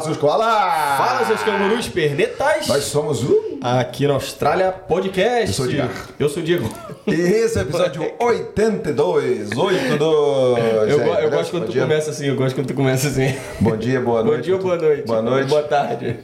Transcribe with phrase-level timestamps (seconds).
[0.00, 0.96] Fala, seus koalas!
[0.96, 2.66] Fala, seus cangurus pernetais!
[2.68, 3.58] Nós somos o...
[3.62, 5.48] Aqui na Austrália Podcast.
[5.48, 5.90] Eu sou o Diego.
[6.18, 6.70] Eu sou o Diego.
[7.06, 10.00] E esse é o episódio 82, 82.
[10.00, 11.82] Eu, aí, go- eu gosto quando Bom tu dia.
[11.82, 13.34] começa assim, eu gosto quando tu começa assim.
[13.60, 14.36] Bom dia, boa noite.
[14.38, 15.06] Bom dia ou boa noite?
[15.06, 15.48] Boa noite.
[15.50, 16.18] Boa tarde.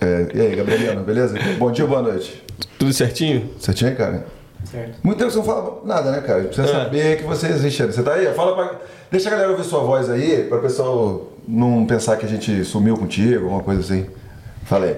[0.00, 1.38] É, e aí, Gabrieliano, beleza?
[1.58, 2.42] Bom dia, boa noite.
[2.78, 3.50] Tudo certinho?
[3.58, 4.26] Certinho, cara?
[4.70, 4.98] Certo.
[5.02, 6.42] Muito tempo que você não fala nada, né, cara?
[6.44, 6.72] Precisa É.
[6.72, 7.82] saber que você existe.
[7.84, 8.26] Você tá aí?
[8.34, 8.78] Fala pra...
[9.10, 12.96] Deixa a galera ouvir sua voz aí, pra pessoal não pensar que a gente sumiu
[12.96, 14.06] contigo, alguma coisa assim.
[14.64, 14.96] Fala aí.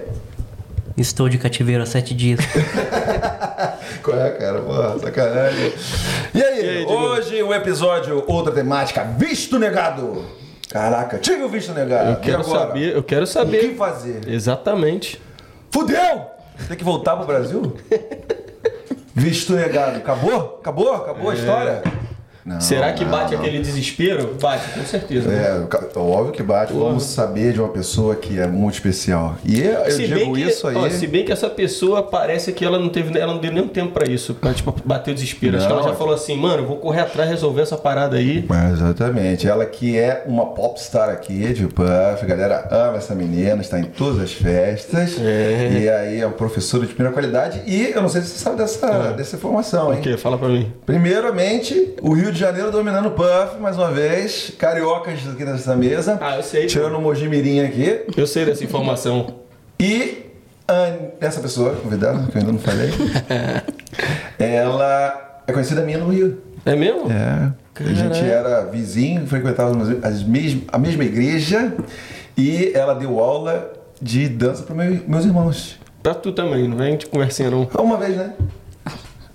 [0.97, 2.39] Estou de cativeiro há sete dias.
[4.01, 4.61] Qual é, cara?
[4.61, 5.73] Porra, sacanagem.
[6.33, 10.23] E aí, E aí, hoje o episódio, outra temática, visto negado.
[10.69, 12.11] Caraca, tive o visto negado.
[12.11, 13.75] Eu quero saber, eu quero O que saber.
[13.75, 14.21] fazer?
[14.27, 15.21] Exatamente.
[15.71, 16.27] Fudeu!
[16.67, 17.75] Tem que voltar pro Brasil?
[19.13, 19.97] Visto negado.
[19.97, 20.57] Acabou?
[20.59, 20.93] Acabou?
[20.93, 21.81] Acabou a história?
[22.45, 22.59] Não, É.
[22.59, 23.39] Será que não, bate não.
[23.41, 24.35] aquele desespero?
[24.39, 25.31] Bate, com certeza.
[25.31, 26.71] É, ca- óbvio que bate.
[26.73, 29.35] Vamos saber de uma pessoa que é muito especial.
[29.43, 30.75] E eu digo que, isso aí.
[30.75, 33.67] ó, se bem que essa pessoa parece que ela não teve, ela não deu nem
[33.67, 35.57] tempo pra isso, pra tipo, bater o desespero.
[35.57, 38.45] Acho que ela já é- falou assim, mano, vou correr atrás resolver essa parada aí.
[38.49, 39.47] É, Exatamente.
[39.47, 41.87] Ela que é uma popstar aqui de Puff.
[42.21, 45.17] A galera ama essa menina, está em todas as festas.
[45.19, 45.79] É.
[45.81, 47.61] E aí é um professor de primeira qualidade.
[47.65, 49.99] E eu não sei se você sabe dessa, dessa informação, hein?
[49.99, 50.15] O quê?
[50.17, 50.71] Fala pra mim.
[50.85, 54.51] Primeiramente, o Rio de Janeiro dominando o Puff, mais uma vez.
[54.57, 56.17] Cariocas aqui nessa mesa.
[56.21, 56.65] Ah, eu sei.
[56.67, 58.01] Tirando o Mojimirim aqui.
[58.15, 59.27] Eu sei dessa informação.
[59.79, 60.25] E
[60.67, 62.89] a- essa pessoa, convidada, que eu ainda não falei,
[64.39, 66.41] ela é conhecida minha no Rio.
[66.65, 67.11] É mesmo?
[67.11, 67.51] É.
[67.77, 71.73] A gente era vizinho, frequentava as mes- a mesma igreja
[72.37, 75.77] e ela deu aula de dança para meus irmãos.
[76.01, 77.67] Pra tu também, não vem de conversinha não.
[77.77, 78.33] Uma vez, né?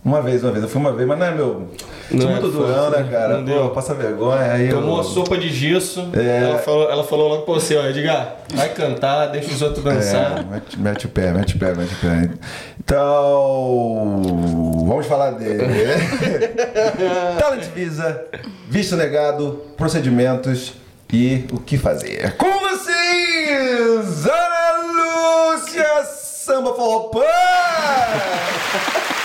[0.05, 0.63] Uma vez, uma vez.
[0.65, 1.69] Eu fui uma vez, mas não é meu.
[2.13, 3.09] Não é muito durão, né, né?
[3.11, 3.37] cara?
[3.39, 3.71] Não Pô, deu.
[3.71, 4.53] passa vergonha.
[4.53, 5.01] Aí Tomou eu...
[5.01, 6.45] a sopa de gesso, É.
[6.45, 10.41] ela, falou, ela falou logo pra você, ó, Edgar, vai cantar, deixa os outros dançar.
[10.41, 12.31] É, mete, mete o pé, mete o pé, mete o pé.
[12.79, 14.23] Então,
[14.87, 15.63] vamos falar dele.
[17.39, 18.25] Talent Visa,
[18.69, 20.75] visto negado, procedimentos
[21.13, 22.37] e o que fazer.
[22.37, 27.21] Com vocês, Ana Lúcia Samba Forró Pan!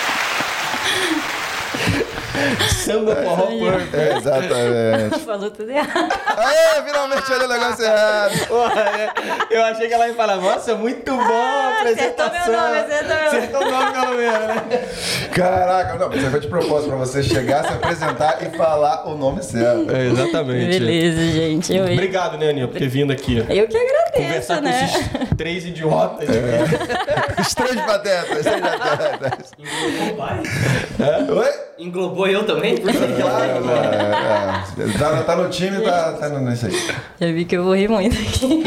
[2.86, 3.96] Samba forró punk.
[3.96, 5.20] É, Exatamente.
[5.26, 6.14] Falou tudo errado.
[6.38, 8.48] Aê, finalmente olhei o negócio errado.
[8.48, 9.10] Porra, é.
[9.50, 12.54] Eu achei que ela ia falar, nossa, muito bom a acertou apresentação.
[12.54, 13.28] meu nome, acertou meu nome.
[13.28, 14.88] Acertou o nome pelo menos, né?
[15.34, 19.18] Caraca, não, mas isso foi de propósito pra você chegar, se apresentar e falar o
[19.18, 19.92] nome certo.
[19.96, 20.80] É, exatamente.
[20.80, 21.76] Beleza, gente.
[21.76, 23.38] Eu, Obrigado, né, Aninha, por ter vindo aqui.
[23.38, 24.86] eu que agradeço, Conversar com né?
[24.86, 26.30] esses três idiotas.
[27.40, 29.52] Os três patetas, os três patetas.
[31.30, 31.65] Oi?
[31.78, 32.78] Englobou eu também?
[32.78, 32.94] Claro,
[34.80, 34.98] é, é.
[34.98, 36.88] Tá, tá no time, tá, tá nisso aí.
[37.20, 38.64] Já vi que eu vou rir muito aqui.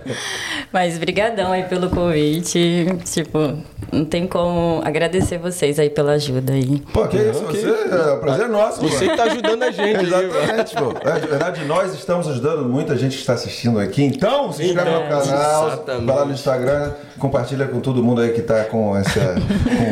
[0.72, 2.86] Mas brigadão aí pelo convite.
[3.04, 3.58] Tipo,
[3.92, 6.82] não tem como agradecer vocês aí pela ajuda aí.
[6.92, 7.60] Pô, que isso, Ok.
[7.60, 10.04] você, é um prazer nosso, Você que tá ajudando a gente.
[10.08, 10.28] mano.
[10.32, 11.08] Exatamente, pô.
[11.08, 14.02] É, De verdade, nós estamos ajudando muita gente que está assistindo aqui.
[14.02, 16.06] Então, se inscreve no Verdade, canal, exatamente.
[16.06, 19.34] vai lá no Instagram, compartilha com todo mundo aí que tá com essa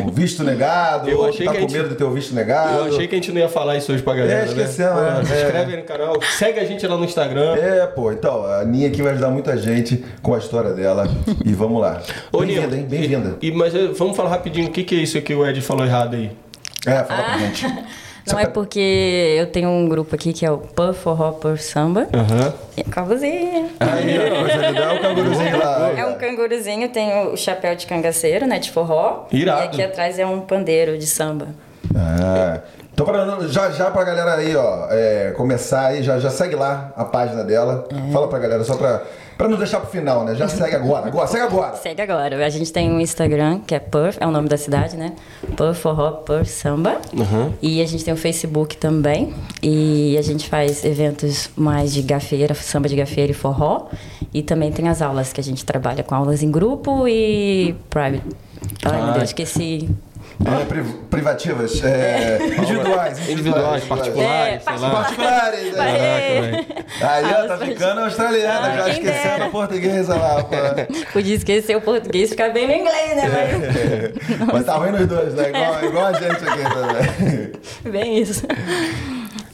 [0.03, 2.11] com o visto negado, Eu ou achei tá que com gente- medo de ter o
[2.11, 2.46] visto negado.
[2.53, 4.41] Eu achei que a gente não ia falar isso hoje pra galera.
[4.41, 5.09] É, esquecemos, né?
[5.11, 5.19] né?
[5.19, 5.41] Pô, Se É.
[5.43, 7.55] inscreve aí no canal, segue a gente lá no Instagram.
[7.55, 11.07] É, pô, então, a Aninha aqui vai ajudar muita gente com a história dela.
[11.45, 12.01] E vamos lá.
[12.37, 12.85] Bem-vinda, hein?
[12.89, 13.37] Bem-vinda.
[13.41, 15.59] E, e- mas eh, vamos falar rapidinho, o que, que é isso que o Ed
[15.61, 16.31] falou errado aí?
[16.85, 17.65] É, fala pra gente.
[18.29, 22.09] Não é porque eu tenho um grupo aqui que é o Puff Forró por Samba.
[22.13, 22.53] Aham.
[22.75, 23.69] E é canguruzinho.
[23.79, 25.93] Aí, ó, é o canguruzinho lá.
[25.97, 28.59] É um canguruzinho, tem o chapéu de cangaceiro, né?
[28.59, 29.27] De forró.
[29.31, 29.61] Irado.
[29.61, 31.47] E aqui atrás é um pandeiro de samba.
[31.95, 32.59] Ah,
[32.93, 36.91] então, pra, já, já pra galera aí, ó, é, começar aí, já, já segue lá
[36.95, 37.87] a página dela.
[38.11, 39.03] Fala pra galera, só pra,
[39.37, 40.33] pra não deixar pro final, né?
[40.33, 41.75] Já segue agora, agora, segue agora.
[41.75, 42.43] Segue agora.
[42.43, 45.13] A gente tem um Instagram, que é Puff, é o nome da cidade, né?
[45.55, 46.97] Puff Forró por Samba.
[47.13, 47.53] Uhum.
[47.61, 49.31] E a gente tem o Facebook também.
[49.61, 53.85] E a gente faz eventos mais de gafeira, samba de gafeira e forró.
[54.33, 58.23] E também tem as aulas que a gente trabalha com aulas em grupo e private.
[58.83, 59.11] Ai, meu Ah.
[59.11, 59.87] Deus, esqueci.
[60.45, 64.89] É, pri- privativas, é, individuais, Individuais, particulares, É, sei lá.
[64.91, 65.89] Particulares, Vai.
[65.95, 66.65] é.
[67.01, 69.45] Aí, ó, tá ficando australiana, já esquecendo dera.
[69.45, 70.55] a portuguesa lá, pô.
[71.11, 74.13] Podia esquecer o português e ficar bem no inglês, né?
[74.53, 75.49] Mas tá ruim nos dois, né?
[75.49, 77.51] Igual, igual a gente aqui também.
[77.83, 78.45] Mas bem isso.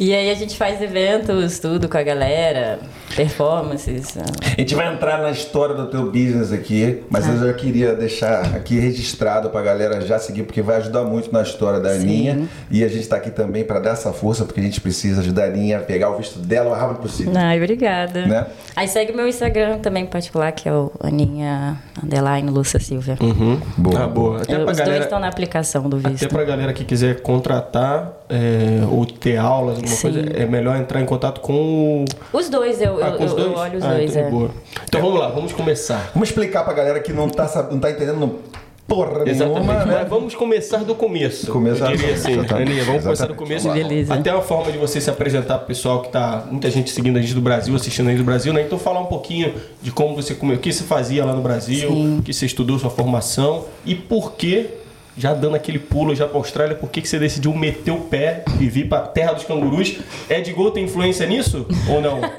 [0.06, 2.78] E aí a gente faz eventos, tudo com a galera,
[3.16, 4.18] performances.
[4.18, 4.24] ah.
[4.58, 8.42] A gente vai entrar na história do teu business aqui, mas eu já queria deixar
[8.54, 12.50] aqui registrado pra galera já seguir, porque vai ajudar muito na história da Aninha.
[12.70, 15.44] E a gente tá aqui também pra dar essa força, porque a gente precisa ajudar
[15.44, 17.32] a Aninha a pegar o visto dela o mais rápido possível.
[17.36, 18.26] Ai, obrigada.
[18.26, 18.46] Né?
[18.76, 23.18] Aí segue o meu Instagram também particular, que é o Aninha Underline Lúcia Silvia.
[23.22, 23.58] Uhum.
[23.78, 24.04] Boa.
[24.04, 24.42] Ah, boa.
[24.42, 26.28] Até Eu- pra Os dois galera, estão na aplicação do até visto.
[26.28, 30.02] pra galera que quiser contratar é, ou ter aulas, alguma Sim.
[30.02, 32.06] coisa, é melhor entrar em contato com o.
[32.38, 33.46] Os dois, eu, Ah, eu, os dois?
[33.46, 34.30] eu olho os Ah, dois, então, é.
[34.32, 34.52] boa.
[34.88, 36.12] Então vamos lá, vamos começar.
[36.14, 38.40] Vamos explicar pra galera que não tá, não tá entendendo
[38.86, 39.96] porra Exatamente, nenhuma, né?
[40.02, 41.52] mas vamos começar do começo.
[41.52, 42.34] Começar Eu diria assim.
[42.34, 43.72] Aninha, vamos começar do começo.
[43.72, 44.14] Beleza.
[44.14, 46.46] Até uma forma de você se apresentar pro pessoal que tá.
[46.52, 48.62] Muita gente seguindo a gente do Brasil, assistindo a gente do Brasil, né?
[48.62, 51.90] Então falar um pouquinho de como você come, o que você fazia lá no Brasil,
[51.92, 54.70] o que você estudou, sua formação e por que.
[55.16, 58.44] Já dando aquele pulo já pra Austrália, por que, que você decidiu meter o pé
[58.60, 59.98] e vir pra terra dos cangurus?
[60.30, 62.20] Ed Gol tem influência nisso ou não?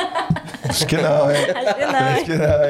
[0.69, 1.37] Acho que não, hein?
[1.55, 1.99] Acho que não.
[1.99, 2.65] Acho que não,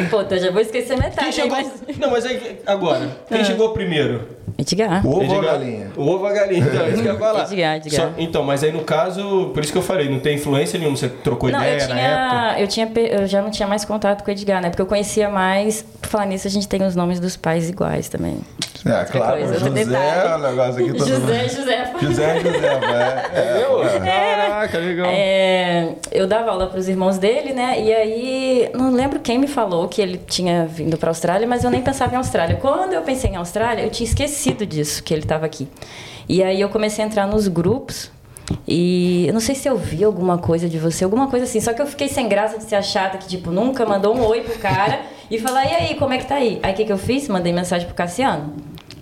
[0.00, 0.06] hein?
[0.10, 1.32] Pô, então eu já vou esquecer Quem metade.
[1.34, 1.56] chegou.
[1.56, 1.98] Aí, mas...
[1.98, 4.37] Não, mas aí, agora, quem chegou primeiro?
[4.58, 5.06] Edgar.
[5.06, 5.86] Ovo ou Edgar- galinha?
[5.96, 7.44] O ovo ou a galinha, então, é isso que eu ia falar.
[7.52, 8.00] Edgar, Edgar.
[8.08, 10.96] Só- então, mas aí no caso, por isso que eu falei, não tem influência nenhuma,
[10.96, 12.28] você trocou Não, ideia eu na época?
[12.54, 14.68] tinha, eu tinha, eu já não tinha mais contato com o Edgar, né?
[14.70, 15.82] Porque eu conhecia mais.
[16.00, 18.38] Por falar nisso, a gente tem os nomes dos pais iguais também.
[18.86, 20.34] É, claro, coisa, José, detalhe.
[20.44, 21.48] o negócio aqui todo José, mundo.
[21.50, 21.92] José.
[22.00, 23.38] José, José, é.
[23.38, 23.84] é, Meu?
[23.84, 23.98] é.
[23.98, 25.06] Caraca, legal.
[25.10, 27.80] É, eu dava aula para os irmãos dele, né?
[27.80, 31.64] E aí, não lembro quem me falou que ele tinha vindo para a Austrália, mas
[31.64, 32.56] eu nem pensava em Austrália.
[32.56, 35.68] Quando eu pensei em Austrália, eu tinha esquecido disso, que ele estava aqui.
[36.28, 38.10] E aí eu comecei a entrar nos grupos.
[38.66, 41.60] E eu não sei se eu vi alguma coisa de você, alguma coisa assim.
[41.60, 44.24] Só que eu fiquei sem graça de ser a chata que, tipo, nunca mandou um
[44.24, 45.00] oi pro cara
[45.30, 46.58] e falar, e aí, como é que tá aí?
[46.62, 47.28] Aí o que, que eu fiz?
[47.28, 48.54] Mandei mensagem pro Cassiano.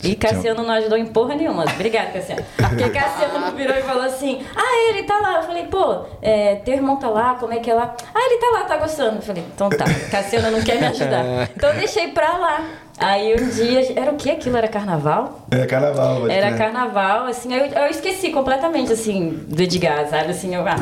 [0.03, 1.65] E Cassiano não ajudou em porra nenhuma.
[1.65, 2.45] Obrigada, Cassiano.
[2.57, 5.37] Porque Cassiano virou e falou assim: Ah, ele tá lá.
[5.37, 7.95] Eu falei, pô, é, teu irmão tá lá, como é que é lá?
[8.15, 9.17] Ah, ele tá lá, tá gostando.
[9.17, 9.85] Eu falei, então tá.
[10.11, 11.25] Cassiano não quer me ajudar.
[11.57, 12.65] Então eu deixei pra lá.
[12.99, 13.93] Aí um dia.
[14.01, 14.57] Era o que aquilo?
[14.57, 15.47] Era carnaval?
[15.51, 20.31] É carnaval, pode Era carnaval, assim, eu, eu esqueci completamente, assim, do Edgar, sabe?
[20.31, 20.77] Assim, eu, ah,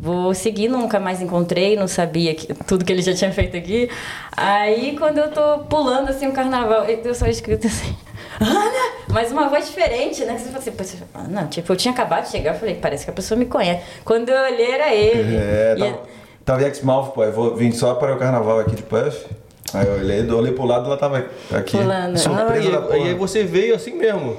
[0.00, 3.88] vou seguir, nunca mais encontrei, não sabia que, tudo que ele já tinha feito aqui.
[4.36, 7.94] Aí, quando eu tô pulando, assim, o carnaval, eu só escrito assim,
[8.40, 8.94] Ana!
[9.08, 10.36] Mas uma voz diferente, né?
[10.36, 10.98] Você fala assim,
[11.30, 13.80] não, tipo, eu tinha acabado de chegar, eu falei, parece que a pessoa me conhece.
[14.04, 15.36] Quando eu olhei, era ele.
[15.36, 16.00] É, E- tava,
[16.44, 17.22] tava em Exmouth, pô.
[17.22, 19.24] Eu vou vir só para o carnaval aqui de Puff.
[19.72, 21.76] Aí eu olhei, olhei pro lado, ela tava aqui.
[21.76, 22.14] Pulando.
[22.14, 22.98] Ah, Surpresa e, da porra.
[22.98, 24.36] e aí você veio assim mesmo.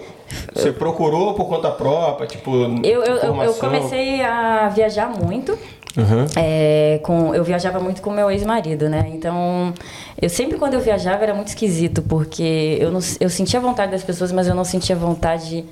[0.53, 2.51] Você procurou por conta própria, tipo.
[2.83, 5.57] Eu, eu, eu, eu comecei a viajar muito.
[5.97, 6.25] Uhum.
[6.35, 9.09] É, com, eu viajava muito com meu ex-marido, né?
[9.13, 9.73] Então,
[10.21, 14.03] eu sempre quando eu viajava era muito esquisito, porque eu, não, eu sentia vontade das
[14.03, 15.63] pessoas, mas eu não sentia vontade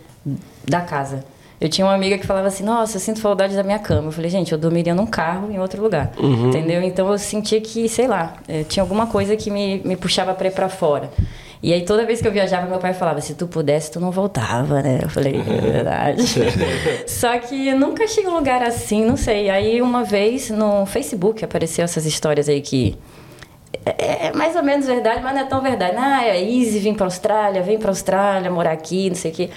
[0.65, 1.25] da casa.
[1.63, 4.09] Eu tinha uma amiga que falava assim, nossa, eu sinto saudade da minha cama.
[4.09, 6.11] Eu falei, gente, eu dormiria num carro em outro lugar.
[6.19, 6.81] Entendeu?
[6.83, 10.49] Então eu sentia que, sei lá, eh, tinha alguma coisa que me, me puxava pra
[10.49, 11.09] ir pra fora.
[11.63, 14.11] E aí toda vez que eu viajava, meu pai falava, se tu pudesse, tu não
[14.11, 14.99] voltava, né?
[15.01, 16.23] Eu falei, é verdade.
[17.07, 19.49] Só que nunca cheguei em um lugar assim, não sei.
[19.49, 22.97] Aí uma vez no Facebook apareceu essas histórias aí que
[23.85, 25.95] é, é mais ou menos verdade, mas não é tão verdade.
[25.97, 29.49] Ah, é easy vir pra Austrália, vem pra Austrália, morar aqui, não sei o quê.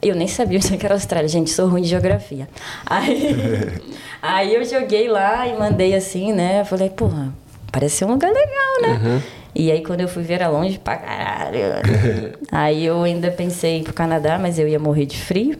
[0.00, 2.48] Eu nem sabia onde é que era Austrália, gente, sou ruim de geografia.
[2.86, 3.36] Aí,
[4.20, 6.64] aí eu joguei lá e mandei assim, né?
[6.64, 7.32] Falei, porra,
[7.70, 9.22] parece ser um lugar legal, né?
[9.54, 11.60] E aí quando eu fui ver era longe pra caralho.
[12.50, 15.58] aí eu ainda pensei em ir pro Canadá, mas eu ia morrer de frio.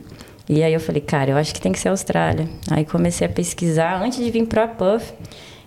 [0.49, 2.49] E aí eu falei, cara, eu acho que tem que ser Austrália.
[2.69, 5.13] Aí comecei a pesquisar antes de vir pra Puff.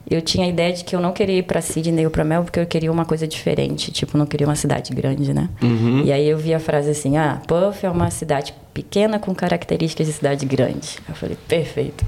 [0.09, 2.47] Eu tinha a ideia de que eu não queria ir pra Sydney ou pra Melbourne
[2.47, 3.91] porque eu queria uma coisa diferente.
[3.91, 5.49] Tipo, não queria uma cidade grande, né?
[6.05, 10.07] E aí eu vi a frase assim: ah, Puff é uma cidade pequena com características
[10.07, 10.99] de cidade grande.
[11.09, 12.05] Eu falei, perfeito.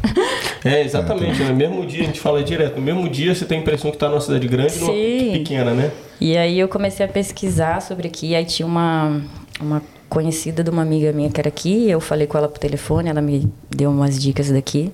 [0.65, 1.43] É, exatamente.
[1.43, 3.97] No mesmo dia, a gente fala direto, no mesmo dia você tem a impressão que
[3.97, 4.93] tá numa cidade grande e numa
[5.39, 5.91] pequena, né?
[6.21, 8.35] E aí eu comecei a pesquisar sobre aqui.
[8.35, 9.21] Aí tinha uma,
[9.61, 11.89] uma conhecida de uma amiga minha que era aqui.
[11.89, 14.91] Eu falei com ela por telefone, ela me deu umas dicas daqui.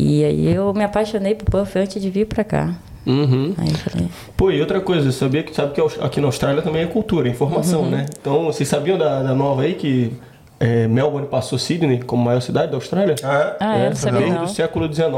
[0.00, 2.74] E aí eu me apaixonei por Puff antes de vir pra cá.
[3.04, 3.52] Uhum.
[3.58, 6.82] Aí eu falei, Pô, e outra coisa, sabia que sabe que aqui na Austrália também
[6.82, 7.90] é cultura, é informação, Uhum.
[7.90, 8.06] né?
[8.20, 10.12] Então, vocês sabiam da, da nova aí que
[10.60, 13.16] é, Melbourne passou Sydney como maior cidade da Austrália?
[13.24, 13.56] Ah, é?
[13.64, 14.44] ah, é, não sabia desde não.
[14.44, 15.08] do século XIX.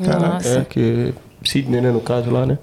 [0.00, 0.58] Nossa.
[0.60, 2.58] É, que Sydney, né, no caso lá, né?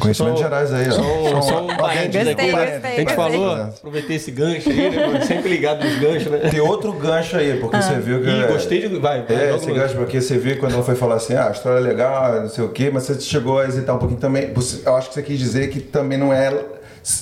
[0.00, 0.92] Conhecimentos Só- gerais aí, ó.
[0.92, 2.52] Só, só um parênteses aqui, né?
[2.52, 3.16] gostei, A gente gostei.
[3.16, 5.20] falou, aproveitei esse gancho aí, né?
[5.26, 6.38] Sempre ligado nos ganchos, né?
[6.50, 8.28] Tem outro gancho aí, porque você viu que.
[8.30, 8.98] Ih, gostei de.
[8.98, 9.36] Vai, vai.
[9.50, 11.82] É, esse gancho, porque você viu quando ela foi falar assim, ah, a história é
[11.82, 14.52] legal, não sei o quê, mas você chegou a hesitar um pouquinho também.
[14.54, 16.52] Você- Eu acho que você quis dizer que também não é,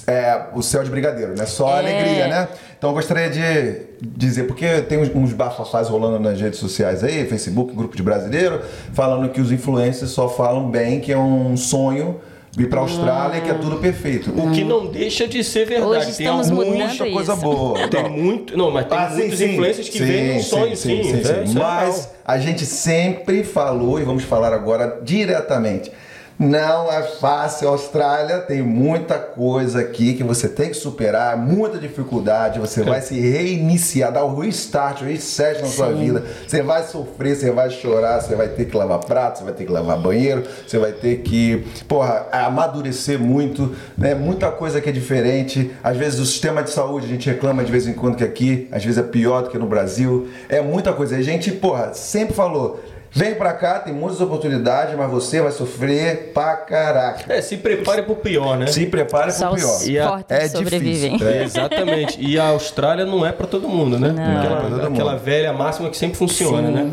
[0.06, 1.44] é o céu de brigadeiro, né?
[1.46, 1.78] Só É.
[1.80, 2.48] alegria, né?
[2.78, 7.26] Então eu gostaria de dizer, porque tem uns, uns bafafás rolando nas redes sociais aí,
[7.26, 8.60] Facebook, grupo de brasileiro,
[8.92, 12.20] falando que os influencers só falam bem, que é um sonho
[12.58, 14.30] ir pra Austrália e que é tudo perfeito.
[14.30, 15.90] O que não deixa de ser verdade.
[15.90, 17.42] Hoje tem estamos alguns- mudando Muita coisa isso.
[17.42, 17.74] boa.
[17.76, 18.56] Tem Então, muito.
[18.56, 19.52] Não, mas tem ah, sim, muitos sim.
[19.52, 21.02] influencers que Sim, vêm um sonho, sim.
[21.02, 21.28] sim, sim.
[21.28, 22.14] É, é Mas real.
[22.24, 25.90] a gente sempre falou, e vamos falar agora diretamente.
[26.38, 32.60] Não é fácil, Austrália tem muita coisa aqui que você tem que superar, muita dificuldade,
[32.60, 36.22] você vai se reiniciar, dar o restart, o reset na sua vida.
[36.46, 39.64] Você vai sofrer, você vai chorar, você vai ter que lavar prato, você vai ter
[39.64, 44.14] que lavar banheiro, você vai ter que, porra, amadurecer muito, né?
[44.14, 45.74] Muita coisa que é diferente.
[45.82, 48.68] Às vezes o sistema de saúde a gente reclama de vez em quando que aqui,
[48.70, 50.28] às vezes é pior do que no Brasil.
[50.50, 51.16] É muita coisa.
[51.16, 52.78] A gente, porra, sempre falou.
[53.16, 57.32] Vem pra cá, tem muitas oportunidades, mas você vai sofrer pra caraca.
[57.32, 58.66] É, se prepare pro pior, né?
[58.66, 59.76] Se prepare Só pro pior.
[59.76, 61.12] os E a- é sobrevivem.
[61.12, 61.26] difícil.
[61.32, 61.42] É.
[61.44, 62.20] Exatamente.
[62.20, 64.12] E a Austrália não é pra todo mundo, né?
[64.12, 64.22] Não.
[64.22, 65.22] Aquela, Não é pra todo aquela mundo.
[65.22, 66.74] velha máxima que sempre funciona, Sim.
[66.74, 66.90] né?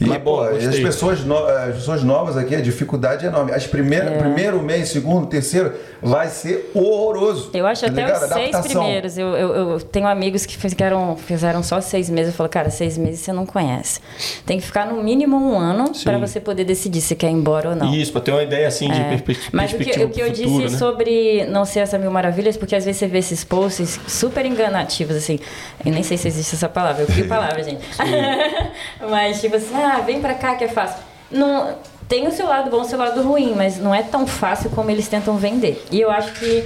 [0.00, 3.52] E, Mas, pô, e as pessoas, no- as pessoas novas aqui, a dificuldade é enorme.
[3.52, 4.18] As primeiras, É.
[4.18, 7.50] Primeiro mês, segundo, terceiro, vai ser horroroso.
[7.54, 8.22] Eu acho Tá até ligado?
[8.24, 8.82] os seis Adaptação.
[8.82, 9.16] primeiros.
[9.16, 12.32] Eu, eu, eu tenho amigos que fizeram, fizeram só seis meses.
[12.32, 14.00] Eu falo, cara, seis meses você não conhece.
[14.44, 17.70] Tem que ficar no mínimo um ano para você poder decidir se quer ir embora
[17.70, 17.94] ou não.
[17.94, 19.04] Isso, pra ter uma ideia assim de É.
[19.18, 20.78] perspe- Mas o que, perspectiva o que eu futuro, disse né?
[20.78, 25.16] sobre não ser essa mil maravilhas, porque às vezes você vê esses posts super enganativos,
[25.16, 25.38] assim.
[25.84, 27.84] Eu nem sei se existe essa palavra, eu crio palavra, gente.
[29.08, 31.02] mas tipo assim, ah, vem pra cá que é fácil.
[31.30, 31.74] Não,
[32.08, 34.70] tem o seu lado bom e o seu lado ruim, mas não é tão fácil
[34.70, 35.82] como eles tentam vender.
[35.90, 36.64] E eu acho que,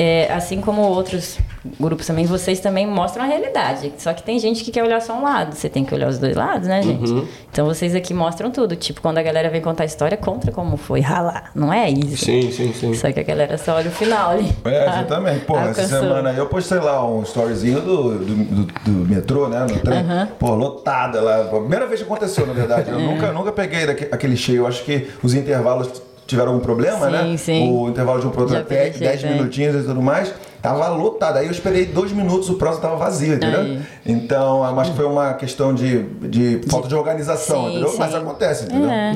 [0.00, 1.38] é, assim como outros
[1.78, 3.92] grupos também, vocês também mostram a realidade.
[3.98, 5.56] Só que tem gente que quer olhar só um lado.
[5.56, 7.10] Você tem que olhar os dois lados, né, gente?
[7.10, 7.26] Uhum.
[7.50, 8.76] Então vocês aqui mostram tudo.
[8.76, 11.50] Tipo, quando a galera vem contar a história, conta como foi ralar.
[11.54, 12.24] Não é isso.
[12.24, 12.94] Sim, sim, sim.
[12.94, 14.48] Só que a galera só olha o final ali.
[14.64, 15.44] É, exatamente.
[15.44, 15.98] Pô, essa Alcançou.
[16.00, 19.60] semana aí eu postei lá um storyzinho do, do, do- do metrô, né?
[19.68, 20.04] No trem.
[20.38, 21.44] Pô, lotada lá.
[21.48, 22.88] Primeira vez que aconteceu, na verdade.
[22.88, 22.92] É.
[22.92, 24.58] Eu nunca, nunca peguei daque- aquele cheio.
[24.62, 27.36] Eu acho que os intervalos tiveram algum problema, Sim, né?
[27.38, 27.72] sim.
[27.72, 29.34] O intervalo de um pro outro Já até peguei 10 cheio, é.
[29.34, 30.32] minutinhos e tudo mais.
[30.60, 31.38] Tava lotado.
[31.38, 33.60] Aí eu esperei dois minutos, o próximo tava vazio, entendeu?
[33.60, 33.80] Aí.
[34.04, 37.94] Então, acho que foi uma questão de, de falta de organização, Sim, entendeu?
[37.98, 38.16] Mas sim.
[38.18, 38.90] acontece, entendeu?
[38.90, 39.14] É.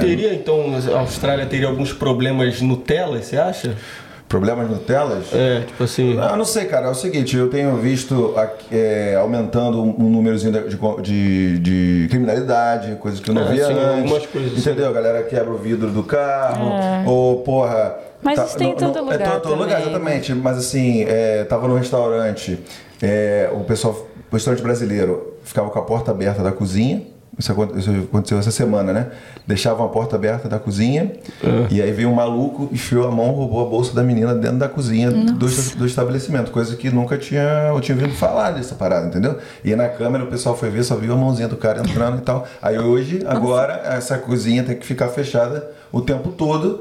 [0.00, 3.76] Teria, então, a Austrália teria alguns problemas Nutella, você acha?
[4.28, 5.32] Problemas no telas?
[5.32, 6.18] É, tipo assim.
[6.20, 6.88] Ah, não sei, cara.
[6.88, 10.68] É o seguinte, eu tenho visto aqui, é, aumentando um, númerozinho de,
[11.02, 13.88] de- de criminalidade, coisas que eu não É, via sim, antes.
[14.02, 14.58] algumas coisas, sim.
[14.60, 14.88] Entendeu?
[14.90, 16.70] A galera quebra o vidro do carro,
[17.06, 17.96] ou porra.
[18.22, 20.34] Mas isso tem em todo É lugar todo, todo lugar, também, exatamente.
[20.34, 22.58] Mas assim, é, tava no restaurante,
[23.00, 23.94] é, o pessoal,
[24.30, 27.02] o restaurante brasileiro ficava com a porta aberta da cozinha.
[27.36, 29.06] Isso aconte- isso aconteceu essa semana, né?
[29.46, 31.12] Deixavam a porta aberta da cozinha
[31.70, 34.68] e aí veio um maluco, enfiou a mão, roubou a bolsa da menina dentro da
[34.68, 36.50] cozinha do, do estabelecimento.
[36.50, 39.38] Coisa que nunca tinha, eu tinha ouvido falar dessa parada, entendeu?
[39.64, 42.22] E na câmera o pessoal foi ver, só viu a mãozinha do cara entrando e
[42.22, 42.46] tal.
[42.62, 46.78] Aí hoje, agora, essa cozinha tem que ficar fechada o tempo todo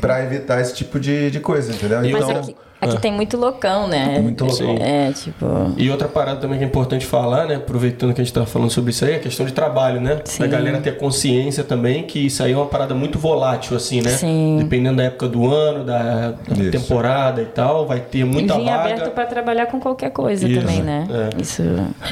[0.00, 2.00] pra evitar esse tipo de, de coisa, entendeu?
[2.12, 4.18] Mas Então, aqui, aqui tem muito loucão, né?
[4.20, 4.76] Muito loucão.
[4.80, 5.46] É, tipo.
[5.76, 7.56] E outra parada também que é importante falar, né?
[7.56, 10.20] Aproveitando que a gente tá falando sobre isso aí, é a questão de trabalho, né?
[10.24, 10.42] Sim.
[10.42, 14.10] Da galera ter consciência também que isso aí é uma parada muito volátil, assim, né?
[14.10, 14.56] Sim.
[14.58, 18.80] Dependendo da época do ano, da, da temporada e tal, vai ter muita e vaga.
[18.80, 21.06] aberto pra trabalhar com qualquer coisa Isso, também, né?
[21.10, 21.40] é.
[21.40, 21.62] Isso.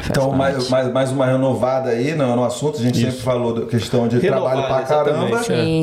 [0.08, 2.78] Então, mais, mais, mais uma renovada aí no, no assunto.
[2.78, 3.06] A gente Isso.
[3.10, 5.40] sempre falou da questão de Renovada, trabalho pra caramba.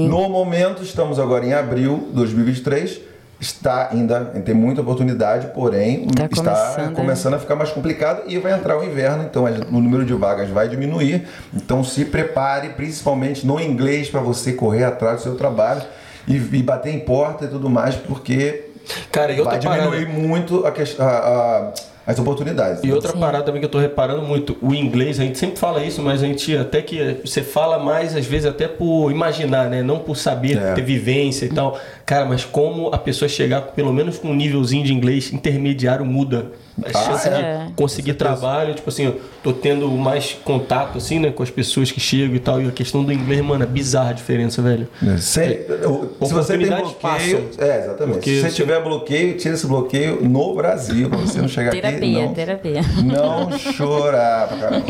[0.08, 3.15] No momento, estamos agora em abril de 2023.
[3.46, 8.40] Está ainda, tem muita oportunidade, porém Tá está começando, começando a ficar mais complicado e
[8.40, 11.28] vai entrar o inverno, então o número de vagas vai diminuir.
[11.54, 15.84] Então se prepare, principalmente no inglês, para você correr atrás do seu trabalho
[16.28, 18.66] e, e bater em porta e tudo mais, porque
[19.12, 20.28] Cara, e outra vai diminuir parada.
[20.28, 21.74] muito a quest- a- a-
[22.06, 22.84] as oportunidades.
[22.84, 25.84] E outra parada também que eu tô reparando muito, o inglês, a gente sempre fala
[25.84, 29.82] isso, mas a gente até que você fala mais, às vezes, até por imaginar, né?
[29.82, 30.74] Não por saber, É.
[30.74, 31.80] ter vivência e tal.
[32.06, 36.52] Cara, mas como a pessoa chegar pelo menos com um nívelzinho de inglês intermediário muda
[36.84, 37.66] A chance é.
[37.68, 41.90] de conseguir trabalho, tipo assim, eu tô tendo mais contato, assim, né, com as pessoas
[41.90, 42.62] que chegam e tal.
[42.62, 44.86] E a questão do inglês, mano, é bizarra a diferença, velho.
[45.18, 46.96] Se, o- se você tem bloqueio.
[47.02, 47.40] passam.
[47.58, 48.30] É, exatamente.
[48.30, 51.82] Se você tiver bloqueio, tira esse bloqueio no Brasil, pra você não chegar aqui.
[52.00, 52.82] Terapia, Não, terapia.
[53.04, 54.86] não chorar pra caramba.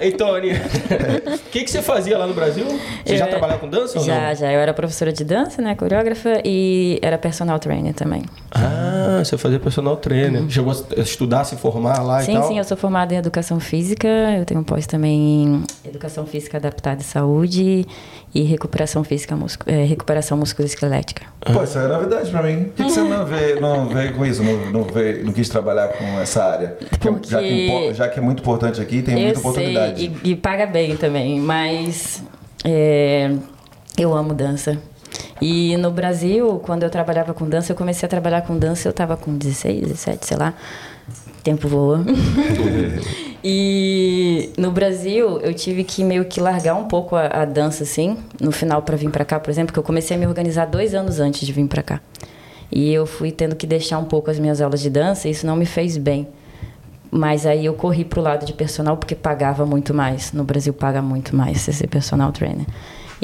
[0.00, 2.64] Ei, Tony, o que, que você fazia lá no Brasil?
[3.04, 4.34] Você já Eu- trabalhava com dança ou Já, não?
[4.34, 4.52] já.
[4.52, 5.74] Eu era professora de dança, né?
[5.74, 8.22] Coreógrafa e era personal trainer também.
[8.52, 10.44] Ah, você fazia personal trainer.
[10.48, 12.48] Chegou a estudar, se formar lá e Sim, tal?
[12.48, 14.08] sim, eu sou formada em educação física,
[14.38, 17.86] eu tenho um pós também em educação física adaptada à saúde
[18.34, 21.22] e recuperação física, muscu eh, recuperação musculoesquelética.
[21.40, 22.64] Pô, isso é novidade pra mim.
[22.64, 24.42] Por que, você não veio, não veio com isso?
[24.42, 26.76] Não, não, veio, não quis trabalhar com essa área?
[27.00, 29.40] Que é- Porque- já, que, impo- já que é muito importante aqui, tem muita eu
[29.40, 29.98] oportunidade.
[30.00, 32.22] sei, e, e paga bem também, mas
[32.64, 33.32] é,
[33.96, 34.76] eu amo dança.
[35.40, 38.92] E no Brasil, quando eu trabalhava com dança, eu comecei a trabalhar com dança, eu
[38.92, 40.52] tava com 16, 17, sei lá.
[41.08, 42.04] O tempo voa.
[43.42, 48.18] e no Brasil, eu tive que meio que largar um pouco a, a dança, assim,
[48.40, 50.94] no final para vir para cá, por exemplo, porque eu comecei a me organizar dois
[50.94, 52.00] anos antes de vir para cá.
[52.70, 55.46] E eu fui tendo que deixar um pouco as minhas aulas de dança, e isso
[55.46, 56.26] não me fez bem.
[57.10, 60.32] Mas aí eu corri pro lado de personal porque pagava muito mais.
[60.32, 62.66] No Brasil paga muito mais você ser personal trainer.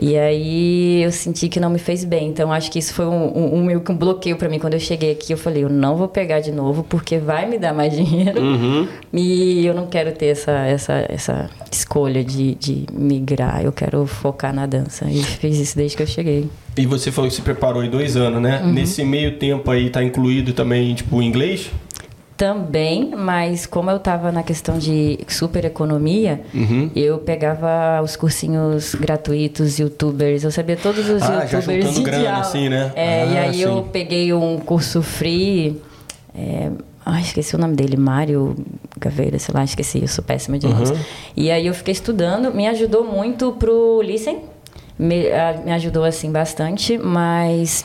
[0.01, 2.29] E aí eu senti que não me fez bem.
[2.29, 4.59] Então acho que isso foi um, um, um meio que um bloqueio para mim.
[4.59, 7.59] Quando eu cheguei aqui, eu falei, eu não vou pegar de novo porque vai me
[7.59, 8.41] dar mais dinheiro.
[9.13, 13.63] E eu não quero ter essa, essa, essa escolha de, de migrar.
[13.63, 15.07] Eu quero focar na dança.
[15.11, 16.49] E fiz isso desde que eu cheguei.
[16.77, 18.63] E você falou que se preparou em dois anos, né?
[18.63, 18.73] Uhum.
[18.73, 21.71] Nesse meio tempo aí tá incluído também, tipo, o inglês?
[22.37, 26.91] Também, mas como eu estava na questão de super economia, Uhum.
[26.97, 32.41] eu pegava os cursinhos gratuitos, youtubers, eu sabia todos os Ah, já youtubers de grana,
[32.41, 32.91] assim, né?
[32.97, 33.89] É, e Ah, aí eu sim.
[33.93, 35.81] peguei um curso free.
[36.35, 36.71] É,
[37.05, 38.57] ai, esqueci o nome dele, Mário
[38.99, 40.91] Gaveira, sei lá, esqueci, eu sou péssima de nomes.
[40.91, 40.97] Uhum.
[41.37, 44.39] E aí eu fiquei estudando, me ajudou muito pro Listen,
[44.99, 47.85] me, a- me ajudou assim bastante, mas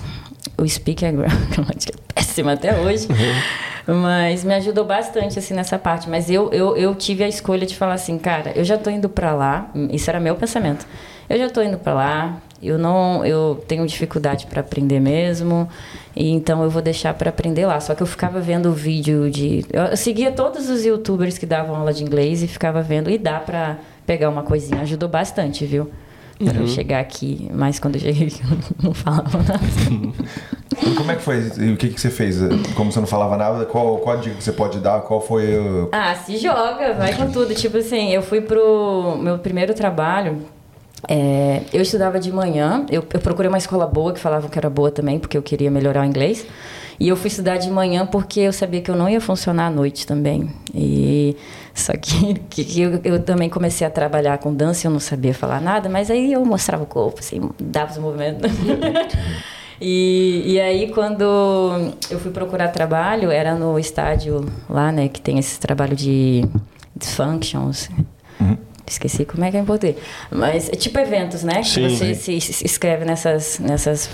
[0.57, 1.11] o Speak é
[2.37, 3.07] péssima até hoje.
[3.87, 7.73] Mas me ajudou bastante assim nessa parte, mas eu, eu, eu tive a escolha de
[7.73, 10.85] falar assim, cara, eu já tô indo para lá, isso era meu pensamento.
[11.29, 15.69] Eu já tô indo para lá, eu não, eu tenho dificuldade para aprender mesmo,
[16.13, 17.79] e então eu vou deixar para aprender lá.
[17.79, 21.45] Só que eu ficava vendo o vídeo de, eu, eu seguia todos os YouTubers que
[21.45, 25.65] davam aula de inglês e ficava vendo e dá para pegar uma coisinha, ajudou bastante,
[25.65, 25.89] viu?
[26.43, 29.59] Pra eu chegar aqui, mas quando eu cheguei aqui eu não falava nada.
[30.85, 31.51] E como é que foi?
[31.57, 32.37] E o que, que você fez?
[32.75, 35.01] Como você não falava nada, qual, qual a dica que você pode dar?
[35.01, 35.89] Qual foi o.
[35.91, 37.55] Ah, se joga, vai com tudo.
[37.55, 40.43] Tipo assim, eu fui pro meu primeiro trabalho.
[41.07, 44.69] é, eu estudava de manhã, eu, eu procurei uma escola boa, que falavam que era
[44.69, 46.45] boa também, porque eu queria melhorar o inglês.
[46.99, 49.69] E eu fui estudar de manhã porque eu sabia que eu não ia funcionar à
[49.69, 50.49] noite também.
[50.73, 51.35] E
[51.73, 55.61] só que, que eu, eu também comecei a trabalhar com dança, eu não sabia falar
[55.61, 58.51] nada, mas aí eu mostrava o corpo, assim, dava os movimentos.
[59.79, 61.21] E, e aí, quando
[62.09, 66.43] eu fui procurar trabalho, era no estádio lá, né, que tem esse trabalho de
[66.95, 67.89] dysfunctions.
[68.87, 69.97] Esqueci como é que é em português.
[70.31, 71.55] Mas é tipo eventos, né?
[71.55, 71.89] Que Sim.
[71.89, 74.09] você se, se inscreve nessas, nessas,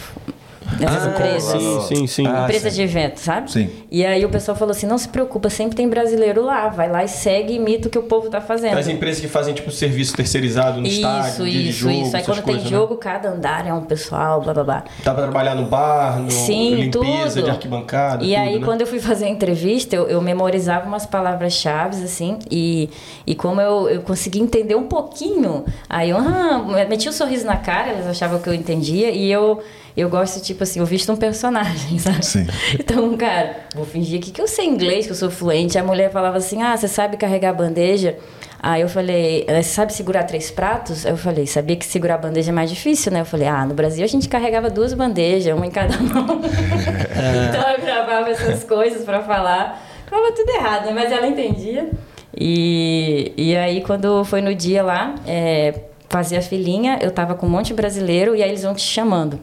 [0.79, 1.61] nessas Ah, empresas.
[1.61, 2.27] sim, sim, sim.
[2.27, 2.75] Ah, Empresa sim.
[2.75, 3.51] de evento, sabe?
[3.51, 3.69] Sim.
[3.91, 6.69] E aí o pessoal falou assim: não se preocupa, sempre tem brasileiro lá.
[6.69, 8.77] Vai lá e segue e imita o que o povo tá fazendo.
[8.77, 12.17] As empresas que fazem, tipo, serviço terceirizado no Isso, estádio, dia de isso, jogo, isso.
[12.17, 12.77] Aí quando coisas, tem né?
[12.77, 14.83] jogo, cada andar é um pessoal, blá blá blá.
[15.03, 17.43] Dá pra trabalhar no bar, no Sim, limpeza tudo.
[17.45, 18.65] de arquibancada, E tudo, aí, né?
[18.65, 22.89] quando eu fui fazer a entrevista, eu, eu memorizava umas palavras-chave, assim, e,
[23.25, 27.57] e como eu, eu consegui entender um pouquinho, aí eu ah, meti um sorriso na
[27.57, 29.61] cara, eles achavam que eu entendia, e eu,
[30.01, 32.25] eu gosto, tipo assim, eu visto um personagem, sabe?
[32.25, 32.47] Sim.
[32.79, 35.77] Então, cara, vou fingir aqui que eu sei inglês, que eu sou fluente.
[35.77, 38.17] A mulher falava assim, ah, você sabe carregar a bandeja?
[38.65, 41.05] Aí eu falei, "Eh, você sabe segurar três pratos?
[41.05, 43.19] Aí eu falei, sabia que segurar a bandeja é mais difícil, né?
[43.19, 46.39] Eu falei, ah, no Brasil a gente carregava duas bandejas, uma em cada mão.
[46.41, 49.83] então eu gravava essas coisas pra falar.
[50.09, 50.91] Falava tudo errado, né?
[50.93, 51.89] Mas ela entendia.
[52.35, 57.45] E, e aí, quando foi no dia lá, é, fazia a filinha, eu tava com
[57.45, 59.39] um monte de brasileiro e aí eles vão te chamando.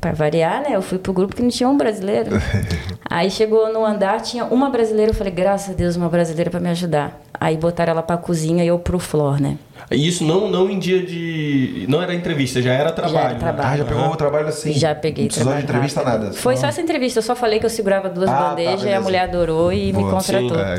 [0.00, 0.68] Pra variar, né?
[0.72, 2.30] Eu fui pro grupo que não tinha um brasileiro.
[3.08, 5.10] Aí chegou no andar, tinha uma brasileira.
[5.10, 7.20] Eu falei, graças a Deus, uma brasileira pra me ajudar.
[7.38, 9.58] Aí botaram ela pra cozinha e eu pro flor, né?
[9.90, 11.84] E Isso não, não em dia de...
[11.88, 13.34] Não era entrevista, já era trabalho.
[13.34, 13.38] né?
[13.38, 13.68] trabalho.
[13.68, 14.72] Ah, já pegou o trabalho assim?
[14.72, 16.22] Já peguei Não precisou de trabalho entrevista rápido.
[16.24, 16.36] nada.
[16.36, 17.18] Foi só essa entrevista.
[17.18, 19.86] Eu só falei que eu segurava duas Ah, tá, bandejas e a mulher adorou e
[19.86, 20.58] me Boa, contratou.
[20.58, 20.74] É.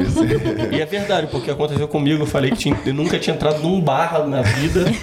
[0.76, 3.80] E é verdade, porque aconteceu comigo, eu falei que tinha- eu nunca tinha entrado num
[3.80, 4.86] bar na vida.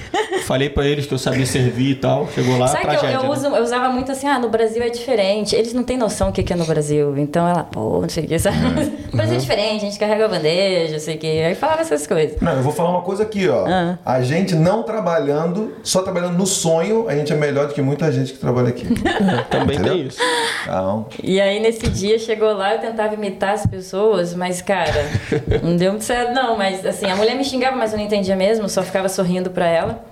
[0.42, 2.28] Falei pra eles que eu sabia servir e tal.
[2.34, 3.16] Chegou lá, Sabe que eu, tragédia.
[3.16, 3.28] eu, né?
[3.28, 5.54] uso- eu usava muito assim, ah, no Brasil é diferente.
[5.54, 7.16] Eles não têm noção o que é no Brasil.
[7.16, 8.56] Então ela, pô, não sei o que, sabe?
[9.12, 11.26] No Brasil é diferente, a gente carrega a bandeja, não sei o que.
[11.26, 12.40] Aí falava essas coisas.
[12.40, 13.66] Não, eu vou falar uma coisa aqui, ó.
[14.04, 18.10] A gente não trabalhando, só trabalhando no sonho, a gente é melhor do que muita
[18.12, 18.86] gente que trabalha aqui.
[19.50, 19.94] Também Entendeu?
[19.94, 20.18] tem isso.
[20.62, 25.04] Então, E aí nesse dia chegou lá, eu tentava imitar as pessoas, mas cara,
[25.62, 28.36] não deu muito certo não, mas assim, a mulher me xingava, mas eu não entendia
[28.36, 30.04] mesmo, só ficava sorrindo pra ela.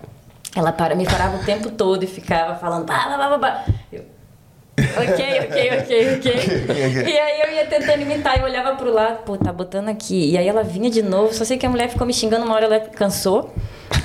[0.54, 2.90] Ela para, me parava o tempo todo e ficava falando.
[3.92, 4.04] Eu,
[4.78, 7.04] ok, ok, ok, ok.
[7.12, 10.30] E aí eu ia tentando imitar e eu olhava pro lado, pô, tá botando aqui.
[10.33, 12.54] E aí ela vinha de novo, só sei que a mulher ficou me xingando, uma
[12.54, 13.52] hora ela cansou.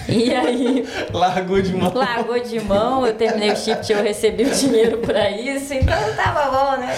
[0.10, 1.92] E aí Largou de mão.
[1.94, 6.46] largou de mão, eu terminei o shift, eu recebi o dinheiro pra isso, então tava
[6.76, 6.96] bom, né?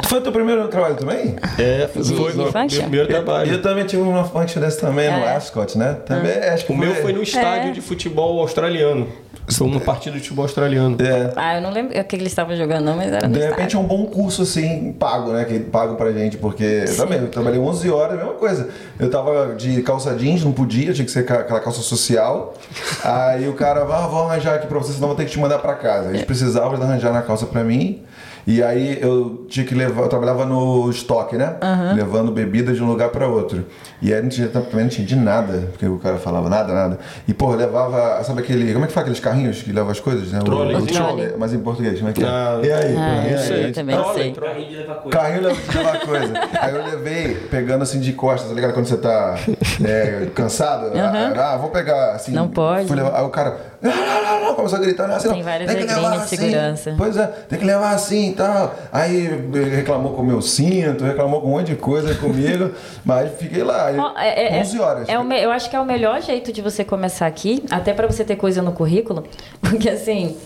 [0.00, 1.36] tu foi o teu primeiro trabalho também?
[1.58, 3.52] É, foi De- meu primeiro trabalho.
[3.52, 5.36] Eu também tive uma function dessa também no É.
[5.36, 5.98] Ascot, né?
[6.06, 7.72] Também, acho que O meu foi no estádio É.
[7.72, 9.06] de futebol australiano.
[9.48, 10.96] Foi uma partida de futebol australiano.
[11.00, 11.32] É.
[11.36, 13.78] Ah, eu não lembro o que eles estavam jogando, não, mas era De repente é
[13.78, 15.44] um bom curso assim, pago, né?
[15.44, 18.68] Que pagam pra gente, porque também eu trabalhei 11 horas, mesma coisa.
[18.98, 22.54] Eu tava de calça jeans, não podia, tinha que ser aquela calça social.
[23.02, 25.58] Aí o cara, ah, vou arranjar aqui pra você, senão vou ter que te mandar
[25.58, 26.08] pra casa.
[26.08, 28.02] Eles precisavam eles arranjaram a calça pra mim.
[28.46, 31.56] E aí eu tinha que levar, eu trabalhava no estoque, né?
[31.94, 33.64] Levando bebida de um lugar pra outro.
[34.02, 36.98] E aí não tinha, também não tinha de nada, porque o cara falava nada, nada.
[37.26, 40.30] E, pô, levava, sabe aquele, como é que fala aqueles carrinhos que levam as coisas,
[40.30, 40.40] né?
[40.40, 40.74] O- Trolley.
[40.76, 41.32] o O trolley.
[41.38, 42.26] Mas em português, como é que é?
[42.26, 42.96] Ah, e aí?
[42.96, 44.32] Ah, eu sei, eu também Trolley, sei.
[44.32, 44.54] trolley.
[44.54, 45.18] Carrinho de levar coisa.
[45.18, 46.32] Carrinho leva aquela coisa.
[46.60, 48.74] Aí eu levei, pegando assim de costas, tá ligado?
[48.74, 49.36] Quando você tá
[49.82, 50.92] é, cansado.
[50.94, 52.32] Ah, vou pegar assim.
[52.32, 52.86] Não pode.
[52.86, 53.73] fui levar- aí o cara.
[54.56, 55.06] Começou a gritar.
[55.08, 56.36] Não, assim, Tem várias tem que levar de assim.
[56.36, 56.94] segurança.
[56.96, 58.74] Pois é, tem que levar assim e tal.
[58.92, 59.28] Aí
[59.74, 62.70] reclamou com o meu cinto, reclamou com um monte de coisa comigo.
[63.04, 63.90] mas fiquei lá.
[63.96, 65.08] Ó, é- é- 11 horas.
[65.08, 67.92] é o me- eu acho que é o melhor jeito de você começar aqui, até
[67.92, 69.24] pra você ter coisa no currículo,
[69.60, 70.36] porque assim.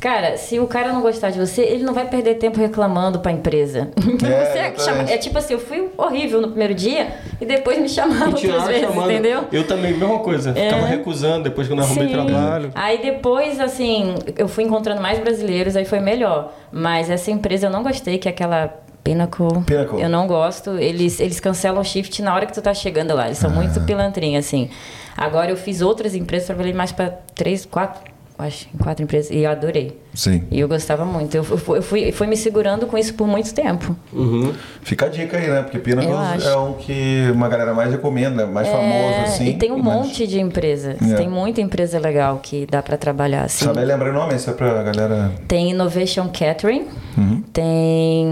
[0.00, 3.32] Cara, se o cara não gostar de você, ele não vai perder tempo reclamando pra
[3.32, 3.88] empresa.
[4.28, 7.88] É, você chama- é tipo assim, eu fui horrível no primeiro dia e depois me
[7.88, 9.10] chamaram outras vezes, chamando.
[9.10, 9.44] entendeu?
[9.50, 10.50] Eu também, mesma coisa.
[10.50, 10.64] É.
[10.70, 12.12] Ficava recusando depois que eu não arrumei Sim.
[12.12, 12.70] trabalho.
[12.74, 16.52] Aí depois, assim, eu fui encontrando mais brasileiros, aí foi melhor.
[16.70, 19.62] Mas essa empresa eu não gostei, que é aquela Pinnacle.
[19.64, 20.00] Pinnacle.
[20.02, 20.76] Eu não gosto.
[20.78, 23.26] Eles, eles cancelam o shift na hora que tu tá chegando lá.
[23.26, 24.68] Eles são muito pilantrinhos, assim.
[25.16, 28.02] Agora eu fiz outras empresas, trabalhei mais pra três, quatro,
[28.38, 29.30] acho, em quatro empresas.
[29.30, 30.00] E eu adorei.
[30.14, 30.44] Sim.
[30.50, 31.36] E eu gostava muito.
[31.36, 33.94] Eu, eu fui, eu fui, fui me segurando com isso por muito tempo.
[34.12, 34.52] Uhum.
[34.82, 35.62] Fica a dica aí, né?
[35.62, 36.48] Porque Eu Pinnacles acho.
[36.48, 39.46] é um que uma galera mais recomenda, mais famoso É, assim.
[39.48, 40.96] e tem um mas- monte de empresa.
[41.02, 41.14] É.
[41.14, 43.64] Tem muita empresa legal que dá pra trabalhar assim.
[43.64, 44.34] Sabe, lembra o nome?
[44.34, 45.32] Isso é pra galera.
[45.46, 47.42] Tem Innovation Catering, Uhum.
[47.52, 48.28] tem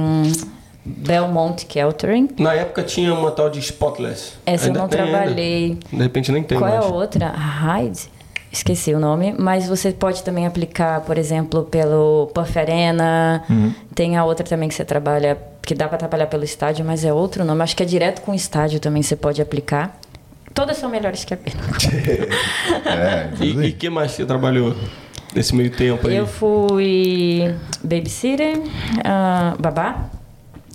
[0.85, 2.29] Belmont Catering.
[2.39, 4.35] Na época tinha uma tal de Spotless.
[4.47, 5.13] Essa eu Ainda não tem ainda.
[5.19, 5.79] trabalhei.
[5.93, 6.87] De repente nem tem Qual é mais.
[6.87, 7.29] a outra?
[7.29, 8.09] Hyde?
[8.57, 13.45] Esqueci o nome, mas você pode também aplicar, por exemplo, pelo Puff Arena.
[13.51, 13.71] Uhum.
[13.95, 17.13] Tem a outra também que você trabalha, que dá para trabalhar pelo estádio, mas é
[17.13, 17.63] outro nome.
[17.63, 20.01] Acho que é direto com o estádio também você pode aplicar.
[20.55, 21.61] Todas são melhores que a pena.
[22.87, 24.75] É, E o que mais você trabalhou
[25.35, 26.17] nesse meio tempo aí?
[26.17, 28.59] Eu fui babysitter,
[29.05, 30.09] ah, babá,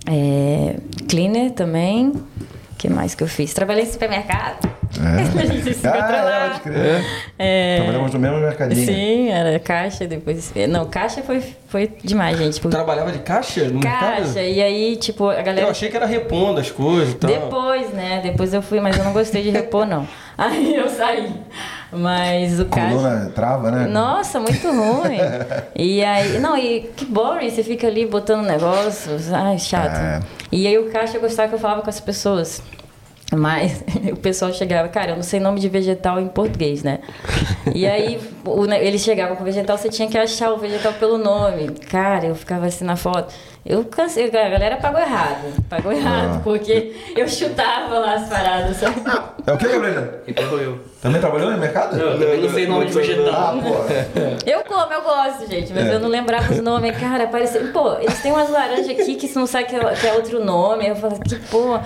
[0.06, 0.76] é,
[1.10, 2.10] cleaner também.
[2.10, 3.56] O que mais que eu fiz?
[3.56, 4.70] Trabalhei em supermercado.
[5.41, 6.45] A gente se encontrou Ah, lá.
[6.45, 7.06] é, pode crer.
[7.39, 8.86] É, Trabalhamos no mesmo mercadinho.
[8.86, 10.51] Sim, era caixa, depois.
[10.69, 12.56] Não, caixa foi, foi demais, gente.
[12.56, 13.99] Tipo, Trabalhava de caixa no mercado?
[14.23, 15.67] caixa, e aí, tipo, a galera.
[15.67, 17.30] Eu achei que era repondo as coisas e tal.
[17.30, 18.19] Depois, né?
[18.23, 20.08] Depois eu fui, mas eu não gostei de repor, não.
[20.38, 21.32] Aí eu saí.
[21.91, 22.95] Mas o caixa.
[22.95, 23.86] Coluna trava, né?
[23.88, 25.17] Nossa, muito ruim.
[25.75, 29.97] e aí, não, e que boring, você fica ali botando negócios, ai, chato.
[29.97, 30.19] É.
[30.51, 32.63] E aí o caixa eu gostava que eu falava com as pessoas.
[33.36, 37.00] Mas o pessoal chegava, cara, eu não sei nome de vegetal em português, né?
[37.74, 41.17] E aí o, ne- ele chegava com vegetal, você tinha que achar o vegetal pelo
[41.17, 41.70] nome.
[41.89, 43.34] Cara, eu ficava assim na foto.
[43.63, 45.54] Eu cansei, a galera pagou errado.
[45.69, 46.41] Pagou errado, Ah.
[46.43, 49.02] porque eu chutava lá as paradas, sabe?
[49.45, 50.08] É o que, Gabriel?
[50.28, 50.80] Então eu.
[51.02, 51.95] Também trabalhou no mercado?
[51.97, 53.54] Não, eu também não sei nome de Ah, vegetal.
[53.58, 54.50] pô.
[54.50, 55.95] Eu como, eu gosto, gente, mas É.
[55.95, 56.95] eu não lembrava os nomes.
[56.97, 57.62] Cara, parecia.
[57.74, 60.43] Pô, eles têm umas laranjas aqui que você não sabe que é, que é outro
[60.43, 60.88] nome.
[60.88, 61.80] Eu falo, que pô.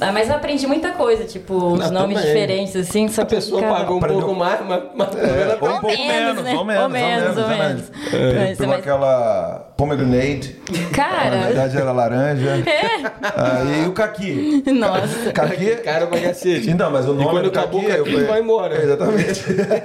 [0.00, 2.32] Ah, Mas eu aprendi muita coisa, tipo, os Ah, nomes também.
[2.32, 3.06] diferentes, assim.
[3.08, 4.20] Só A que, pessoa cara, pagou um Aprendeu.
[4.22, 6.54] pouco mais, mas, mas ela Ou um pouco menos, né?
[6.56, 7.82] ou menos, Ou menos, ou menos.
[8.14, 10.60] É, Mas- pegou mas- aquela pomegranate.
[10.70, 12.50] Na Cara, verdade era laranja.
[12.64, 13.04] É.
[13.36, 14.62] Aí o caqui.
[14.66, 15.32] nossa.
[15.32, 15.76] Caqui.
[15.76, 16.70] Cara pra cacete.
[16.70, 18.82] Então, mas o E nome quando do acabou o caqui, eu caqui, falei- vai embora.
[18.82, 19.44] Exatamente.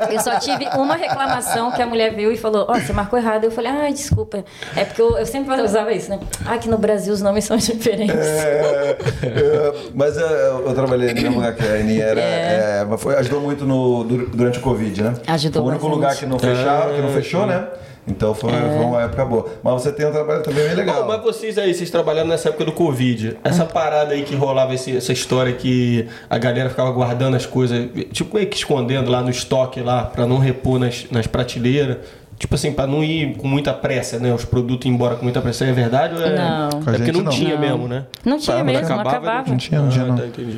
[0.12, 3.46] Eu só tive uma reclamação que a mulher viu e falou: Ó, você marcou errado.
[3.46, 4.44] Eu falei: Ai, desculpa.
[4.76, 6.20] É porque eu, eu sempre usava isso, né?
[6.46, 8.16] Ah, que no Brasil os nomes são diferentes.
[8.16, 12.20] É, é, mas é, eu trabalhei no lugar que a Aninha era.
[12.22, 15.14] é, mas foi, ajudou muito no, dur- durante o Covid, né?
[15.28, 15.96] Ajudou Foi o único bastante.
[15.96, 17.68] lugar que não fechava, que não fechou, né?
[18.08, 18.60] Então foi, É.
[18.76, 19.46] foi uma época boa.
[19.64, 21.04] Mas você tem um trabalho também bem legal.
[21.04, 24.74] Bom, mas vocês aí, vocês trabalhando nessa época do Covid, essa parada aí que rolava
[24.74, 29.22] esse- essa história que a galera ficava guardando as coisas, tipo meio que escondendo lá
[29.22, 31.98] no estoque lá, pra não repor nas, nas prateleiras.
[32.40, 34.34] Tipo assim, pra não ir com muita pressa, né?
[34.34, 35.66] Os produtos ir embora com muita pressa.
[35.66, 36.38] É verdade ou é...
[36.38, 36.68] Não.
[36.70, 37.32] É porque não, não.
[37.32, 37.60] tinha Não.
[37.60, 38.06] mesmo, né?
[38.24, 39.50] Não tinha mesmo, não acabava, acabava.
[39.50, 40.16] Não tinha, não tinha, Ah, não.
[40.16, 40.58] tá, entendi.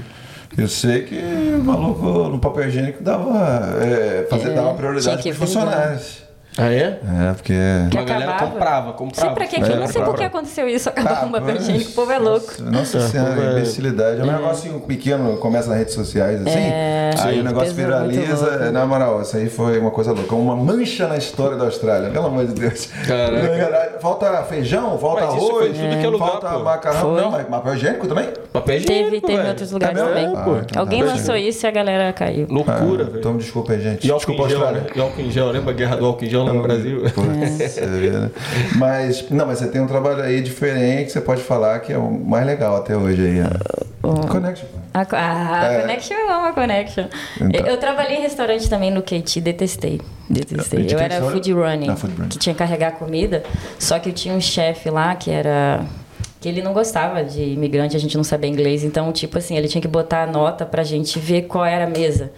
[0.56, 5.30] Eu sei que o maluco no papel higiênico dava, é, fazia, É, dava prioridade que
[5.30, 6.21] para os funcionários.
[6.58, 7.00] Ah, é?
[7.30, 7.54] É, porque.
[7.90, 8.52] Que Uma galera acabava.
[8.52, 9.28] comprava, comprava.
[9.28, 10.90] Sei pra quê, que É, eu não sei por que aconteceu isso.
[10.90, 12.54] Acabou com o papel higiênico, o povo é louco.
[12.60, 14.20] Nossa É, senhora, é- imbecilidade.
[14.20, 16.60] É um negocinho pequeno, começa nas redes sociais, assim.
[16.60, 17.40] É, aí sim.
[17.40, 18.72] o negócio viraliza.
[18.72, 20.36] Na moral, isso aí foi uma coisa louca.
[20.36, 22.88] Uma mancha na história da Austrália, pelo amor de Deus.
[23.08, 24.00] Caraca.
[24.02, 26.60] Falta feijão, falta Mas isso arroz, é lugar, falta pô.
[26.60, 27.02] macarrão.
[27.14, 27.22] Foi.
[27.22, 28.30] Não, mas papel higiênico também?
[28.52, 30.34] Papel higiênico, Teve, teve em outros lugares É mesmo?
[30.36, 30.36] também.
[30.36, 31.12] Ah, então Alguém tá.
[31.12, 32.48] lançou isso e a galera caiu.
[32.50, 33.20] Loucura, Ah, velho.
[33.20, 34.06] Então desculpa aí, gente.
[34.08, 34.84] E álcool em gel, né?
[34.96, 37.02] E álcool em gel, lembra a guerra do álcool em gel lá no Brasil?
[37.14, 38.32] Putz, você vê, né?
[38.78, 42.10] Mas, não, mas você tem um trabalho aí diferente, você pode falar que é o
[42.12, 43.40] mais legal até hoje aí.
[43.42, 44.68] a Connection.
[44.94, 45.82] A, co- a É.
[45.82, 47.06] Connection eu amo a Connection.
[47.40, 47.50] Então.
[47.62, 50.02] Eu, eu trabalhei em restaurante também no KT, detestei.
[50.30, 50.84] Detestei.
[50.84, 52.30] De Eu que era food running, Ah, food running.
[52.30, 53.44] que tinha que carregar comida.
[53.80, 55.82] Só que eu tinha um chefe lá que era.
[56.42, 58.84] que ele não gostava de imigrante, a gente não sabia inglês.
[58.84, 61.90] Então, tipo assim, ele tinha que botar a nota pra gente ver qual era a
[61.90, 62.32] mesa.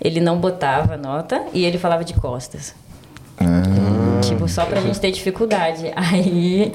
[0.00, 2.72] Ele não botava a nota e ele falava de costas.
[4.20, 5.92] Tipo, só pra gente ter dificuldade.
[5.96, 6.72] Aí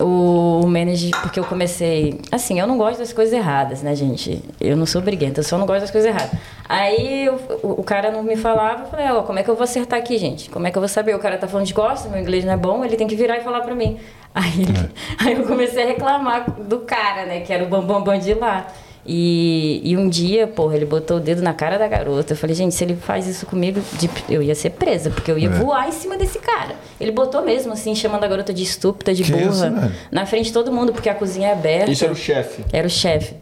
[0.00, 2.20] o manager, porque eu comecei.
[2.30, 4.40] Assim, eu não gosto das coisas erradas, né, gente?
[4.60, 6.30] Eu não sou briguenta, eu só não gosto das coisas erradas.
[6.68, 9.56] Aí eu- o, o cara não me falava, eu falei, ó, como é que eu
[9.56, 10.50] vou acertar aqui, gente?
[10.50, 11.14] Como é que eu vou saber?
[11.16, 13.38] O cara tá falando de costas, meu inglês não é bom, ele tem que virar
[13.38, 13.98] e falar pra mim.
[14.34, 18.12] Aí, ele- aí eu comecei a reclamar do cara, né, que era o bambambam bam,
[18.12, 18.68] bam de lá.
[19.10, 22.34] E, e um dia, porra, ele botou o dedo na cara da garota.
[22.34, 25.38] Eu falei, gente, se ele faz isso comigo, de- eu ia ser presa, porque eu
[25.38, 25.50] ia É.
[25.50, 26.74] voar em cima desse cara.
[27.00, 29.92] Ele botou mesmo, assim, chamando a garota de estúpida, de Que burra, isso, velho?
[30.12, 31.90] na frente de todo mundo, porque a cozinha é aberta.
[31.90, 32.62] Isso era o chefe.
[32.70, 33.34] Era o chefe.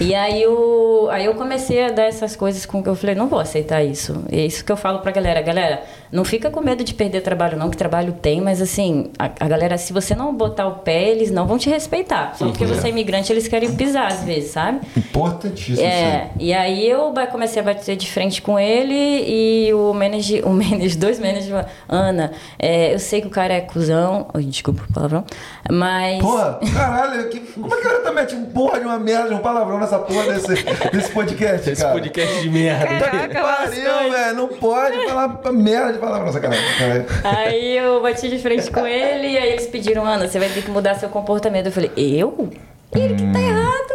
[0.00, 3.26] E aí, o, aí eu comecei a dar essas coisas com que eu falei, não
[3.26, 4.24] vou aceitar isso.
[4.30, 5.40] É isso que eu falo pra galera.
[5.42, 9.24] Galera, não fica com medo de perder trabalho não, que trabalho tem, mas assim, a,
[9.40, 12.34] a galera, se você não botar o pé, eles não vão te respeitar.
[12.36, 14.80] Só porque você é imigrante, eles querem pisar às vezes, sabe?
[14.96, 15.86] Importantíssimo.
[15.86, 20.50] É, e aí eu comecei a bater de frente com ele e o manager, o
[20.50, 25.24] manager dois managers Ana, é, eu sei que o cara é cuzão, desculpa o palavrão,
[25.70, 26.20] mas...
[26.20, 29.34] Porra, caralho, que, como é que o cara tá metendo porra de uma merda, de
[29.34, 31.94] um palavrão nessa porra desse, desse podcast, Esse cara?
[31.94, 32.86] podcast de merda.
[32.86, 36.64] Caraca, Pariu, velho, não pode falar merda de palavrão, sacanagem.
[36.78, 37.06] Caralho.
[37.24, 40.62] Aí eu bati de frente com ele e aí eles pediram, Ana, você vai ter
[40.62, 41.66] que mudar seu comportamento.
[41.66, 42.50] Eu falei, eu?
[42.94, 43.94] Ele que tá errado.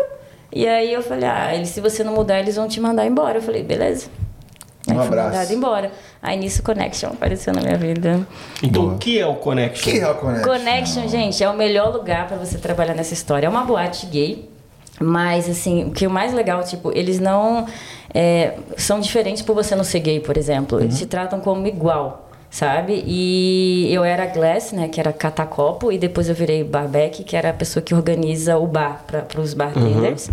[0.51, 3.39] E aí eu falei, ah, eles, se você não mudar, eles vão te mandar embora.
[3.39, 4.07] Eu falei, beleza.
[4.87, 5.29] Aí Um fui abraço.
[5.31, 5.91] mandada embora.
[6.21, 8.19] Aí nisso Connection apareceu na minha vida.
[8.61, 9.91] Então, o que é o Connection?
[9.91, 10.43] Que é o Connection?
[10.51, 13.47] Connection, gente, é o melhor lugar pra você trabalhar nessa história.
[13.47, 14.47] É uma boate gay,
[14.99, 17.65] mas assim, o que é o mais legal, tipo, eles não
[18.13, 20.79] é, são diferentes por você não ser gay, por exemplo.
[20.79, 23.03] Eles te tratam como igual, sabe?
[23.07, 27.49] E eu era Glass, né, que era catacopo, e depois eu virei barback, que era
[27.49, 30.29] a pessoa que organiza o bar para os bartenders.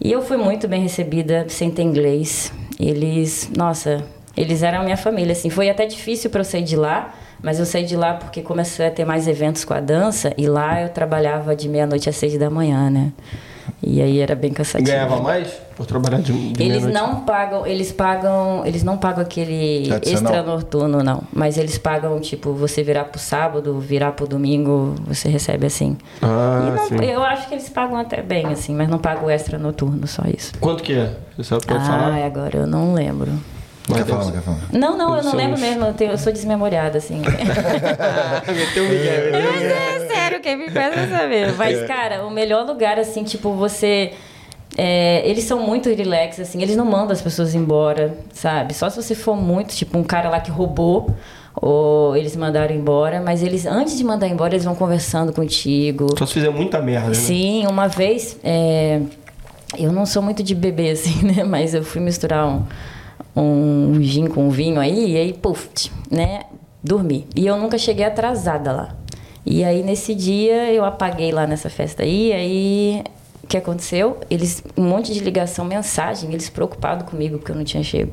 [0.00, 2.52] E eu fui muito bem recebida, sem ter inglês.
[2.78, 4.04] Eles, nossa,
[4.36, 5.50] eles eram a minha família, assim.
[5.50, 8.86] Foi até difícil para eu sair de lá, mas eu saí de lá porque comecei
[8.86, 12.38] a ter mais eventos com a dança e lá eu trabalhava de meia-noite às seis
[12.38, 13.12] da manhã, né?
[13.82, 14.90] E aí era bem cansativo.
[14.90, 19.92] Ganhava mais por trabalhar de, de Eles não pagam, eles pagam, eles não pagam aquele
[19.92, 20.32] Adicional.
[20.34, 21.22] extra noturno, não.
[21.32, 25.96] Mas eles pagam, tipo, você virar pro sábado, virar pro domingo, você recebe assim.
[26.20, 27.04] Ah, E não- sim.
[27.04, 30.22] eu acho que eles pagam até bem, assim, mas não pagam o extra noturno, só
[30.26, 30.52] isso.
[30.60, 31.16] Quanto que é?
[31.36, 32.12] Você sabe, pode falar?
[32.12, 33.32] Ai, agora eu não lembro.
[33.86, 34.58] Quer falar, quer falar?
[34.72, 35.84] Não, não, eu não lembro mesmo.
[35.84, 37.20] Eu, tenho- eu sou desmemoriada, assim.
[38.46, 38.84] Meteu.
[38.84, 41.52] Mas é sério, quem me faz vai saber.
[41.56, 44.12] Mas, cara, o melhor lugar, assim, tipo, você.
[44.76, 48.72] é, eles são muito relax, assim, eles não mandam as pessoas embora, sabe?
[48.74, 51.10] Só se você for muito, tipo, um cara lá que roubou,
[51.54, 56.06] ou eles mandaram embora, mas eles, antes de mandar embora, eles vão conversando contigo.
[56.18, 57.14] Só se fizer muita merda, né?
[57.14, 59.00] Sim, uma vez, é,
[59.78, 61.44] eu não sou muito de beber, assim, né?
[61.44, 62.62] Mas eu fui misturar um,
[63.34, 66.42] um gin com vinho aí, e aí, puf, né?
[66.82, 67.26] Dormi.
[67.34, 68.96] E eu nunca cheguei atrasada lá.
[69.44, 73.02] E aí nesse dia eu apaguei lá nessa festa aí, aí
[73.42, 74.18] o que aconteceu?
[74.30, 78.12] Eles, um monte de ligação, mensagem, eles preocupados comigo porque eu não tinha chego.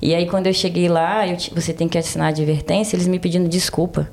[0.00, 3.18] E aí quando eu cheguei lá, eu, você tem que assinar a advertência, eles me
[3.18, 4.08] pedindo desculpa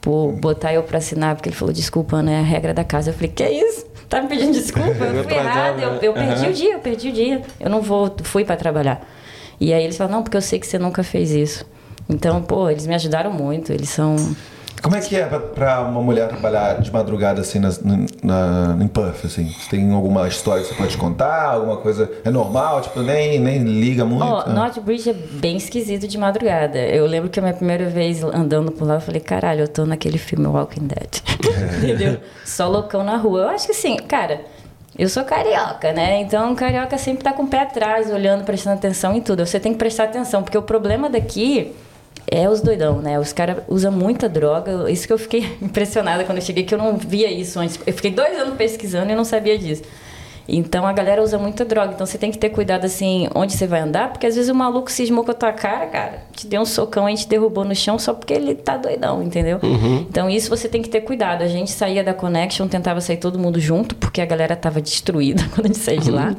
[0.00, 3.10] por botar eu pra assinar, porque ele falou, desculpa, Ana, é a regra da casa.
[3.10, 3.86] Eu falei, que isso?
[4.08, 4.90] Tá me pedindo desculpa?
[5.02, 6.26] Eu fui errada, eu, eu né?
[6.26, 6.50] perdi Aham.
[6.50, 7.42] o dia, eu perdi o dia.
[7.58, 9.02] Eu não vou, fui pra trabalhar.
[9.60, 11.64] E aí eles falaram, não, porque eu sei que você nunca fez isso.
[12.08, 14.16] Então, pô, eles me ajudaram muito, eles são...
[14.82, 17.70] Como é que é pra, pra uma mulher trabalhar de madrugada assim na,
[18.22, 19.48] na, em Puff, assim?
[19.48, 21.52] Você tem alguma história que você pode contar?
[21.54, 22.10] Alguma coisa?
[22.22, 22.82] É normal?
[22.82, 24.22] Tipo, nem, nem liga muito?
[24.22, 24.50] Ó, Ah.
[24.52, 26.78] North Bridge é bem esquisito de madrugada.
[26.78, 29.86] Eu lembro que a minha primeira vez andando por lá, eu falei, caralho, eu tô
[29.86, 31.22] naquele filme Walking Dead.
[31.82, 32.18] Entendeu?
[32.44, 33.40] Só loucão na rua.
[33.44, 34.42] Eu acho que assim, cara,
[34.96, 36.20] eu sou carioca, né?
[36.20, 39.44] Então, carioca sempre tá com o pé atrás, olhando, prestando atenção em tudo.
[39.44, 41.74] Você tem que prestar atenção, porque o problema daqui
[42.26, 43.18] é os doidão, né?
[43.18, 44.90] Os caras usam muita droga.
[44.90, 47.78] Isso que eu fiquei impressionada quando eu cheguei, que eu não via isso antes.
[47.84, 49.82] Eu fiquei dois anos pesquisando e não sabia disso.
[50.48, 51.92] Então a galera usa muita droga.
[51.94, 54.54] Então você tem que ter cuidado assim onde você vai andar, porque às vezes o
[54.54, 57.74] maluco cismou com a tua cara, cara, te deu um socão e te derrubou no
[57.74, 59.58] chão só porque ele tá doidão, entendeu?
[60.08, 61.42] Então isso você tem que ter cuidado.
[61.42, 65.42] A gente saía da Connection, tentava sair todo mundo junto, porque a galera tava destruída
[65.54, 66.34] quando a gente saía de lá.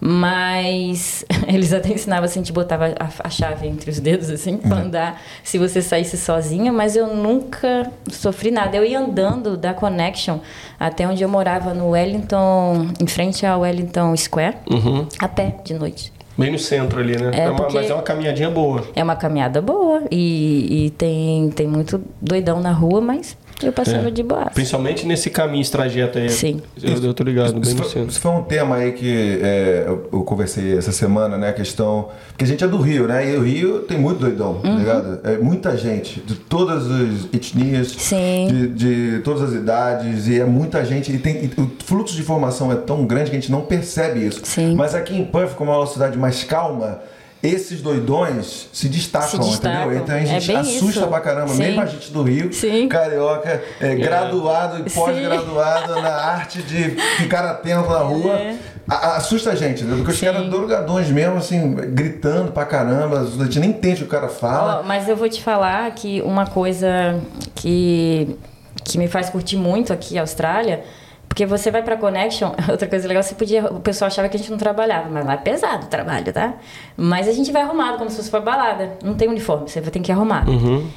[0.00, 4.76] Mas eles até ensinavam assim, te botava a, a chave entre os dedos, assim, pra
[4.78, 8.76] andar se você saísse sozinha, mas eu nunca sofri nada.
[8.76, 10.38] Eu ia andando da Connection
[10.78, 15.06] até onde eu morava no Wellington, em frente ao Wellington Square, Uhum.
[15.18, 16.12] a pé de noite.
[16.36, 17.30] Bem no centro ali, né?
[17.34, 18.84] É, É uma- Mas é uma caminhadinha boa.
[18.94, 24.08] É uma caminhada boa e, e tem, tem muito doidão na rua, mas eu passava
[24.08, 24.10] É.
[24.10, 24.46] de boa.
[24.46, 26.28] Principalmente nesse caminho, esse trajeto aí.
[26.28, 26.60] Sim.
[26.82, 29.84] Eu, eu tô ligado, bem Isso no foi, isso foi um tema aí que é,
[29.86, 31.48] eu, eu conversei essa semana, né?
[31.50, 32.08] A questão.
[32.28, 33.30] Porque a gente é do Rio, né?
[33.32, 34.62] E o Rio tem muito doidão, Uhum.
[34.62, 35.20] tá ligado?
[35.24, 38.46] É muita gente, de todas as etnias, Sim.
[38.48, 38.68] De,
[39.16, 41.12] de todas as idades, e é muita gente.
[41.12, 44.24] E, tem, e o fluxo de informação é tão grande que a gente não percebe
[44.26, 44.40] isso.
[44.44, 44.74] Sim.
[44.76, 47.00] Mas aqui em Puff, como é uma cidade mais calma.
[47.40, 49.82] Esses doidões se destacam, Se destacam.
[49.92, 50.02] entendeu?
[50.02, 51.06] Então a É gente bem assusta isso.
[51.06, 51.58] pra caramba, Sim.
[51.58, 52.88] mesmo a gente do Rio, Sim.
[52.88, 58.32] carioca, é, graduado e pós-graduado na arte de ficar atento na rua.
[58.34, 58.56] É.
[58.90, 59.94] A- assusta a gente, né?
[59.96, 64.16] Porque os caras drogadões mesmo, assim, gritando pra caramba, a gente nem entende o que
[64.16, 64.80] o cara fala.
[64.80, 67.20] Ó, mas eu vou te falar que uma coisa
[67.54, 68.36] que,
[68.84, 70.82] que me faz curtir muito aqui a Austrália,
[71.28, 74.38] porque você vai pra Connection, outra coisa legal, você podia, o pessoal achava que a
[74.40, 76.54] gente não trabalhava, mas lá é pesado o trabalho, tá?
[76.96, 78.94] Mas a gente vai arrumado, como se fosse pra balada.
[79.04, 80.50] Não tem uniforme, você vai ter que ir arrumado.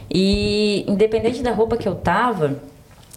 [0.09, 2.59] E independente da roupa que eu tava,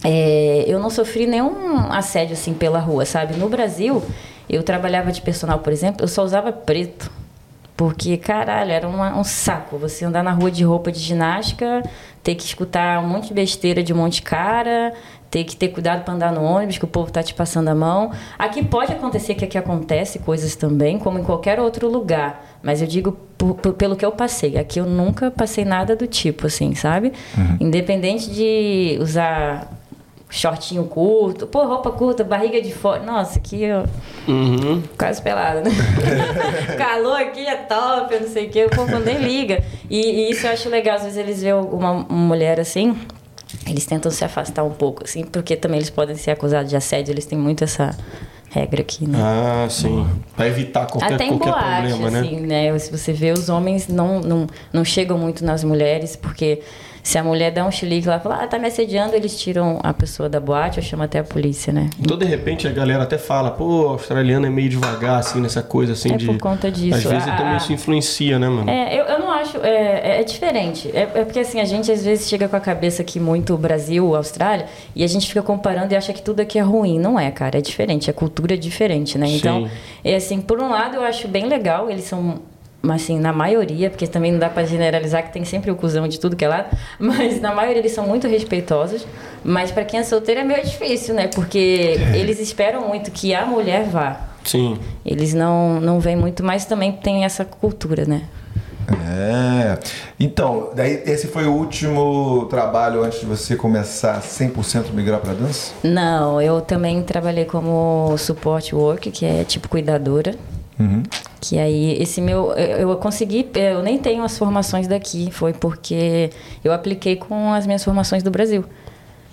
[0.02, 3.36] é, eu não sofri nenhum assédio assim pela rua, sabe?
[3.36, 4.02] No Brasil,
[4.50, 7.10] eu trabalhava de personal, por exemplo, eu só usava preto.
[7.76, 9.76] Porque, caralho, era uma- um saco.
[9.78, 11.82] Você andar na rua de roupa de ginástica,
[12.22, 14.92] ter que escutar um monte de besteira de um monte de cara,
[15.34, 17.74] ter que ter cuidado para andar no ônibus, que o povo tá te passando a
[17.74, 18.12] mão.
[18.38, 22.40] Aqui pode acontecer que aqui acontece coisas também, como em qualquer outro lugar.
[22.62, 24.56] Mas eu digo por- por- pelo que eu passei.
[24.56, 27.12] Aqui eu nunca passei nada do tipo, assim, sabe?
[27.60, 29.68] Independente de usar
[30.30, 33.02] shortinho curto, pô, roupa curta, barriga de fora.
[33.02, 33.84] Nossa, aqui eu
[34.28, 34.82] Uhum.
[34.96, 35.70] quase pelada, né?
[36.78, 39.64] Calor aqui é top, eu não sei o que, o povo nem liga.
[39.90, 42.96] E, e isso eu acho legal, às vezes eles veem uma, uma mulher assim,
[43.66, 47.12] eles tentam se afastar um pouco, assim, porque também eles podem ser acusados de assédio,
[47.12, 47.96] eles têm muito essa
[48.50, 49.18] regra aqui, né?
[49.20, 50.06] Ah, sim.
[50.36, 52.20] Pra evitar qualquer, Até em qualquer boate, problema, né?
[52.20, 52.78] assim, né?
[52.78, 56.60] Se você vê, os homens não, não, não chegam muito nas mulheres, porque
[57.04, 59.78] se a mulher dá um chilique lá e fala, ah, tá me assediando, eles tiram
[59.82, 61.90] a pessoa da boate ou chamam até a polícia, né?
[62.00, 65.92] Então, de repente, a galera até fala, pô, australiano é meio devagar, assim, nessa coisa,
[65.92, 66.24] assim, É de...
[66.24, 66.96] por conta disso.
[66.96, 67.56] Às vezes Ah, também ah.
[67.58, 68.70] isso influencia, né, mano?
[68.70, 69.58] É, eu, eu não acho.
[69.58, 70.90] É, é diferente.
[70.94, 74.16] É, é porque assim, a gente às vezes chega com a cabeça aqui muito Brasil,
[74.16, 74.64] Austrália,
[74.96, 76.98] e a gente fica comparando e acha que tudo aqui é ruim.
[76.98, 77.58] Não é, cara.
[77.58, 78.08] É diferente.
[78.08, 79.26] A cultura é diferente, né?
[79.28, 79.70] Então, Sim.
[80.02, 82.40] é assim, por um lado eu acho bem legal, eles são.
[82.84, 86.06] Mas assim, na maioria, porque também não dá pra generalizar que tem sempre o cuzão
[86.06, 89.06] de tudo que é lado, mas na maioria eles são muito respeitosos.
[89.42, 91.28] Mas pra quem é solteiro é meio difícil, né?
[91.28, 94.20] Porque eles esperam muito que a mulher vá.
[94.44, 94.78] Sim.
[95.04, 98.24] Eles não, não veem muito, mas também tem essa cultura, né?
[99.08, 99.78] É.
[100.20, 105.72] Então, daí esse foi o último trabalho antes de você começar 100% migrar pra dança?
[105.82, 110.34] Não, eu também trabalhei como support work, que é tipo cuidadora.
[111.40, 112.52] Que aí, esse meu.
[112.52, 113.48] Eu eu consegui.
[113.54, 116.30] Eu nem tenho as formações daqui, foi porque
[116.64, 118.64] eu apliquei com as minhas formações do Brasil.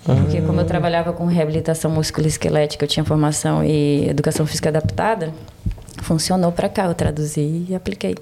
[0.04, 5.32] Porque, como eu trabalhava com reabilitação musculoesquelética, eu tinha formação em educação física adaptada,
[6.02, 6.86] funcionou pra cá.
[6.86, 8.16] Eu traduzi e apliquei.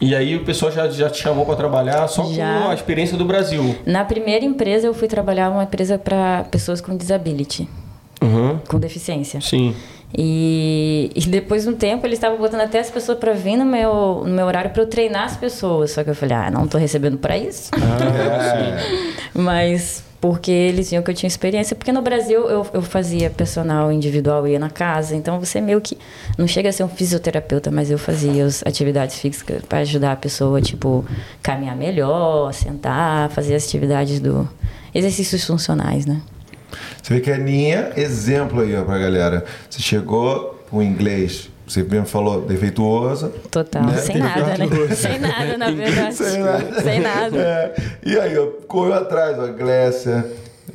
[0.00, 2.62] E aí o pessoal já, já te chamou pra trabalhar só Já.
[2.62, 3.76] com a experiência do Brasil.
[3.86, 7.68] Na primeira empresa, eu fui trabalhar uma empresa para pessoas com disability,
[8.22, 8.58] Uhum.
[8.66, 9.40] com deficiência.
[9.42, 9.74] Sim.
[10.16, 13.64] E, e depois de um tempo, eles estavam botando até as pessoas para vir no
[13.64, 15.92] meu, no meu horário para eu treinar as pessoas.
[15.92, 17.70] Só que eu falei, ah, não tô recebendo para isso.
[17.74, 19.20] Ah, sim.
[19.40, 21.74] Mas porque eles viam que eu tinha experiência.
[21.74, 25.16] Porque no Brasil eu, eu fazia personal individual, ia na casa.
[25.16, 25.96] Então você meio que.
[26.36, 30.16] Não chega a ser um fisioterapeuta, mas eu fazia as atividades físicas para ajudar a
[30.16, 31.04] pessoa, tipo,
[31.42, 34.48] caminhar melhor, sentar, fazer as atividades do.
[34.94, 36.20] Exercícios funcionais, né?
[37.02, 39.44] Você vê que a Aninha, exemplo aí ó, pra galera.
[39.68, 43.28] Você chegou com inglês, você mesmo falou defeituoso.
[43.50, 43.84] Total.
[43.84, 43.96] Né?
[43.96, 44.94] Sem nada, né?
[44.94, 46.14] Sem nada, na verdade.
[46.14, 46.82] Sem nada.
[46.82, 47.38] Sem nada.
[47.38, 47.74] É.
[48.04, 50.26] E aí, ó, correu atrás, ó, Glécia,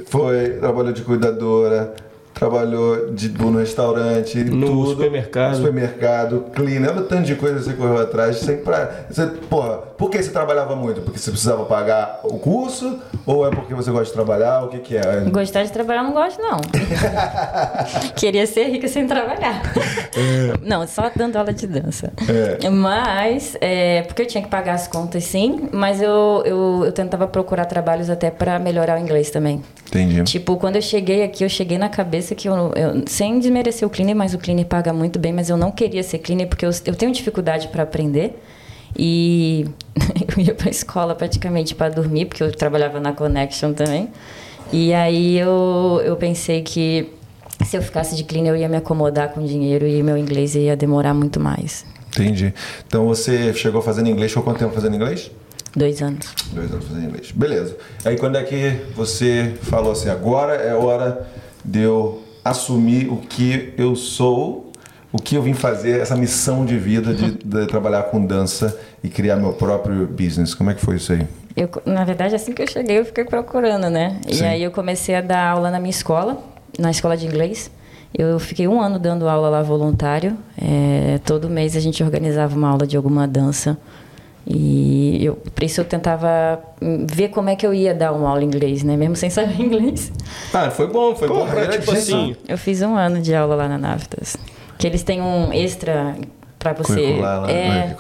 [0.05, 1.93] foi, trabalhou de cuidadora,
[2.35, 5.55] trabalhou de, no restaurante, No tudo, supermercado.
[5.55, 9.77] supermercado, cleaner, olha o tanto de coisa que você correu atrás, sem pra, você, porra,
[9.97, 10.99] por que você trabalhava muito?
[11.01, 12.99] Porque você precisava pagar o curso?
[13.25, 14.63] Ou é porque você gosta de trabalhar?
[14.65, 15.21] O que que é?
[15.31, 16.59] Gostar de trabalhar não gosto, não.
[18.15, 19.61] Queria ser rica sem trabalhar.
[20.61, 22.11] Não, só dando aula de dança.
[22.61, 22.69] É.
[22.69, 27.27] Mas, é, porque eu tinha que pagar as contas, sim, mas eu, eu, eu tentava
[27.27, 29.61] procurar trabalhos até para melhorar o inglês também.
[29.87, 30.23] Entendi.
[30.23, 33.91] Tipo, quando eu cheguei aqui, eu cheguei na cabeça que eu, eu sem desmerecer o
[33.91, 36.71] cleaner, mas o cleaner paga muito bem, mas eu não queria ser cleaner porque eu,
[36.85, 38.41] eu tenho dificuldade para aprender.
[38.97, 39.65] E
[40.35, 44.09] eu ia pra escola praticamente para dormir, porque eu trabalhava na Connection também.
[44.71, 47.11] E aí eu, eu pensei que
[47.63, 50.75] se eu ficasse de cleaner, eu ia me acomodar com dinheiro e meu inglês ia
[50.75, 51.85] demorar muito mais.
[52.09, 52.53] Entendi.
[52.87, 55.31] Então você chegou fazendo inglês, ficou quanto tempo fazendo inglês?
[55.75, 56.33] Dois anos.
[56.53, 57.31] Dois anos fazendo inglês.
[57.31, 57.75] Beleza.
[58.05, 61.27] Aí quando é que você falou assim, agora é hora
[61.65, 64.71] de eu assumir o que eu sou,
[65.11, 69.09] o que eu vim fazer, essa missão de vida de, de trabalhar com dança e
[69.09, 70.53] criar meu próprio business.
[70.53, 71.27] Como é que foi isso aí?
[71.55, 74.19] Eu, na verdade, assim que eu cheguei, eu fiquei procurando, né?
[74.29, 74.43] Sim.
[74.43, 76.37] E aí eu comecei a dar aula na minha escola,
[76.77, 77.71] na escola de inglês.
[78.17, 80.37] Eu fiquei um ano dando aula lá voluntário.
[80.61, 83.77] É, todo mês a gente organizava uma aula de alguma dança.
[84.47, 86.59] E eu, por isso eu tentava
[87.11, 88.95] ver como é que eu ia dar uma aula em inglês, né?
[88.95, 90.11] Mesmo sem saber inglês.
[90.53, 92.35] Ah, foi bom, foi bom Porra, pra, tipo assim...
[92.47, 94.37] Eu fiz um ano de aula lá na Naftas.
[94.77, 96.15] Que eles têm um extra
[96.59, 97.17] pra você.
[97.19, 97.95] Lá, é, né?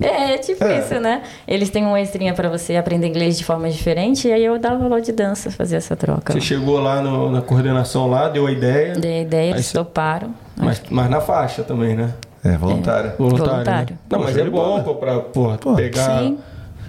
[0.00, 0.06] É.
[0.06, 0.78] é, é tipo É.
[0.80, 1.22] isso, né?
[1.46, 4.84] Eles têm um extrinha pra você aprender inglês de forma diferente, e aí eu dava
[4.84, 6.32] aula de dança, fazia essa troca.
[6.32, 9.78] Você chegou lá no- na coordenação lá, deu a ideia, Dei a ideia, eles você-
[9.78, 10.34] toparam.
[10.56, 12.12] mas, mas na faixa também, né?
[12.52, 13.12] É, voluntário.
[13.18, 13.50] Voluntário.
[13.50, 13.90] Voluntário.
[13.94, 13.98] né?
[14.10, 16.20] Não, Pô, mas é bom pô, pra porra, pegar.
[16.20, 16.38] Sim.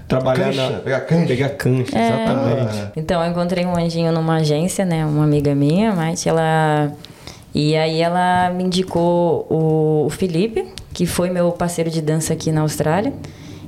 [0.07, 0.77] Trabalhar Cancha, na.
[0.79, 1.27] pegar cancha.
[1.27, 2.07] Pegar cancha, É.
[2.07, 2.91] exatamente.
[2.95, 5.05] Então, eu encontrei um anjinho numa agência, né?
[5.05, 6.91] Uma amiga minha, mas ela...
[7.53, 12.51] E aí ela me indicou o, o Felipe, que foi meu parceiro de dança aqui
[12.51, 13.11] na Austrália.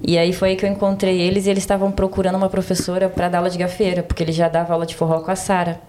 [0.01, 3.27] E aí foi aí que eu encontrei eles e eles estavam procurando uma professora para
[3.27, 5.79] dar aula de gafeira, porque ele já dava aula de forró com a Sara.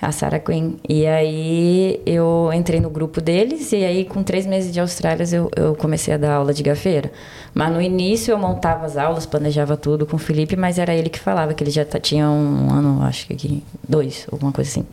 [0.00, 0.72] A Sarah Quinn.
[0.88, 5.50] E aí eu entrei no grupo deles e aí com três meses de Austrália eu,
[5.56, 7.10] eu comecei a dar aula de gafeira.
[7.54, 11.08] Mas no início eu montava as aulas, planejava tudo com o Felipe, mas era ele
[11.08, 14.70] que falava, que ele já tá- tinha um ano, acho que aqui, dois, alguma coisa
[14.70, 14.84] assim,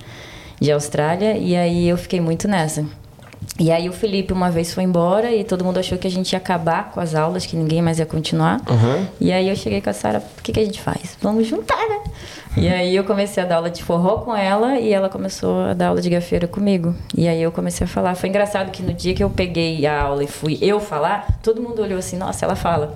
[0.62, 1.38] de Austrália.
[1.38, 2.86] E aí eu fiquei muito nessa.
[3.60, 6.32] E aí o Felipe uma vez foi embora e todo mundo achou que a gente
[6.32, 8.62] ia acabar com as aulas, que ninguém mais ia continuar.
[8.70, 9.06] Aham.
[9.20, 11.18] E aí eu cheguei com a Sara, o que, que a gente faz?
[11.22, 11.93] Vamos juntar, né?
[12.56, 15.74] E aí eu comecei a dar aula de forró com ela e ela começou a
[15.74, 16.96] dar aula de gafeira comigo.
[17.16, 18.16] E aí eu comecei a falar.
[18.16, 21.62] Foi engraçado que no dia que eu peguei a aula e fui eu falar, todo
[21.62, 22.96] mundo olhou assim, nossa, ela fala.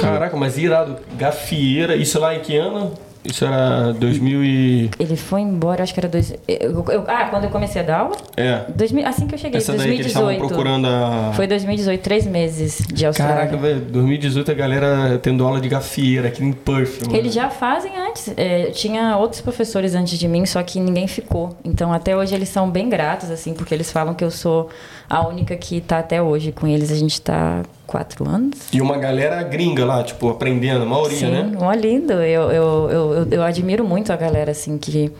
[0.00, 0.96] Caraca, mas irado.
[1.16, 2.92] Gafieira, isso lá em que ano?
[3.24, 4.90] Isso era 2000 e...
[4.98, 6.32] Ele foi embora, acho que era dois.
[6.48, 8.16] eu- eu- ah, quando eu comecei a dar aula?
[8.36, 8.62] É.
[8.74, 10.48] 2000, assim que eu cheguei, Essa daí que eles 2018.
[10.48, 11.32] procurando a...
[11.34, 13.34] Foi 2018, três meses de Austrália.
[13.36, 17.16] Caraca, velho, 2018 a galera tendo aula de gafieira aqui em Perth, mano.
[17.16, 18.32] Eles já fazem antes.
[18.36, 21.56] É, tinha outros professores antes de mim, só que ninguém ficou.
[21.64, 24.68] Então, até hoje eles são bem gratos, assim, porque eles falam que eu sou
[25.08, 26.92] a única que tá até hoje com eles.
[26.92, 28.58] A gente tá quatro anos.
[28.72, 31.52] E uma galera gringa lá, tipo, aprendendo, a maioria, Sim, né?
[31.58, 32.12] mó lindo.
[32.12, 35.10] Eu, eu, eu, eu, admiro muito a galera, assim, que,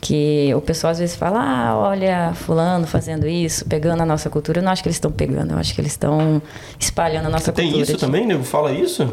[0.00, 4.58] que o pessoal às vezes fala, ah, olha, fulano fazendo isso, pegando a nossa cultura.
[4.58, 6.42] Eu não acho que eles estão pegando, eu acho que eles estão
[6.78, 7.82] espalhando a nossa Tem cultura.
[7.84, 8.00] isso aqui.
[8.00, 8.42] também, nego?
[8.42, 9.08] Fala isso?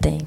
[0.00, 0.18] Tem.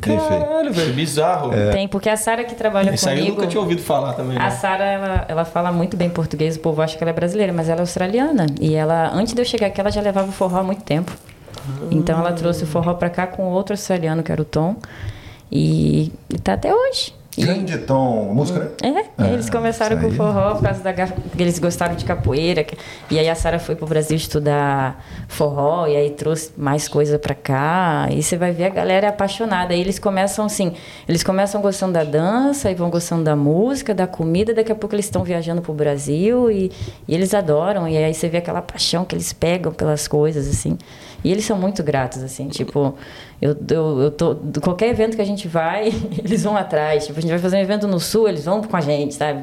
[0.00, 1.50] Caralho, velho, bizarro.
[1.72, 3.36] Tem, porque a Sara que trabalha Isso aí eu comigo...
[3.36, 4.36] nunca tinha ouvido falar também.
[4.36, 4.50] A né?
[4.50, 7.68] Sara, ela, ela fala muito bem português, o povo acha que ela é brasileira, mas
[7.68, 8.46] ela é australiana.
[8.60, 11.12] E ela, antes de eu chegar aqui, ela já levava o forró há muito tempo.
[11.90, 14.76] Então ela trouxe o forró pra cá com outro australiano, que era o Tom.
[15.50, 17.12] E, e tá até hoje.
[17.38, 18.70] Grande tom, música, né?
[18.82, 20.92] É, Ah, eles começaram com forró por causa da
[21.38, 22.66] eles gostaram de capoeira.
[23.10, 27.34] E aí a Sara foi pro Brasil estudar forró e aí trouxe mais coisa pra
[27.34, 28.08] cá.
[28.10, 29.74] E você vai ver a galera é apaixonada.
[29.74, 30.72] Aí eles começam assim,
[31.08, 34.94] eles começam gostando da dança e vão gostando da música, da comida, daqui a pouco
[34.94, 36.72] eles estão viajando pro Brasil e,
[37.06, 37.86] e eles adoram.
[37.86, 40.78] E aí você vê aquela paixão que eles pegam pelas coisas assim.
[41.26, 42.94] E eles são muito gratos assim, tipo,
[43.42, 45.88] eu, eu, eu tô qualquer evento que a gente vai,
[46.24, 47.04] eles vão atrás.
[47.04, 49.42] Tipo, a gente vai fazer um evento no sul, eles vão com a gente, sabe?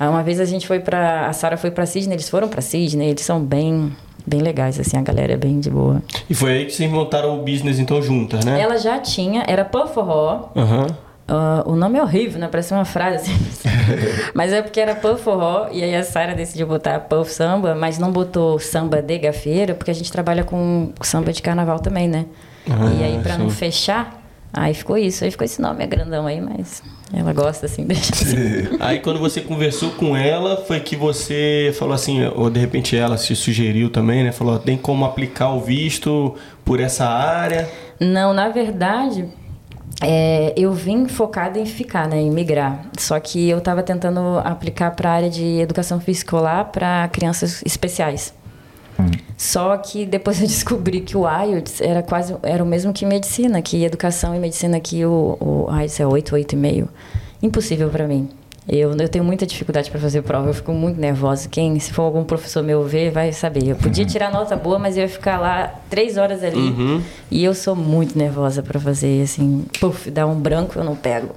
[0.00, 1.28] Aí Uma vez a gente foi pra.
[1.28, 3.94] A Sara foi pra Sydney, eles foram pra Sydney, eles são bem,
[4.26, 6.02] bem legais, assim, a galera é bem de boa.
[6.28, 8.60] E foi aí que vocês montaram o business então juntas, né?
[8.60, 10.48] Ela já tinha, era Puff Forró.
[10.56, 10.88] Aham.
[11.32, 12.48] Ah, o nome é horrível, né?
[12.50, 13.68] Parece uma frase assim.
[14.34, 17.98] mas é porque era Puff Forró, e aí a Sara decidiu botar Puff Samba, mas
[17.98, 22.26] não botou samba de gafeira, porque a gente trabalha com samba de carnaval também, né?
[22.68, 24.20] Ah, e aí, pra não fechar,
[24.52, 25.22] aí ficou isso.
[25.24, 28.36] Aí ficou esse nome, é grandão aí, mas ela gosta assim, deixa assim.
[28.78, 33.16] Aí quando você conversou com ela, foi que você falou assim, ou de repente ela
[33.16, 34.30] se sugeriu também, né?
[34.30, 37.68] Falou, tem como aplicar o visto por essa área.
[37.98, 39.26] Não, na verdade,
[40.00, 42.86] é, eu vim focada em ficar, né, em migrar.
[42.98, 48.32] Só que eu estava tentando aplicar para a área de educação física para crianças especiais.
[49.36, 53.62] Só que depois eu descobri que o IELTS era quase era o mesmo que medicina,
[53.62, 56.88] que educação e medicina aqui o, o IELTS é 8, 8,5.
[57.42, 58.28] Impossível para mim.
[58.72, 61.48] Eu, eu tenho muita dificuldade para fazer prova, eu fico muito nervosa.
[61.48, 63.66] Quem, se for algum professor meu ver, vai saber.
[63.66, 66.68] Eu podia tirar nota boa, mas eu ia ficar lá três horas ali.
[67.32, 71.34] E eu sou muito nervosa para fazer, assim, puf, dá um branco, eu não pego.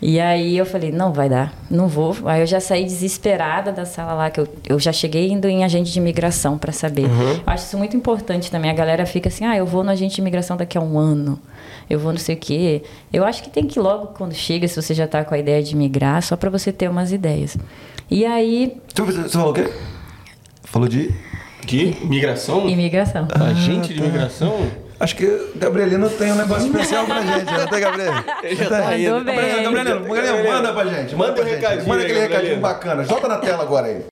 [0.00, 2.16] E aí eu falei, não vai dar, não vou.
[2.24, 5.64] Aí eu já saí desesperada da sala lá, que eu, eu já cheguei indo em
[5.64, 7.04] agente de imigração para saber.
[7.04, 8.70] Eu acho isso muito importante também.
[8.70, 11.38] A galera fica assim, ah, eu vou no agente de imigração daqui a um ano.
[11.88, 12.82] Eu vou não sei o quê.
[13.12, 15.62] Eu acho que tem que logo quando chega, se você já tá com a ideia
[15.62, 17.56] de migrar, só para você ter umas ideias.
[18.10, 19.70] E aí, Você falou o quê?
[20.64, 21.10] Falou de.
[21.64, 22.68] De migração?
[22.68, 23.28] imigração.
[23.34, 24.58] Agente de imigração?
[24.98, 28.12] Acho que o Gabrielino tem um negócio especial pra gente, não tem, Gabriel?
[28.42, 28.80] Ele já tá.
[28.80, 31.16] Gabrielino, Gabrielino, manda pra gente.
[31.16, 31.54] Manda, Manda um gente.
[31.56, 33.04] recadinho Manda aquele recadinho bacana.
[33.04, 34.11] Solta na tela agora aí.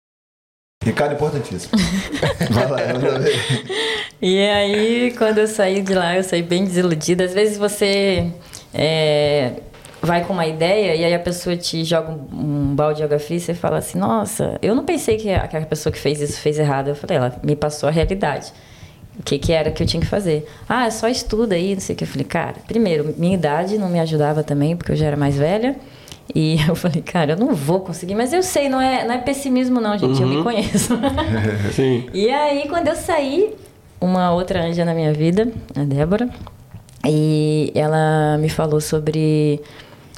[0.83, 1.73] Recado importantíssimo.
[2.49, 3.35] vai lá, manda ver.
[4.19, 7.23] E aí, quando eu saí de lá, eu saí bem desiludida.
[7.23, 8.31] Às vezes você
[8.73, 9.53] é,
[10.01, 13.19] vai com uma ideia e aí a pessoa te joga um, um balde de água
[13.19, 15.99] fria e você fala assim, nossa, eu não pensei que a, que a pessoa que
[15.99, 16.87] fez isso fez errado.
[16.87, 18.51] Eu falei, ela me passou a realidade.
[19.19, 20.47] O que, que era que eu tinha que fazer?
[20.67, 22.05] Ah, só estuda aí, não sei o que.
[22.05, 25.35] Eu falei, cara, primeiro, minha idade não me ajudava também, porque eu já era mais
[25.35, 25.75] velha.
[26.33, 28.15] E eu falei, cara, eu não vou conseguir.
[28.15, 30.21] Mas eu sei, não é, não é pessimismo não, gente.
[30.21, 30.97] Eu me conheço.
[31.73, 32.07] Sim.
[32.13, 33.53] E aí, quando eu saí,
[33.99, 36.29] uma outra anja na minha vida, a Débora,
[37.05, 39.61] e ela me falou sobre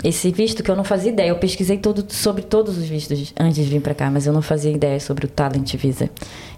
[0.04, 1.30] esse visto que eu não fazia ideia.
[1.30, 4.42] Eu pesquisei todo, sobre todos os vistos antes de vir para cá, mas eu não
[4.42, 6.10] fazia ideia sobre o Talent Visa.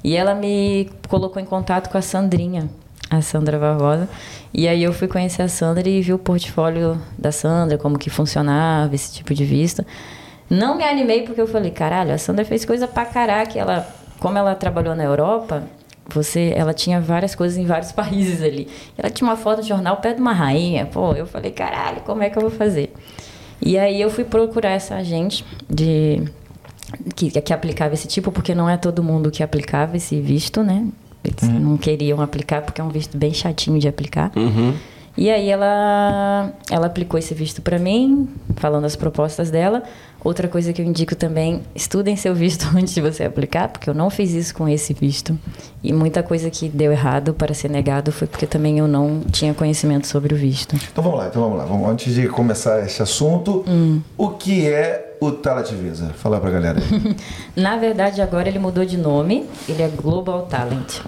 [0.04, 2.70] E ela me colocou em contato com a Sandrinha,
[3.10, 4.10] a Sandra Barbosa.
[4.54, 8.10] E aí eu fui conhecer a Sandra e vi o portfólio da Sandra, como que
[8.10, 9.86] funcionava esse tipo de visto.
[10.50, 13.58] Não me animei porque eu falei, caralho, a Sandra fez coisa pra caraca.
[13.58, 13.88] Ela,
[14.20, 15.64] como ela trabalhou na Europa,
[16.08, 18.68] você, ela tinha várias coisas em vários países ali.
[18.98, 20.86] Ela tinha uma foto no jornal perto de uma rainha.
[20.86, 22.94] Pô, eu falei, caralho, como é que eu vou fazer?
[23.62, 26.24] E aí eu fui procurar essa agente de
[27.16, 30.86] que, que aplicava esse tipo, porque não é todo mundo que aplicava esse visto, né?
[31.26, 34.32] Eles não queriam aplicar porque é um visto bem chatinho de aplicar.
[35.18, 39.82] E aí ela, ela aplicou esse visto para mim, falando as propostas dela.
[40.22, 43.94] Outra coisa que eu indico também, estudem seu visto antes de você aplicar, porque eu
[43.94, 45.38] não fiz isso com esse visto.
[45.82, 49.54] E muita coisa que deu errado para ser negado foi porque também eu não tinha
[49.54, 50.76] conhecimento sobre o visto.
[50.92, 51.66] Então vamos lá, então vamos lá.
[51.66, 53.64] Vamos, antes de começar esse assunto,
[54.18, 56.12] o que é o Talent Visa?
[56.16, 56.80] Fala pra galera.
[57.56, 61.00] Na verdade, agora ele mudou de nome, ele é Global Talent.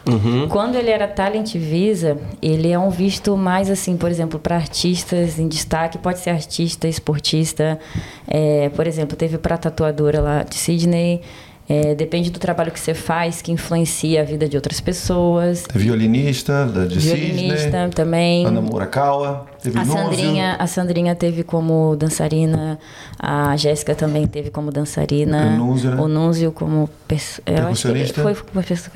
[0.50, 5.40] Quando ele era Talent Visa, ele é um visto mais assim, por exemplo, para artistas
[5.40, 7.80] em destaque, pode ser artista, esportista.
[8.28, 11.22] É, por exemplo, teve para tatuadora lá de Sydney,
[11.70, 15.66] É, depende do trabalho que você faz, que influencia a vida de outras pessoas.
[15.74, 17.90] Violinista, da de Violinista Cisne.
[17.94, 18.46] também.
[18.46, 19.46] Ana Murakawa.
[19.62, 20.02] Teve A Núzio.
[20.02, 22.80] Sandrinha, a Sandrinha teve como dançarina,
[23.20, 26.02] a Jéssica também teve como dançarina, O Núzio, né?
[26.02, 28.22] o Núzio como perso- eu acho que Percussionista?
[28.22, 28.32] foi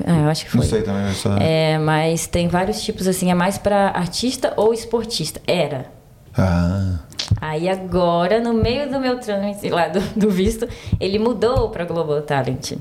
[0.06, 0.60] é, eu acho que foi.
[0.60, 1.02] Não sei também.
[1.40, 5.40] É, mas tem vários tipos assim, é mais pra artista ou esportista.
[5.46, 5.86] Era.
[6.36, 6.98] Ah,
[7.40, 10.68] Aí agora, no meio do meu trâmite lá do, do visto,
[11.00, 12.72] ele mudou para Global Talent.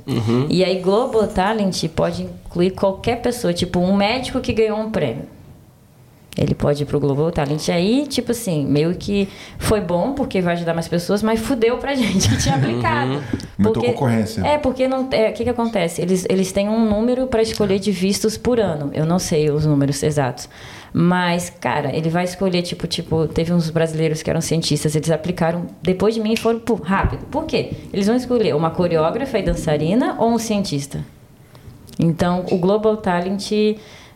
[0.50, 5.24] E aí Global Talent pode incluir qualquer pessoa, tipo um médico que ganhou um prêmio.
[6.38, 7.68] Ele pode ir pro Global Talent.
[7.70, 9.28] Aí, tipo assim, meio que
[9.60, 13.22] foi bom, porque vai ajudar mais pessoas, mas fudeu pra gente que tinha aplicado.
[13.58, 14.42] Muita concorrência.
[14.42, 15.10] É, porque não.
[15.12, 16.02] é, O que, que acontece?
[16.02, 18.90] Eles, eles têm um número para escolher de vistos por ano.
[18.94, 20.48] Eu não sei os números exatos.
[20.94, 25.68] Mas, cara, ele vai escolher, tipo, tipo, teve uns brasileiros que eram cientistas, eles aplicaram
[25.82, 27.26] depois de mim e foram pô, rápido.
[27.28, 27.72] Por quê?
[27.94, 31.00] Eles vão escolher uma coreógrafa e dançarina ou um cientista.
[31.98, 33.52] Então, o Global Talent.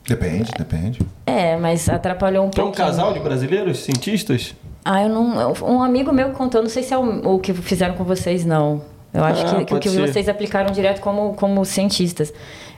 [0.07, 0.99] depende, depende.
[1.25, 2.87] É, mas atrapalhou um Tem um pouquinho.
[2.87, 4.53] casal de brasileiros cientistas?
[4.83, 5.53] Ah, eu não.
[5.63, 8.81] Um amigo meu contou, não sei se é o, o que fizeram com vocês, não.
[9.13, 10.01] Eu acho Ah, que, que o que ser.
[10.07, 12.33] vocês aplicaram direto como, como cientistas.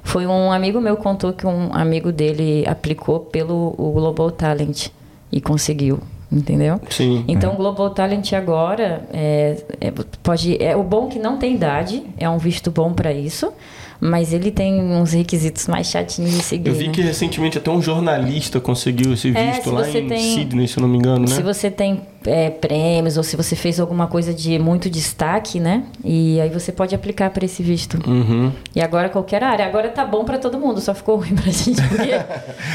[0.07, 4.87] Foi um amigo meu contou que um amigo dele aplicou pelo o Global Talent
[5.29, 5.99] e conseguiu,
[6.31, 6.79] entendeu?
[6.89, 7.25] Sim.
[7.27, 9.91] Então, o Global Talent agora é, é,
[10.23, 13.51] pode é o bom que não tem idade, é um visto bom para isso,
[13.99, 16.69] mas ele tem uns requisitos mais chatinhos de seguir.
[16.69, 16.93] Eu vi né?
[16.93, 20.77] que recentemente até um jornalista conseguiu esse É, visto se lá em tem- Sydney, se
[20.77, 21.35] eu não me engano, né?
[21.35, 25.83] Se você tem é, prêmios ou se você fez alguma coisa de muito destaque, né?
[26.03, 27.97] E aí você pode aplicar para esse visto.
[28.09, 28.51] Uhum.
[28.75, 29.65] E agora qualquer área.
[29.65, 31.81] Agora tá bom para todo mundo, só ficou ruim pra gente.
[31.87, 32.19] Porque,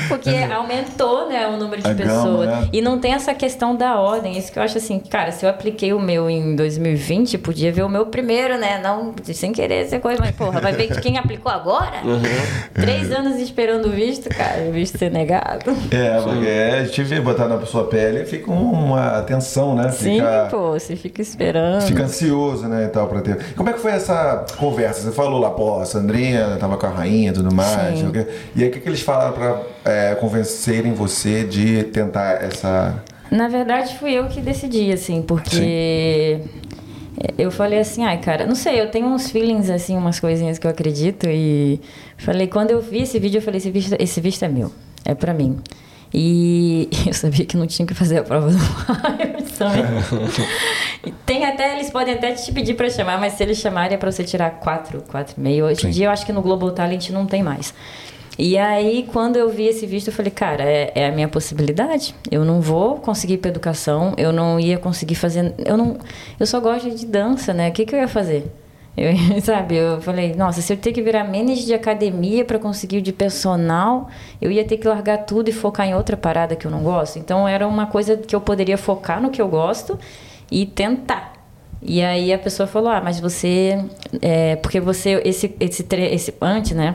[0.09, 2.49] porque aumentou né, o número de A gama, pessoas.
[2.49, 2.69] né?
[2.73, 4.37] E não tem essa questão da ordem.
[4.37, 7.83] Isso que eu acho assim, cara, se eu apliquei o meu em 2020, podia ver
[7.83, 8.81] o meu primeiro, né?
[8.83, 12.03] Não, sem querer essa coisa, mas porra, vai ver de quem aplicou agora?
[12.75, 15.71] Três anos esperando o visto, cara, o visto ser negado.
[15.91, 19.91] É, porque a gente vê botar na sua pele fica uma atenção, né?
[19.91, 21.83] Sim, Fica, pô, você fica esperando.
[21.83, 23.55] fica ansioso, né, e tal, pra ter.
[23.55, 25.03] Como é que foi essa conversa?
[25.03, 27.99] Você falou lá, pô, a Sandrinha tava com a rainha e tudo mais.
[27.99, 28.13] Sim.
[28.55, 33.03] E aí, o que, que eles falaram pra é, convencerem você de tentar essa.
[33.31, 36.41] Na verdade, fui eu que decidi, assim, porque
[37.39, 40.67] eu falei assim, ai, cara, não sei, eu tenho uns feelings, assim, umas coisinhas que
[40.67, 41.81] eu acredito e
[42.19, 44.71] falei, quando eu vi esse vídeo, eu falei, esse visto, esse visto é meu,
[45.05, 45.59] é pra mim.
[46.15, 49.83] E eu sabia que não tinha que fazer a prova do IELTS também.
[51.25, 54.11] Tem até, eles podem até te pedir pra chamar, mas se eles chamarem é pra
[54.11, 55.65] você tirar 4, 4,5.
[55.65, 57.75] Hoje em dia eu acho que no Global Talent não tem mais.
[58.39, 62.15] E aí, quando eu vi esse visto, eu falei, cara, é, é a minha possibilidade.
[62.31, 65.55] Eu não vou conseguir ir pra educação, eu não ia conseguir fazer.
[65.59, 65.99] Eu não.
[66.41, 67.69] Eu só gosto de dança, né?
[67.69, 68.51] O que, que eu ia fazer?
[68.97, 69.13] Eu,
[69.43, 73.13] sabe, eu falei, nossa, se eu ter que virar manager de academia para conseguir de
[73.13, 74.09] personal,
[74.41, 77.19] eu ia ter que largar tudo e focar em outra parada que eu não gosto.
[77.19, 79.99] Então era uma coisa que eu poderia focar no que eu gosto
[80.51, 81.33] e tentar.
[81.81, 83.85] E aí a pessoa falou, ah, mas você.
[84.21, 86.95] É, porque você, esse, esse, esse antes, né?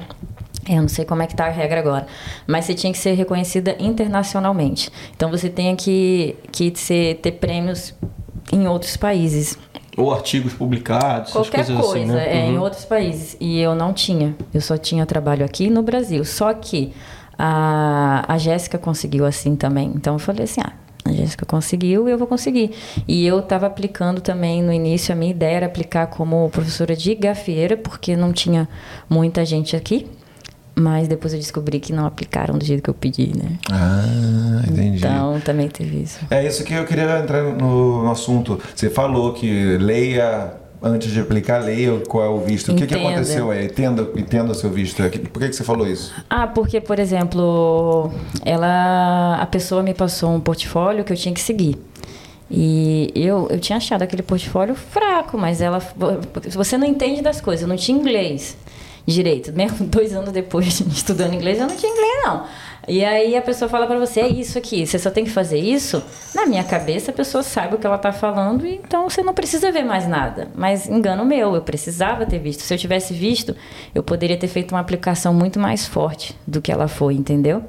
[0.70, 2.08] Eu não sei como é que tá a regra agora,
[2.46, 4.92] mas você tinha que ser reconhecida internacionalmente.
[5.16, 7.94] Então você tinha que, que ser, ter prêmios
[8.52, 9.58] em outros países.
[9.98, 12.34] Ou artigos publicados, Qualquer essas coisas coisa, assim, né?
[12.46, 12.62] é, em Uhum.
[12.62, 13.36] outros países.
[13.40, 14.36] E eu não tinha.
[14.54, 16.24] Eu só tinha trabalho aqui no Brasil.
[16.24, 16.94] Só que
[17.38, 19.92] a, a Jéssica conseguiu assim também.
[19.96, 20.74] Então eu falei assim: ah,
[21.06, 22.72] a Jéssica conseguiu e eu vou conseguir.
[23.08, 27.16] E eu estava aplicando também no início, a minha ideia era aplicar como professora de
[27.16, 28.68] gafieira, porque não tinha
[29.10, 30.08] muita gente aqui.
[30.80, 33.58] Mas depois eu descobri que não aplicaram do jeito que eu pedi, né?
[33.72, 34.98] Ah, entendi.
[34.98, 36.20] Então também teve isso.
[36.30, 38.62] É isso que eu queria entrar no, no assunto.
[38.76, 42.72] Você falou que leia, antes de aplicar, leia qual é o visto.
[42.72, 43.66] O que, que aconteceu aí?
[43.66, 45.02] Entenda, entenda o seu visto.
[45.02, 46.14] Por que, que você falou isso?
[46.30, 48.12] Ah, porque, por exemplo,
[48.46, 51.76] ela, a pessoa me passou um portfólio que eu tinha que seguir.
[52.52, 55.82] E eu, eu tinha achado aquele portfólio fraco, mas ela.
[56.52, 58.56] Você não entende das coisas, eu não tinha inglês
[59.08, 59.54] direito.
[59.54, 62.44] Mesmo dois anos depois de estudando inglês, eu não tinha inglês, não.
[62.88, 65.58] E aí a pessoa fala pra você, é isso aqui, você só tem que fazer
[65.58, 66.02] isso.
[66.34, 69.70] Na minha cabeça, a pessoa sabe o que ela tá falando, então você não precisa
[69.74, 70.48] ver mais nada.
[70.56, 72.62] Mas engano meu, eu precisava ter visto.
[72.62, 73.54] Se eu tivesse visto,
[73.94, 77.62] eu poderia ter feito uma aplicação muito mais forte do que ela foi, entendeu?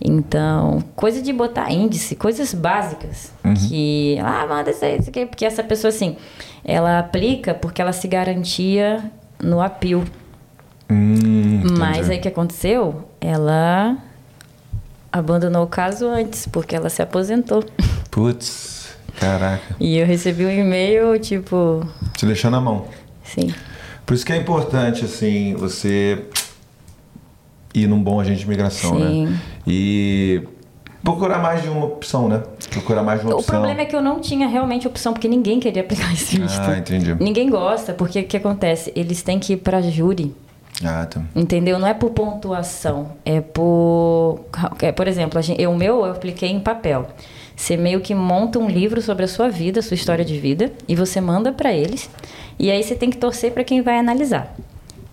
[0.00, 3.32] Então, coisa de botar índice, coisas básicas.
[3.68, 5.26] Que, ah, manda isso aí, isso aqui.
[5.26, 6.16] Porque essa pessoa, assim,
[6.64, 10.04] ela aplica porque ela se garantia no apio.
[10.90, 13.08] Hum, Mas aí o que aconteceu?
[13.20, 13.96] Ela
[15.12, 17.64] abandonou o caso antes, porque ela se aposentou.
[18.10, 19.74] Putz, caraca.
[19.80, 22.84] E eu recebi um e-mail, tipo, Te deixou na mão.
[23.24, 23.52] sim.
[24.04, 26.24] Por isso que é importante, assim, você
[27.74, 29.26] ir num bom agente de imigração, Sim.
[29.26, 29.40] né?
[29.66, 30.42] E
[31.02, 32.40] procurar mais de uma opção, né?
[32.70, 33.56] Procurar mais de uma O opção.
[33.56, 36.60] problema é que eu não tinha realmente opção, porque ninguém queria aplicar esse visto.
[36.60, 37.16] Ah, entendi.
[37.18, 38.92] Ninguém gosta, porque o que acontece?
[38.94, 40.32] Eles têm que ir pra júri.
[40.84, 41.22] Ah, tá.
[41.34, 41.78] Entendeu?
[41.78, 44.40] Não é por pontuação, é por.
[44.80, 47.08] É, por exemplo, gente, eu, o meu eu apliquei em papel.
[47.54, 50.70] Você meio que monta um livro sobre a sua vida, a sua história de vida,
[50.86, 52.10] e você manda pra eles.
[52.58, 54.54] E aí você tem que torcer pra quem vai analisar.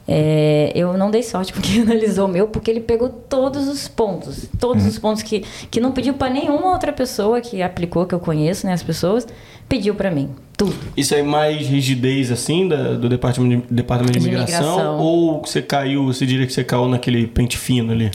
[0.06, 4.50] É, eu não dei sorte porque analisou o meu, porque ele pegou todos os pontos.
[4.60, 8.20] Todos os pontos que, que não pediu pra nenhuma outra pessoa que aplicou, que eu
[8.20, 8.74] conheço, né?
[8.74, 9.26] As pessoas,
[9.70, 10.30] pediu pra mim.
[10.58, 10.76] Tudo.
[10.96, 15.00] Isso é mais rigidez, assim, da- do departamento de, departamento de, De imigração, imigração.
[15.00, 18.12] Ou você caiu, você diria que você caiu naquele pente fino ali?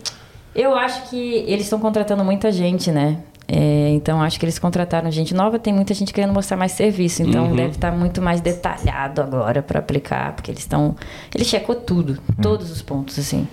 [0.55, 1.17] Eu acho que
[1.47, 3.19] eles estão contratando muita gente, né?
[3.51, 7.23] É, então acho que eles contrataram gente nova, tem muita gente querendo mostrar mais serviço,
[7.23, 10.95] então deve estar muito mais detalhado agora para aplicar, porque eles estão,
[11.35, 13.49] ele checou tudo, todos os pontos assim,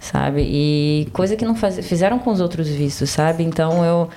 [0.00, 0.42] sabe?
[0.44, 3.44] E coisa que não faz, fizeram com os outros vistos, sabe?
[3.44, 4.08] Então eu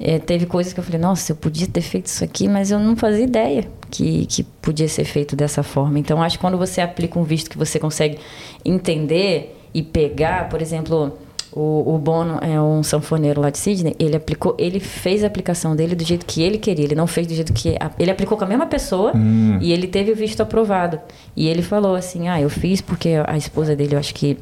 [0.00, 2.78] é, teve coisas que eu falei, nossa, eu podia ter feito isso aqui, mas eu
[2.78, 5.98] não fazia ideia que, que podia ser feito dessa forma.
[5.98, 8.18] Então, acho que quando você aplica um visto que você consegue
[8.64, 11.18] entender e pegar, por exemplo,
[11.52, 15.76] o, o Bono é um sanfoneiro lá de Sydney, ele aplicou, ele fez a aplicação
[15.76, 18.44] dele do jeito que ele queria, ele não fez do jeito que ele aplicou com
[18.44, 19.12] a mesma pessoa
[19.60, 21.00] e ele teve o visto aprovado.
[21.36, 24.38] E ele falou assim: "Ah, eu fiz porque a esposa dele, eu acho que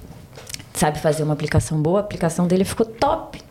[0.74, 3.47] sabe fazer uma aplicação boa, a aplicação dele ficou top.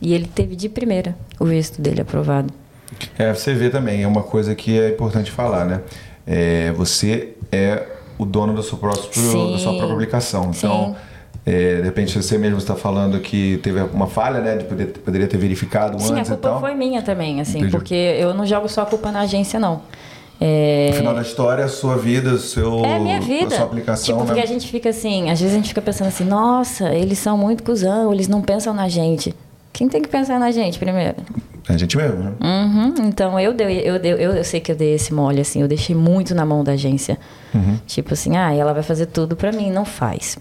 [0.00, 2.52] E ele teve de primeira o visto dele aprovado.
[3.18, 5.80] É, você vê também, é uma coisa que é importante falar, né?
[6.26, 7.82] É, você é
[8.18, 9.52] o dono da sua, própria, Sim.
[9.52, 10.50] da sua própria aplicação.
[10.56, 10.96] Então, Sim.
[11.44, 14.56] é, de repente você mesmo está falando que teve uma falha, né?
[14.56, 16.60] De poder, poderia ter verificado Sim, a antes e culpa tal.
[16.60, 17.72] foi minha também, assim, Entendi.
[17.72, 19.82] porque eu não jogo só a culpa na agência, não.
[20.40, 23.54] É, No final da história, a sua vida, o seu, É a minha vida.
[23.54, 24.42] a sua aplicação, tipo, porque né?
[24.42, 27.62] a gente fica assim, às vezes a gente fica pensando assim, nossa, eles são muito
[27.62, 29.34] cuzão, eles não pensam na gente.
[29.76, 31.16] Quem tem que pensar na gente primeiro?
[31.68, 32.32] É a gente mesmo, né?
[32.40, 35.60] Uhum, então eu dei, eu, dei, eu, eu sei que eu dei esse mole, assim,
[35.60, 37.18] eu deixei muito na mão da agência.
[37.54, 37.76] Uhum.
[37.86, 40.38] Tipo assim, ah, ela vai fazer tudo pra mim, não faz.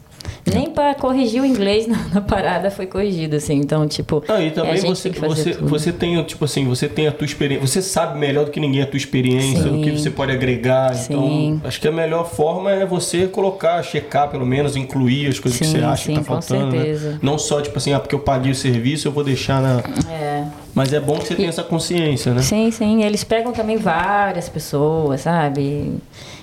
[0.53, 3.55] Nem pra corrigir o inglês na, na parada foi corrigido, assim.
[3.55, 4.23] Então, tipo.
[4.27, 5.67] Não, e é, também gente você, tem que você, tudo.
[5.67, 8.81] você tem, tipo assim, você tem a tua experiência, você sabe melhor do que ninguém
[8.83, 9.81] a tua experiência, Sim.
[9.81, 10.93] o que você pode agregar.
[10.93, 11.55] Sim.
[11.55, 15.59] Então, acho que a melhor forma é você colocar, checar pelo menos, incluir as coisas
[15.59, 16.75] que Sim, você acha sim, que tá faltando.
[16.75, 17.19] né?
[17.21, 19.83] Não só, tipo assim, ah, porque eu paguei o serviço, eu vou deixar na.
[20.11, 20.45] É.
[20.75, 22.41] Mas é bom que você tenha essa consciência, né?
[22.41, 23.01] Sim, sim.
[23.01, 25.93] Eles pegam também várias pessoas, sabe?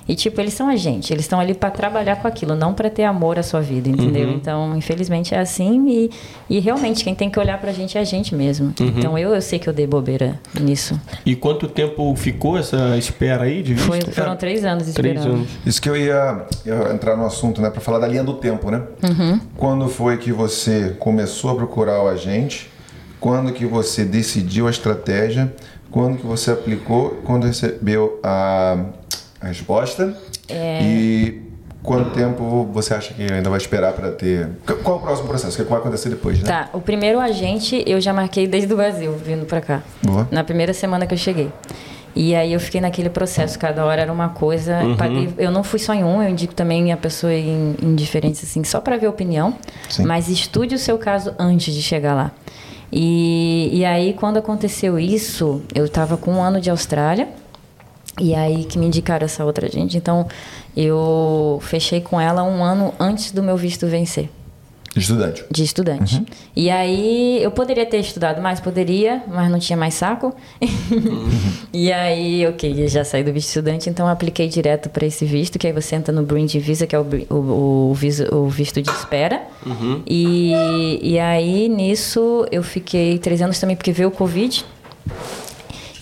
[0.09, 1.13] E, tipo, eles são a gente.
[1.13, 4.29] Eles estão ali pra trabalhar com aquilo, não pra ter amor à sua vida, entendeu?
[4.29, 4.35] Uhum.
[4.35, 5.89] Então, infelizmente é assim.
[5.89, 6.11] E,
[6.51, 8.75] e realmente, quem tem que olhar pra gente é a gente mesmo.
[8.79, 8.93] Uhum.
[8.97, 11.01] Então, eu, eu sei que eu dei bobeira nisso.
[11.25, 13.77] E quanto tempo ficou essa espera aí de?
[13.77, 15.35] Foi, foram três anos Três esperando.
[15.37, 15.49] anos.
[15.65, 17.71] Isso que eu ia, ia entrar no assunto, né?
[17.71, 18.83] Pra falar da linha do tempo, né?
[19.03, 19.41] Uhum.
[19.57, 22.71] Quando foi que você começou a procurar o agente?
[23.21, 25.53] Quando que você decidiu a estratégia?
[25.91, 27.21] Quando que você aplicou?
[27.25, 28.85] Quando recebeu a,
[29.43, 30.17] a resposta?
[30.49, 30.81] É.
[30.83, 31.43] E
[31.83, 34.49] quanto tempo você acha que ainda vai esperar para ter...
[34.83, 35.61] Qual é o próximo processo?
[35.61, 36.47] O que vai acontecer depois, né?
[36.49, 39.83] Tá, o primeiro agente eu já marquei desde o Brasil, vindo pra cá.
[40.03, 40.29] Boa.
[40.31, 41.51] Na primeira semana que eu cheguei.
[42.15, 44.79] E aí eu fiquei naquele processo, cada hora era uma coisa.
[44.99, 48.45] Paguei- eu não fui só em um, eu indico também a pessoa em, em diferentes,
[48.45, 49.55] assim, só pra ver a opinião.
[49.89, 50.05] Sim.
[50.05, 52.31] Mas estude o seu caso antes de chegar lá.
[52.93, 57.29] E, e aí, quando aconteceu isso, eu tava com um ano de Austrália.
[58.21, 59.97] E aí que me indicaram essa outra gente.
[59.97, 60.27] Então,
[60.77, 64.29] eu fechei com ela um ano antes do meu visto vencer
[64.95, 65.43] Estudante.
[65.51, 66.23] de estudante.
[66.55, 70.35] E aí eu poderia ter estudado mais, poderia, mas não tinha mais saco.
[71.73, 75.59] e aí, ok, já saí do visto estudante, então eu apliquei direto para esse visto,
[75.59, 78.83] que aí você entra no Bridge Visa, que é o, o, o, viso- o visto
[78.83, 79.41] de espera.
[80.07, 80.53] E,
[81.03, 84.63] e aí nisso eu fiquei três anos também, porque veio o Covid.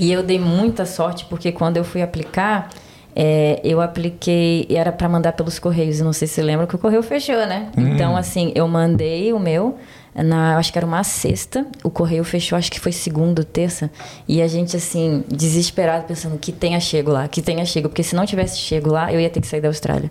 [0.01, 2.71] E eu dei muita sorte, porque quando eu fui aplicar,
[3.15, 5.99] é, eu apliquei, era para mandar pelos correios.
[5.99, 7.71] e Não sei se você lembra que o correio fechou, né?
[7.77, 9.77] Então, assim, eu mandei o meu,
[10.15, 13.91] na, acho que era uma sexta, o correio fechou, acho que foi segunda, terça.
[14.27, 17.91] E a gente, assim, desesperado, pensando que tenha chego lá, que tenha chego.
[17.91, 20.11] Porque se não tivesse chego lá, eu ia ter que sair da Austrália.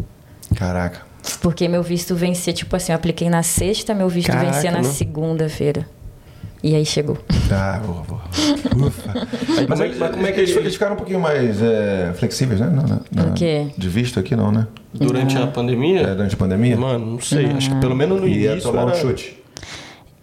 [0.55, 1.01] Caraca.
[1.41, 4.83] Porque meu visto vencia, tipo assim, eu apliquei na sexta, meu visto Caraca, vencia na
[4.83, 5.87] segunda-feira.
[6.61, 7.17] E aí chegou.
[7.47, 8.21] Tá, boa, boa.
[8.87, 9.13] Ufa.
[9.67, 11.19] Mas, como é eles, que- mas como é que eles, ele- eles ficaram um pouquinho
[11.19, 12.67] mais é, flexíveis, né?
[12.67, 13.67] Na- na- na- O quê?
[13.77, 14.67] De visto aqui, não, né?
[14.93, 16.01] Durante a pandemia?
[16.01, 16.75] É, durante a pandemia?
[16.75, 17.45] Mano, não sei.
[17.45, 18.97] Acho que pelo menos no Ia início tomar um era...
[18.97, 19.38] chute.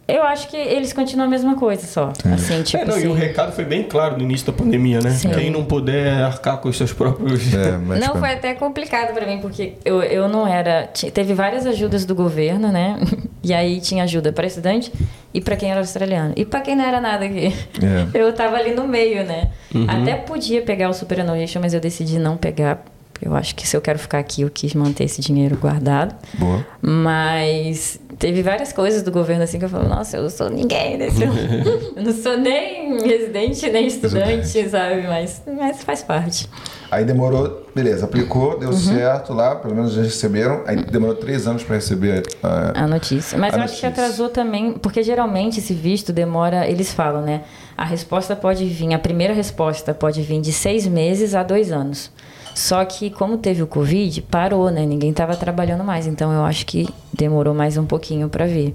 [0.09, 2.13] Eu acho que eles continuam a mesma coisa só.
[2.33, 3.07] Assim, tipo é, não, assim.
[3.07, 5.11] e o recado foi bem claro no início da pandemia, né?
[5.11, 5.31] Sim.
[5.31, 7.53] Quem não puder arcar com os seus próprios.
[7.53, 10.89] É, mas, Não, tipo, foi até complicado pra mim, porque eu, eu não era.
[11.13, 12.99] Teve várias ajudas do governo, né?
[13.43, 14.93] E aí tinha ajuda pra estudante
[15.33, 16.33] e pra quem era australiano.
[16.37, 17.55] E pra quem não era nada aqui.
[17.81, 18.09] É.
[18.19, 19.51] Eu tava ali no meio, né?
[19.87, 22.83] Até podia pegar o Superannuation, mas eu decidi não pegar.
[23.23, 26.15] Eu acho que se eu quero ficar aqui, eu quis manter esse dinheiro guardado.
[26.35, 26.65] Boa.
[26.83, 30.97] Mas teve várias coisas do governo assim que eu falo, nossa, eu não sou ninguém
[30.99, 31.23] nesse.
[31.97, 35.03] eu não sou nem residente, nem estudante, sabe?
[35.07, 36.49] Mas, mas faz parte.
[36.91, 38.59] Aí demorou, beleza, aplicou, Uhum.
[38.61, 40.63] deu certo lá, pelo menos já receberam.
[40.67, 42.23] Aí demorou três anos pra receber.
[42.43, 43.37] ah, A notícia.
[43.39, 44.05] Mas A eu acho que notícia.
[44.05, 47.43] atrasou também, porque geralmente esse visto demora, eles falam, né?
[47.77, 52.11] A resposta pode vir, a primeira resposta pode vir de seis meses a dois anos.
[52.57, 54.87] Só que como teve o Covid, parou, né?
[54.87, 56.07] Ninguém estava trabalhando mais.
[56.07, 58.75] Então eu acho que demorou mais um pouquinho para vir.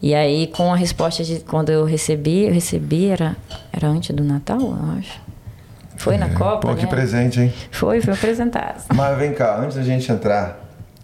[0.00, 3.36] E aí, com a resposta de quando eu recebi, eu recebi, era,
[3.72, 5.20] era antes do Natal, eu acho.
[5.96, 6.88] Foi na Copa, Pô, que né?
[6.88, 7.52] presente, hein?
[7.72, 8.84] Foi, foi apresentado.
[8.94, 10.60] Mas vem cá, antes da gente entrar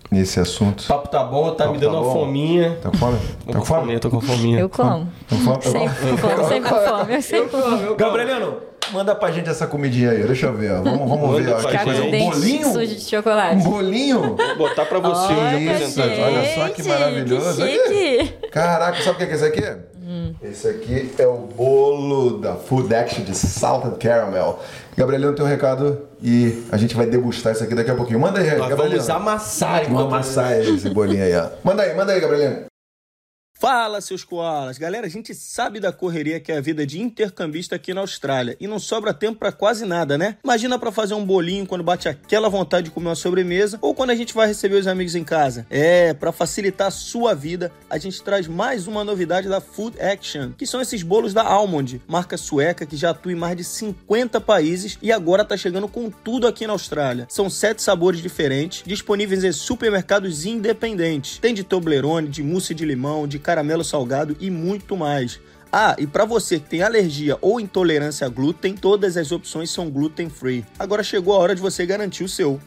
[0.08, 0.84] nesse assunto.
[0.84, 2.78] O papo tá bom, tá Papo me dando tá uma fominha.
[2.80, 3.18] Tá com fome?
[3.44, 3.98] Tá com fome?
[3.98, 4.60] tô com fominha.
[4.60, 5.04] Eu como.
[5.04, 5.58] Tá com fome?
[5.58, 5.88] Tá bom?
[5.88, 7.14] Sempre com fome, sempre com fome.
[7.14, 7.96] Eu sempre com fome.
[7.96, 10.72] Gabrieliano, manda pra gente essa comidinha aí, deixa eu ver.
[10.72, 10.82] ó.
[10.82, 11.52] Vamos, vamos ver.
[11.52, 11.84] ó, que gente.
[11.84, 12.02] coisa.
[12.02, 12.72] Um bolinho?
[12.72, 13.56] sujo de chocolate.
[13.56, 14.20] Um bolinho?
[14.36, 16.24] Vou botar pra você Olha.
[16.26, 17.62] Olha só que maravilhoso.
[17.62, 18.48] que chique.
[18.50, 19.64] Caraca, sabe o que é esse aqui?
[20.10, 20.32] Hum.
[20.42, 24.58] Esse aqui é o bolo da Food Action de Salted Caramel.
[24.96, 28.18] Gabrieliano tem um recado e a gente vai degustar isso aqui daqui a pouquinho.
[28.18, 29.04] Manda aí, Nós Gabrieliano.
[29.06, 31.48] vamos amassar Vamos enquanto- amassar esse bolinho aí, ó.
[31.62, 32.67] Manda aí, manda aí, Gabrieliano.
[33.60, 34.78] Fala, seus koalas!
[34.78, 38.56] Galera, a gente sabe da correria que é a vida de intercambista aqui na Austrália
[38.60, 40.36] e não sobra tempo pra quase nada, né?
[40.44, 44.10] Imagina pra fazer um bolinho quando bate aquela vontade de comer uma sobremesa ou quando
[44.10, 45.66] a gente vai receber os amigos em casa.
[45.68, 50.52] É, pra facilitar a sua vida, a gente traz mais uma novidade da Food Action,
[50.52, 54.40] que são esses bolos da Almond, marca sueca que já atua em mais de 50
[54.40, 57.26] países e agora tá chegando com tudo aqui na Austrália.
[57.28, 61.38] São sete sabores diferentes, disponíveis em supermercados independentes.
[61.38, 65.40] Tem de Toblerone, de mousse de limão, de caramelo salgado e muito mais.
[65.72, 69.88] Ah, e para você que tem alergia ou intolerância a glúten, todas as opções são
[69.90, 70.66] gluten free.
[70.78, 72.60] Agora chegou a hora de você garantir o seu.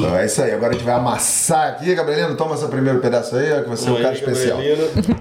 [0.00, 1.94] É isso aí, agora a gente vai amassar aqui.
[1.94, 4.58] Gabrieliano, toma esse primeiro pedaço aí, ó, que você é um cara especial.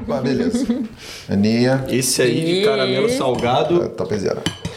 [0.10, 0.66] Ah, beleza.
[1.30, 1.86] Aninha.
[1.88, 3.90] Esse aí de caramelo salgado.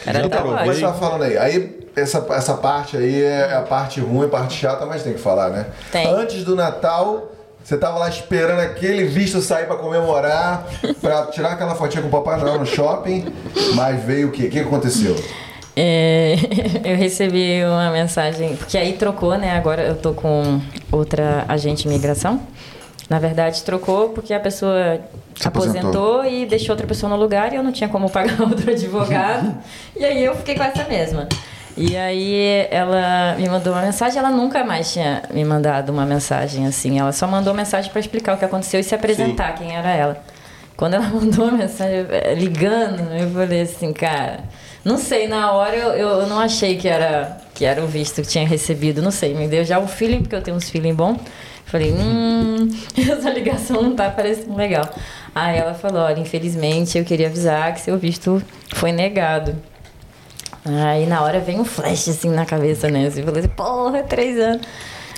[0.05, 0.73] Cara, Já tá Mas ótimo.
[0.73, 4.53] você tava falando aí, aí essa, essa parte aí é a parte ruim, a parte
[4.53, 5.67] chata, mas tem que falar, né?
[5.91, 6.07] Tem.
[6.07, 7.31] Antes do Natal,
[7.63, 10.67] você tava lá esperando aquele visto sair pra comemorar,
[10.99, 13.25] pra tirar aquela fotinha com o Papai Noel no shopping,
[13.75, 14.45] mas veio o quê?
[14.47, 15.15] O que aconteceu?
[15.75, 16.35] É,
[16.83, 19.51] eu recebi uma mensagem, porque aí trocou, né?
[19.55, 20.59] Agora eu tô com
[20.91, 22.41] outra agente de imigração.
[23.09, 24.99] Na verdade, trocou porque a pessoa
[25.35, 25.79] Se aposentou.
[26.21, 26.25] aposentou.
[26.25, 29.53] e deixou outra pessoa no lugar e eu não tinha como pagar outro advogado.
[29.95, 31.27] e aí eu fiquei com essa mesma.
[31.77, 36.67] E aí ela me mandou uma mensagem, ela nunca mais tinha me mandado uma mensagem
[36.67, 36.99] assim.
[36.99, 40.23] Ela só mandou mensagem para explicar o que aconteceu e se apresentar quem era ela.
[40.75, 44.41] Quando ela mandou a mensagem eh, ligando, eu falei assim, cara,
[44.83, 48.27] não sei, na hora eu, eu não achei que era, que era o visto que
[48.27, 51.17] tinha recebido, não sei, me deu já o feeling, porque eu tenho uns feeling bom.
[51.65, 52.67] Falei, hum,
[52.97, 54.89] essa ligação não tá parecendo legal.
[55.33, 58.43] Aí ela falou, olha, infelizmente eu queria avisar que seu visto
[58.73, 59.55] foi negado.
[60.63, 63.07] Aí na hora vem um flash assim na cabeça, né?
[63.07, 64.61] Eu falei assim, porra, três anos.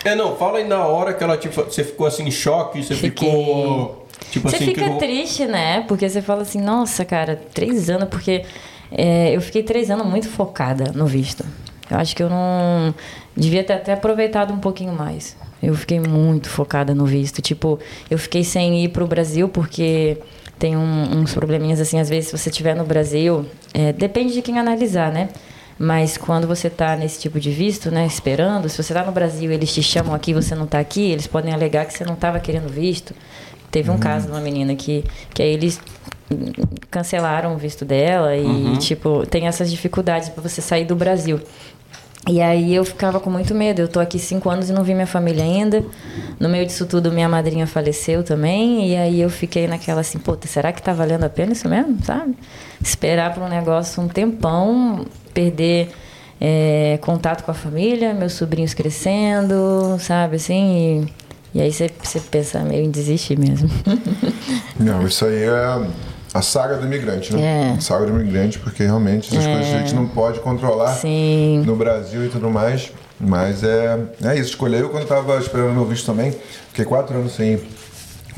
[0.05, 2.95] É, não, fala aí na hora que ela, tipo, você ficou assim em choque, você
[2.95, 3.29] Fiquei.
[3.29, 4.07] ficou.
[4.31, 5.81] Tipo Você assim, fica que triste, né?
[5.87, 8.43] Porque você fala assim, nossa, cara, três anos, porque
[8.91, 11.45] é, eu fiquei três anos muito focada no visto.
[11.89, 12.93] Eu acho que eu não.
[13.35, 15.35] Devia ter até aproveitado um pouquinho mais.
[15.61, 17.41] Eu fiquei muito focada no visto.
[17.41, 17.79] Tipo,
[18.09, 20.17] eu fiquei sem ir pro Brasil porque
[20.63, 24.41] tem um- uns probleminhas assim, às vezes, se você estiver no Brasil, é, depende de
[24.41, 25.27] quem analisar, né?
[25.77, 29.51] Mas quando você tá nesse tipo de visto, né, esperando, se você tá no Brasil
[29.51, 32.15] e eles te chamam aqui você não tá aqui, eles podem alegar que você não
[32.15, 33.13] tava querendo visto.
[33.69, 35.03] Teve um caso de uma menina que,
[35.33, 35.81] que aí eles
[36.89, 41.41] cancelaram o visto dela e, tipo, tem essas dificuldades para você sair do Brasil.
[42.27, 43.81] E aí eu ficava com muito medo.
[43.81, 45.83] Eu tô aqui cinco anos e não vi minha família ainda.
[46.39, 48.89] No meio disso tudo, minha madrinha faleceu também.
[48.89, 51.97] E aí eu fiquei naquela assim, puta, será que tá valendo a pena isso mesmo?
[52.03, 52.35] Sabe?
[52.81, 55.91] Esperar por um negócio um tempão, perder
[56.39, 60.37] é, contato com a família, meus sobrinhos crescendo, sabe?
[60.37, 61.07] Assim,
[61.53, 63.69] e, e aí você, você pensa meio em desistir mesmo.
[64.79, 65.87] Não, isso aí é
[66.33, 67.71] a saga do imigrante, né?
[67.71, 67.77] É.
[67.77, 71.63] A saga do imigrante, porque realmente essas coisas a gente não pode controlar Sim.
[71.65, 72.91] no Brasil e tudo mais.
[73.19, 74.49] Mas é, é isso.
[74.49, 76.35] Escolheu quando eu tava esperando meu visto também.
[76.69, 77.61] Fiquei quatro anos sem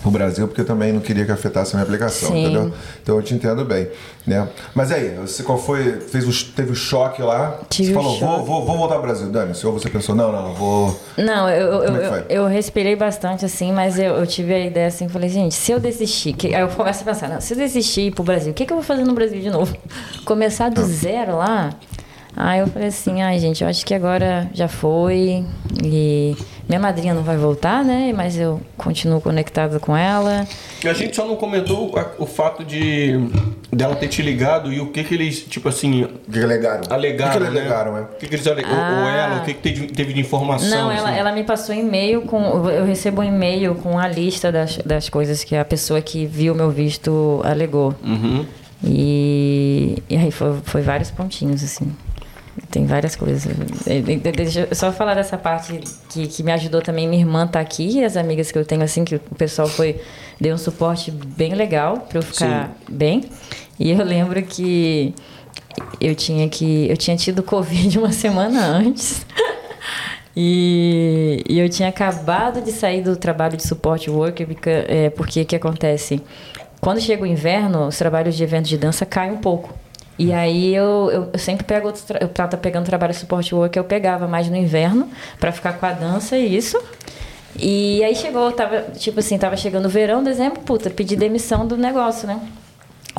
[0.05, 2.43] pro Brasil, porque eu também não queria que afetasse a minha aplicação, Sim.
[2.43, 2.71] entendeu?
[3.01, 3.87] Então eu te entendo bem,
[4.25, 4.47] né?
[4.75, 8.19] Mas aí, você qual foi, fez o, teve o choque lá, Tive você o falou,
[8.19, 10.99] vou, vou, vou voltar ao Brasil, Dani, ou você pensou, não, não, vou...
[11.17, 14.87] Não, eu, eu, é eu, eu respirei bastante assim, mas eu, eu tive a ideia
[14.87, 17.57] assim, falei, gente, se eu desistir, que, aí eu começo a pensar, não, se eu
[17.57, 19.75] desistir ir pro Brasil, o que, que eu vou fazer no Brasil de novo?
[20.23, 21.71] Começar do zero lá?
[22.37, 25.45] Aí eu falei assim, ai gente, eu acho que agora já foi
[25.83, 26.35] e
[26.67, 28.11] minha madrinha não vai voltar, né?
[28.13, 30.45] Mas eu continuo conectada com ela.
[30.83, 33.13] E a gente só não comentou o fato de
[33.71, 36.83] dela ter te ligado e o que que eles, tipo assim, O que alegaram?
[36.89, 37.59] alegaram, O que que né?
[37.61, 38.01] alegaram, é?
[38.01, 38.99] O que que eles alegaram?
[39.01, 39.11] Ou Ah.
[39.15, 40.69] ela, o que que teve, teve de informação?
[40.69, 41.19] Não, ela, assim?
[41.19, 42.69] ela me passou e-mail com.
[42.69, 46.53] Eu recebo um e-mail com a lista das, das coisas que a pessoa que viu
[46.53, 47.93] meu visto alegou.
[48.03, 48.45] Uhum.
[48.83, 51.91] E, e aí foi, foi vários pontinhos, assim.
[52.71, 53.43] Tem várias coisas.
[54.35, 57.07] Deixa eu só falar dessa parte que, que me ajudou também.
[57.07, 59.99] Minha irmã tá aqui, e as amigas que eu tenho, assim, que o pessoal foi.
[60.39, 63.25] Deu um suporte bem legal pra eu ficar bem.
[63.79, 65.13] E eu lembro que
[65.99, 66.89] eu tinha que.
[66.89, 69.25] Eu tinha tido Covid uma semana antes.
[70.37, 75.41] E, e eu tinha acabado de sair do trabalho de suporte worker, porque, é, porque
[75.43, 76.21] o que acontece?
[76.81, 79.73] Quando chega o inverno, os trabalhos de eventos de dança caem um pouco.
[80.17, 83.79] E aí eu, eu, eu sempre pego outros tra- eu tava pegando trabalho suporte worker,
[83.81, 85.09] eu pegava mais no inverno
[85.39, 86.81] pra ficar com a dança e isso.
[87.57, 91.77] E aí chegou, tava, tipo assim, tava chegando o verão, dezembro, puta, pedi demissão do
[91.77, 92.39] negócio, né?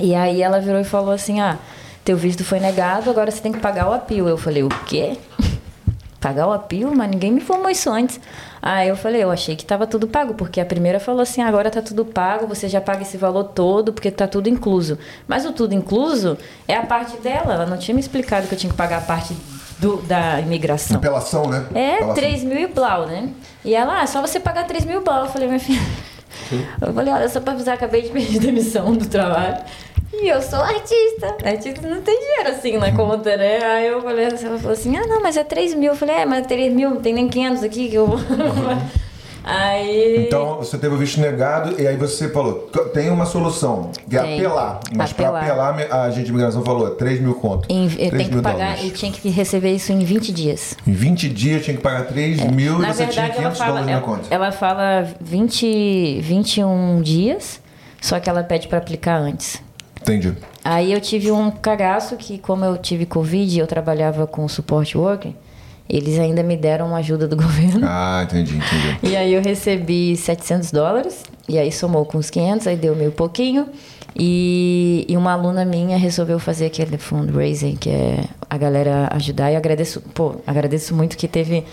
[0.00, 1.56] E aí ela virou e falou assim: "Ah,
[2.04, 4.28] teu visto foi negado, agora você tem que pagar o apio".
[4.28, 5.16] Eu falei: "O quê?"
[6.20, 8.20] Pagar o apio, mas ninguém me informou isso antes.
[8.60, 11.70] Aí eu falei, eu achei que estava tudo pago, porque a primeira falou assim, agora
[11.70, 14.98] tá tudo pago, você já paga esse valor todo, porque tá tudo incluso.
[15.28, 16.36] Mas o tudo incluso
[16.66, 19.02] é a parte dela, ela não tinha me explicado que eu tinha que pagar a
[19.02, 19.36] parte
[19.78, 20.96] do, da imigração.
[20.96, 21.66] Apelação, né?
[21.74, 22.14] É, Apelação.
[22.14, 23.30] 3 mil e blau, né?
[23.64, 25.24] E ela, ah, só você pagar 3 mil blau.
[25.24, 25.80] Eu falei, minha filha.
[26.80, 29.58] Eu falei, olha, só pra avisar, acabei de pedir demissão do trabalho.
[30.12, 31.36] E eu sou artista.
[31.44, 33.58] Artista não tem dinheiro assim na conta, né?
[33.62, 35.92] Aí eu falei, ela falou assim, ah, não, mas é 3 mil.
[35.92, 38.18] Eu falei, é, mas 3 mil, não tem nem 500 aqui que eu vou.
[39.48, 40.24] Aí.
[40.26, 44.16] Então você teve o visto negado e aí você falou, "C- tem uma solução, que
[44.16, 44.40] é Tem.
[44.40, 44.80] apelar.
[44.92, 45.86] Mas para Apelar.
[45.88, 47.64] a agente de imigração falou 3 mil conto.
[47.72, 48.84] em- 3 tem que mil pagar, dólares.
[48.84, 50.76] e tinha que receber isso em 20 dias.
[50.84, 53.58] Em 20 dias tinha que pagar 3 mil Na e você tinha verdade, ela 500
[53.58, 54.34] fala, dólares na ela, conta.
[54.34, 57.60] ela fala 20, 21 dias,
[58.00, 59.62] só que ela pede para aplicar antes.
[60.06, 60.32] Entendi.
[60.64, 64.96] Aí eu tive um cagaço que, como eu tive Covid e eu trabalhava com suporte
[64.96, 65.32] worker,
[65.88, 67.84] eles ainda me deram uma ajuda do governo.
[67.88, 68.98] Ah, entendi, entendi.
[69.02, 73.10] E aí eu recebi 700 dólares, e aí somou com os 500, aí deu meio
[73.10, 73.68] pouquinho.
[74.18, 79.50] E, e uma aluna minha resolveu fazer aquele fundraising, que é a galera ajudar.
[79.50, 81.64] E eu agradeço, pô, agradeço muito que teve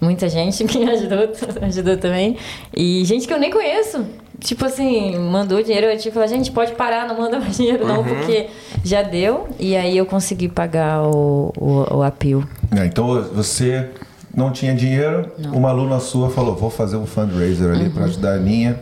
[0.00, 1.28] muita gente que ajudou,
[1.62, 2.36] ajudou também.
[2.74, 4.04] E gente que eu nem conheço.
[4.44, 8.48] Tipo assim, mandou dinheiro, eu tipo, gente, pode parar, não manda mais dinheiro não, porque
[8.84, 9.48] já deu.
[9.58, 12.46] E aí eu consegui pagar o, o, o apio.
[12.76, 13.88] É, então você
[14.36, 17.90] não tinha dinheiro, uma aluna sua falou, vou fazer um fundraiser ali Uhum.
[17.90, 18.78] para ajudar a Ninha.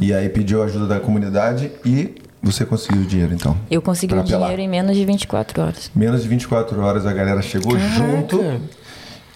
[0.00, 3.56] E aí pediu ajuda da comunidade e você conseguiu o dinheiro então.
[3.70, 4.40] Eu consegui o apelar.
[4.40, 5.90] dinheiro em menos de 24 horas.
[5.94, 8.42] Menos de 24 horas a galera chegou junto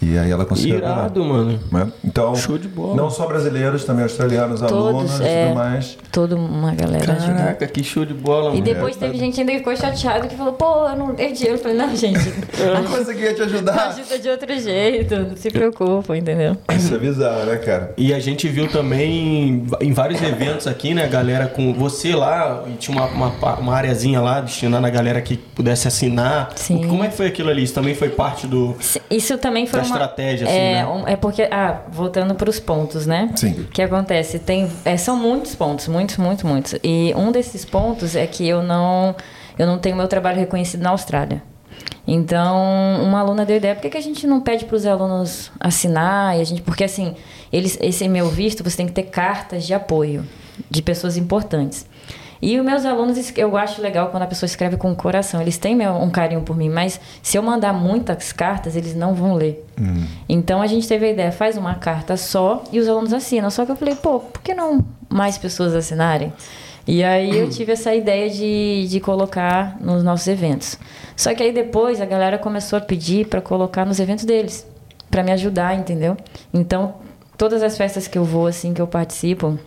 [0.02, 0.78] e aí ela conseguiu.
[0.78, 1.58] Irado, mano.
[1.70, 1.92] Né?
[2.04, 2.94] Então, Show de bola.
[2.96, 5.46] não só brasileiros, também australianos, Todos, alunos e é.
[5.46, 5.98] tudo mais.
[6.10, 7.34] Toda uma galera ajudou.
[7.36, 8.62] Caraca, que show de bola, E mano.
[8.64, 11.56] depois teve gente ainda que ficou chateada que falou, pô, eu não dei dinheiro.
[11.56, 12.18] Eu falei, não, gente,
[12.58, 13.88] Eu não conseguia te ajudar.
[13.90, 16.56] ajuda de outro jeito, não se preocupa, entendeu?
[16.74, 17.92] Isso é bizarro, né, cara?
[17.96, 22.72] E a gente viu também em vários eventos aqui, né, galera, com você lá, e
[22.76, 26.50] tinha uma, uma, uma areazinha lá destinada a galera que pudesse assinar.
[26.56, 26.86] Sim.
[26.88, 27.62] Como é que foi aquilo ali?
[27.62, 28.76] Isso também foi parte do.
[29.10, 29.89] Isso também foi.
[29.94, 30.86] Estratégia, assim, é, né?
[30.86, 33.30] um- é porque, ah, voltando para os pontos, né?
[33.36, 33.52] Sim.
[33.52, 34.38] O que acontece?
[34.38, 36.74] Tem, é, são muitos pontos, muitos, muitos, muitos.
[36.82, 39.14] E um desses pontos é que eu não,
[39.58, 41.42] eu não tenho meu trabalho reconhecido na Austrália.
[42.06, 42.56] Então,
[43.02, 46.36] uma aluna deu ideia, por que, que a gente não pede para os alunos assinar?
[46.36, 47.14] E a gente, porque assim,
[47.52, 50.26] eles, esse meu visto, você tem que ter cartas de apoio
[50.70, 51.86] de pessoas importantes.
[52.42, 55.42] E os meus alunos, eu acho legal quando a pessoa escreve com o coração.
[55.42, 59.12] Eles têm meu- um carinho por mim, mas se eu mandar muitas cartas, eles não
[59.14, 59.64] vão ler.
[60.28, 63.50] Então a gente teve a ideia, faz uma carta só e os alunos assinam.
[63.50, 66.32] Só que eu falei, pô, por que não mais pessoas assinarem?
[66.86, 70.78] E aí eu tive essa ideia de, de colocar nos nossos eventos.
[71.14, 74.66] Só que aí depois a galera começou a pedir para colocar nos eventos deles,
[75.10, 76.16] para me ajudar, entendeu?
[76.52, 76.94] Então,
[77.36, 79.58] todas as festas que eu vou, assim, que eu participo,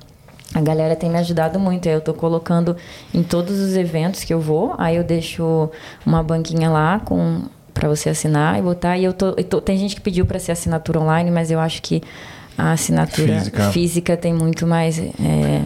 [0.53, 1.87] a galera tem me ajudado muito.
[1.87, 2.75] Eu tô colocando
[3.13, 4.75] em todos os eventos que eu vou.
[4.77, 5.69] Aí eu deixo
[6.05, 7.43] uma banquinha lá com
[7.73, 8.97] para você assinar e botar.
[8.97, 11.59] E eu tô, eu tô- tem gente que pediu para ser assinatura online, mas eu
[11.59, 12.03] acho que
[12.55, 13.71] a assinatura Física.
[13.71, 15.63] física, tem muito mais é,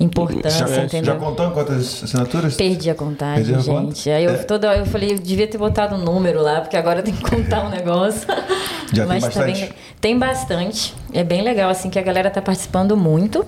[0.00, 1.12] importância, Já, entendeu?
[1.12, 2.54] já contou quantas assinaturas?
[2.56, 3.94] Perdi a contagem, Perdeu a conta?
[3.94, 4.10] gente.
[4.10, 4.36] Aí eu, É.
[4.38, 7.30] toda, eu falei, eu devia ter botado um número lá, porque agora eu tenho que
[7.30, 8.26] contar um negócio.
[8.92, 9.60] Já tem Mas tá bastante?
[9.60, 10.94] bem- tem bastante.
[11.12, 13.44] É bem legal, assim, que a galera tá participando muito.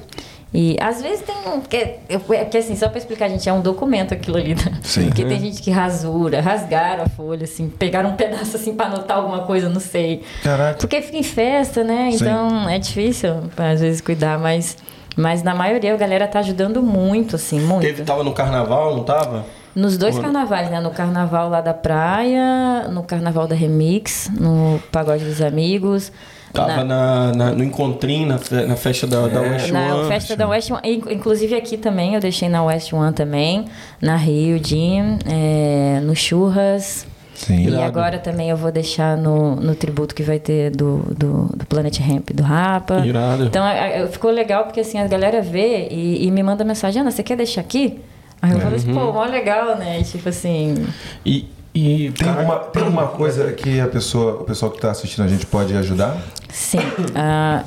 [0.54, 1.60] E às vezes tem um.
[1.60, 4.54] Que, eu- é assim, só pra explicar, gente, é um documento aquilo ali.
[4.54, 4.78] Né?
[4.82, 5.06] Sim.
[5.06, 9.16] Porque tem gente que rasura, rasgaram a folha, assim, pegaram um pedaço assim pra anotar
[9.16, 10.22] alguma coisa, não sei.
[10.42, 10.78] Caraca.
[10.78, 12.10] Porque fica em festa, né?
[12.10, 12.16] Sim.
[12.24, 14.76] Então é difícil, às vezes, cuidar, mas.
[15.16, 17.82] Mas na maioria a galera tá ajudando muito, assim, muito.
[17.82, 19.44] Teve, tava no carnaval, não tava?
[19.74, 20.80] Nos dois carnavais, né?
[20.80, 26.12] No carnaval lá da praia, no carnaval da Remix, no Pagode dos Amigos.
[26.52, 30.08] Tava na, na- no encontrinho, na, fe- na festa da, da West na One.
[30.08, 33.64] festa da West One, in- inclusive aqui também, eu deixei na West One também,
[34.00, 37.06] na Rio Jim, é, no Churras.
[37.34, 37.56] Sim.
[37.64, 37.82] E Irado.
[37.84, 41.98] agora também eu vou deixar no, no tributo que vai ter do, do, do Planet
[41.98, 43.04] Ramp, do Rapa.
[43.04, 43.46] Irado.
[43.46, 47.00] Então a- a- ficou legal porque assim, a galera vê e, e me manda mensagem,
[47.02, 47.98] Ana, você quer deixar aqui?
[48.40, 50.00] Aí eu falo assim, pô, mó legal, né?
[50.00, 50.86] E, tipo assim,
[51.24, 55.24] E, e Tem uma, tem uma coisa que a pessoa, o pessoal que está assistindo
[55.24, 56.16] a gente pode ajudar?
[56.50, 56.78] Sim.
[57.14, 57.64] ah,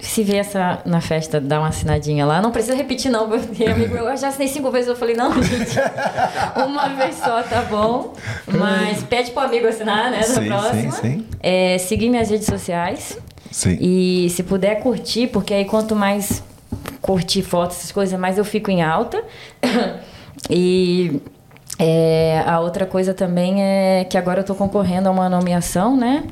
[0.00, 2.40] se vê essa na festa, dá uma assinadinha lá.
[2.40, 4.88] Não precisa repetir, não, porque amigo meu, eu já assinei cinco vezes.
[4.88, 5.76] Eu falei, não, gente,
[6.66, 8.14] uma vez só tá bom.
[8.46, 10.18] Mas pede pro amigo assinar, né?
[10.18, 10.92] Na Sim, próxima.
[10.92, 11.26] sim, sim.
[11.40, 13.18] É, seguir minhas redes sociais.
[13.50, 13.76] Sim.
[13.80, 16.42] E se puder curtir, porque aí quanto mais
[17.00, 19.22] curtir fotos, essas coisas, mais eu fico em alta.
[20.48, 21.20] e
[21.78, 26.24] é, a outra coisa também é que agora eu tô concorrendo a uma nomeação, né?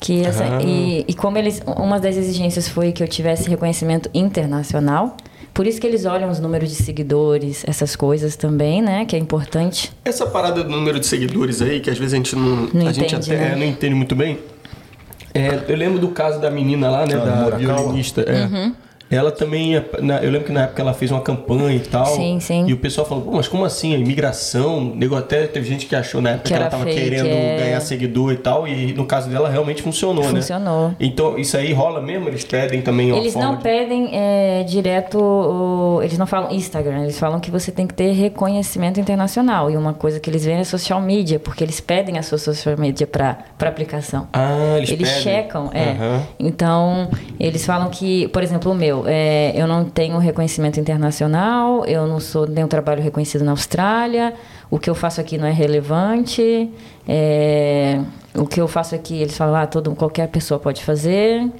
[0.00, 0.62] Que essa, Ah.
[0.62, 1.62] e, e como eles.
[1.66, 5.16] Uma das exigências foi que eu tivesse reconhecimento internacional.
[5.52, 9.04] Por isso que eles olham os números de seguidores, essas coisas também, né?
[9.04, 9.92] Que é importante.
[10.04, 12.92] Essa parada do número de seguidores aí, que às vezes a gente não, Não a
[12.92, 13.52] gente entende, até né?
[13.52, 14.38] é, não entende muito bem.
[15.32, 17.14] É, eu lembro do caso da menina lá, né?
[17.14, 17.58] Ah, da Murakama.
[17.58, 18.20] violinista.
[18.22, 18.44] é.
[18.46, 18.74] Uhum.
[19.10, 19.82] Ela também, eu
[20.30, 22.06] lembro que na época ela fez uma campanha e tal.
[22.06, 22.66] Sim, sim.
[22.66, 23.94] E o pessoal falou, Pô, mas como assim?
[23.94, 24.80] A imigração?
[24.94, 27.26] Nego até teve gente que achou na época que, Que ela era tava fake, querendo
[27.28, 27.56] é.
[27.58, 28.66] ganhar seguidor e tal.
[28.66, 30.40] E no caso dela realmente funcionou, né?
[30.40, 30.92] Funcionou.
[30.98, 32.28] Então, isso aí rola mesmo?
[32.28, 37.02] Eles pedem também uma Eles não de- pedem é, direto, o- eles não falam Instagram,
[37.04, 39.70] eles falam que você tem que ter reconhecimento internacional.
[39.70, 42.76] E uma coisa que eles veem é social media, porque eles pedem a sua social
[42.78, 44.26] media para aplicação.
[44.32, 45.22] Ah, eles, Eles pedem.
[45.22, 45.90] checam, é.
[45.90, 46.22] Aham.
[46.38, 52.06] Então, eles falam que, por exemplo, o meu, é, eu não tenho reconhecimento internacional, eu
[52.06, 54.34] não sou nenhum trabalho reconhecido na Austrália,
[54.70, 56.70] o que eu faço aqui não é relevante,
[57.08, 58.00] é,
[58.34, 61.50] o que eu faço aqui, eles falam, ah, todo, qualquer pessoa pode fazer,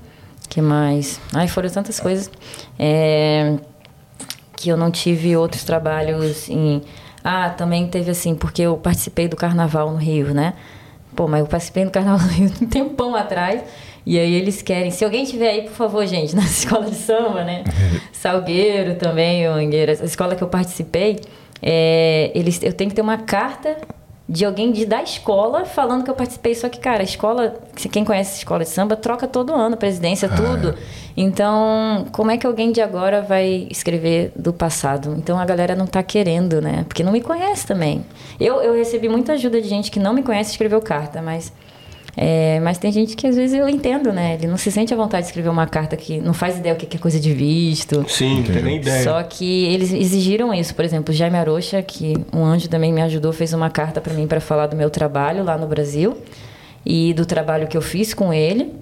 [0.48, 1.20] que mais?
[1.32, 2.30] Ai, foram tantas coisas.
[2.78, 3.56] É,
[4.56, 6.82] que eu não tive outros trabalhos em.
[7.22, 10.54] Ah, também teve assim, porque eu participei do carnaval no Rio, né?
[11.14, 13.62] Pô, mas eu participei do carnaval no Rio um tempão atrás.
[14.06, 14.90] E aí eles querem.
[14.90, 17.64] Se alguém tiver aí, por favor, gente, na escola de samba, né?
[18.12, 21.20] Salgueiro também, Mangueiras, a escola que eu participei,
[21.62, 23.76] é, eles, eu tenho que ter uma carta
[24.26, 26.54] de alguém de, da escola falando que eu participei.
[26.54, 27.56] Só que, cara, a escola,
[27.92, 30.74] quem conhece a escola de samba, troca todo ano, presidência, tudo.
[31.16, 35.14] Então, como é que alguém de agora vai escrever do passado?
[35.18, 36.84] Então a galera não tá querendo, né?
[36.88, 38.04] Porque não me conhece também.
[38.40, 41.52] Eu, eu recebi muita ajuda de gente que não me conhece e escreveu carta, mas.
[42.16, 44.34] É, mas tem gente que às vezes eu entendo, né?
[44.34, 46.78] Ele não se sente à vontade de escrever uma carta que não faz ideia o
[46.78, 48.04] que é coisa de visto.
[48.08, 49.02] Sim, não tem nem ideia.
[49.02, 50.74] Só que eles exigiram isso.
[50.74, 54.26] Por exemplo, Jaime Arocha, que um anjo também me ajudou, fez uma carta para mim
[54.26, 56.16] para falar do meu trabalho lá no Brasil
[56.86, 58.72] e do trabalho que eu fiz com ele.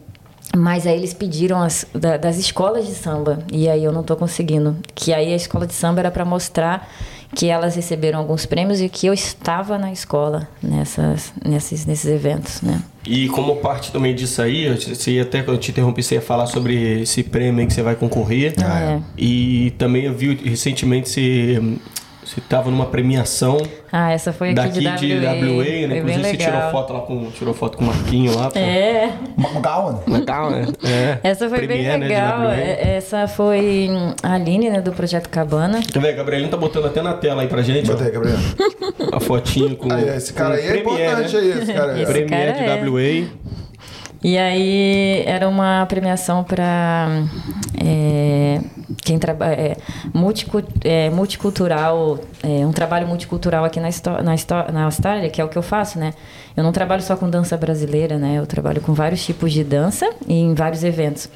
[0.55, 4.15] Mas aí eles pediram as, da- das escolas de samba e aí eu não tô
[4.17, 4.77] conseguindo.
[4.95, 6.91] Que aí a escola de samba era para mostrar
[7.35, 12.61] que elas receberam alguns prêmios e que eu estava na escola nessas, nesses, nesses eventos,
[12.63, 12.83] né?
[13.05, 16.21] E como parte também disso aí, você ia até quando eu te interrompi, você ia
[16.21, 18.55] falar sobre esse prêmio que você vai concorrer.
[18.65, 19.01] Ah, é.
[19.19, 21.61] E também eu vi recentemente você
[22.35, 23.59] você estava numa premiação
[23.91, 24.97] Ah, essa foi aqui daqui de WA.
[24.97, 25.99] de WA, né?
[25.99, 26.71] Inclusive você tirou legal.
[26.73, 28.51] foto lá com tirou foto com o Marquinho lá.
[28.51, 28.59] pô.
[28.59, 29.11] É.
[29.37, 30.01] McGowan.
[30.07, 30.67] Legal, né?
[30.85, 31.19] É.
[31.23, 32.41] Essa foi Premiere, bem né, legal.
[32.41, 32.55] WA.
[32.57, 33.89] É- Essa foi
[34.23, 35.81] a Aline, né, do Projeto Cabana.
[35.83, 36.13] Quer ver?
[36.15, 37.91] Gabrielinho tá botando até na tela aí pra gente.
[37.91, 38.37] aí, Gabriel.
[39.13, 39.93] a fotinho com.
[39.93, 41.41] Aí, esse cara aí é Premiere, importante né?
[41.41, 42.03] aí, esse cara aí.
[42.03, 42.91] Esse Premiere cara de é.
[42.91, 43.62] WA.
[44.23, 47.09] E aí era uma premiação para
[49.05, 49.77] quem trabalha é,
[50.15, 53.89] multicu- é, multicultural, é, um trabalho multicultural aqui na,
[54.23, 56.15] na, na Austrália, que é o que eu faço, né?
[56.57, 58.39] Eu não trabalho só com dança brasileira, né?
[58.39, 61.29] Eu trabalho com vários tipos de dança e em vários eventos.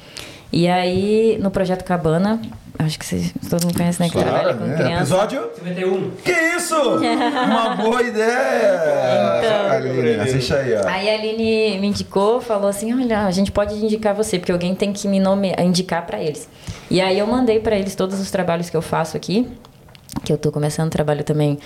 [0.51, 2.41] E aí, no Projeto Cabana,
[2.79, 4.09] acho que vocês, todo mundo conhece, né?
[4.09, 4.75] Que trabalha com né?
[4.75, 5.01] criança.
[5.01, 5.49] Episódio?
[5.55, 6.11] 51.
[6.23, 6.75] Que isso?
[6.75, 9.39] Uma boa ideia!
[9.39, 9.71] Então.
[9.71, 10.87] Aline, assiste aí, ó.
[10.87, 14.75] Aí a Aline me indicou, falou assim: olha, a gente pode indicar você, porque alguém
[14.75, 15.53] tem que me nome...
[15.59, 16.47] indicar pra eles.
[16.89, 19.47] E aí eu mandei pra eles todos os trabalhos que eu faço aqui,
[20.23, 21.57] que eu tô começando trabalho também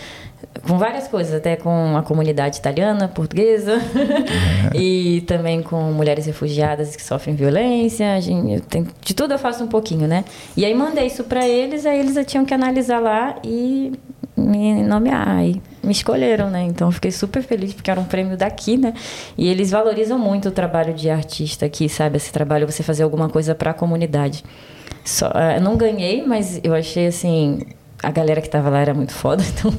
[0.68, 3.80] com várias coisas, até com a comunidade italiana, portuguesa,
[4.74, 8.14] e também com mulheres refugiadas que sofrem violência.
[8.16, 10.26] a gente- tenho- de tudo eu faço um pouquinho, né?
[10.56, 13.91] E aí mandei isso pra eles, aí eles tinham que analisar lá e
[14.36, 15.28] me nomear.
[15.30, 16.64] Aí me escolheram, né?
[16.64, 18.93] Então fiquei super feliz porque era um prêmio daqui, né?
[19.38, 22.17] E eles valorizam muito o trabalho de artista aqui, sabe?
[22.17, 24.43] Esse trabalho, você fazer alguma coisa pra comunidade.
[25.04, 27.59] Só, eh, eu não ganhei, mas eu achei assim.
[28.04, 29.72] A galera que tava lá era muito foda, então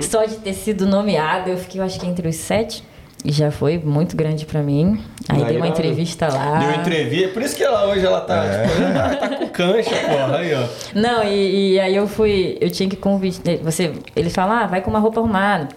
[0.00, 2.84] só de ter sido nomeada, eu fiquei, eu acho que entre os sete.
[3.24, 5.02] E já foi muito grande pra mim.
[5.28, 6.60] Aí Aí dei uma entrevista lá.
[6.60, 7.28] Deu entrevista.
[7.30, 10.36] Por isso que ela hoje ela tá, tipo, ela tá com cancha, porra.
[10.36, 10.62] Aí, ó.
[10.94, 14.80] Não, e, e aí eu fui, eu tinha que convidar, você, ele fala, ah, vai
[14.80, 15.68] com uma roupa arrumada.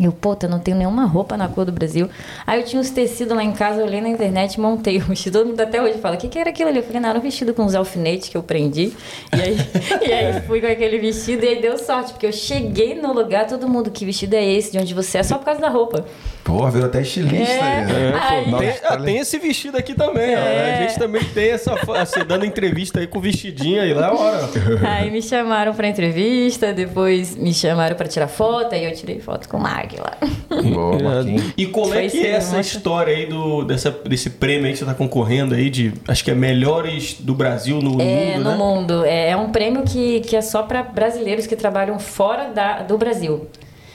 [0.00, 2.08] Eu, puta, eu não tenho nenhuma roupa na cor do Brasil.
[2.46, 5.38] Aí eu tinha uns tecidos lá em casa, olhei na internet montei o vestido.
[5.38, 6.78] Todo mundo até hoje fala, o que, que era aquilo ali?
[6.78, 8.92] Eu falei, não, era um vestido com uns alfinetes que eu prendi.
[9.36, 9.56] E aí,
[10.08, 13.46] e aí fui com aquele vestido e aí deu sorte, porque eu cheguei no lugar,
[13.46, 14.72] todo mundo, que vestido é esse?
[14.72, 15.22] De onde você é?
[15.22, 16.04] Só por causa da roupa.
[16.44, 17.60] Porra, virou até estilista É.
[17.62, 18.08] aí, né?
[18.08, 18.12] É,
[18.50, 20.38] pô, tem, Nossa, ah, tem esse vestido aqui também, ó.
[20.38, 20.74] É.
[20.74, 21.74] A gente também tem essa.
[21.76, 24.48] Você dando entrevista aí com vestidinho aí lá, é hora.
[24.88, 29.48] Aí me chamaram pra entrevista, depois me chamaram pra tirar foto, aí eu tirei foto
[29.48, 30.16] com o Mag lá.
[30.62, 31.52] Boa, Marquinhos.
[31.56, 32.76] E como é Foi que é essa nossa.
[32.76, 35.92] história aí do, dessa, desse prêmio aí que você tá concorrendo aí de.
[36.08, 38.56] Acho que é melhores do Brasil no É, mundo, no né?
[38.56, 39.04] mundo.
[39.04, 42.96] É, é um prêmio que, que é só para brasileiros que trabalham fora da, do
[42.98, 43.46] Brasil.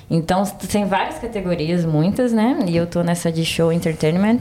[0.09, 2.59] Então, tem várias categorias, muitas, né?
[2.67, 4.39] E eu tô nessa de show entertainment.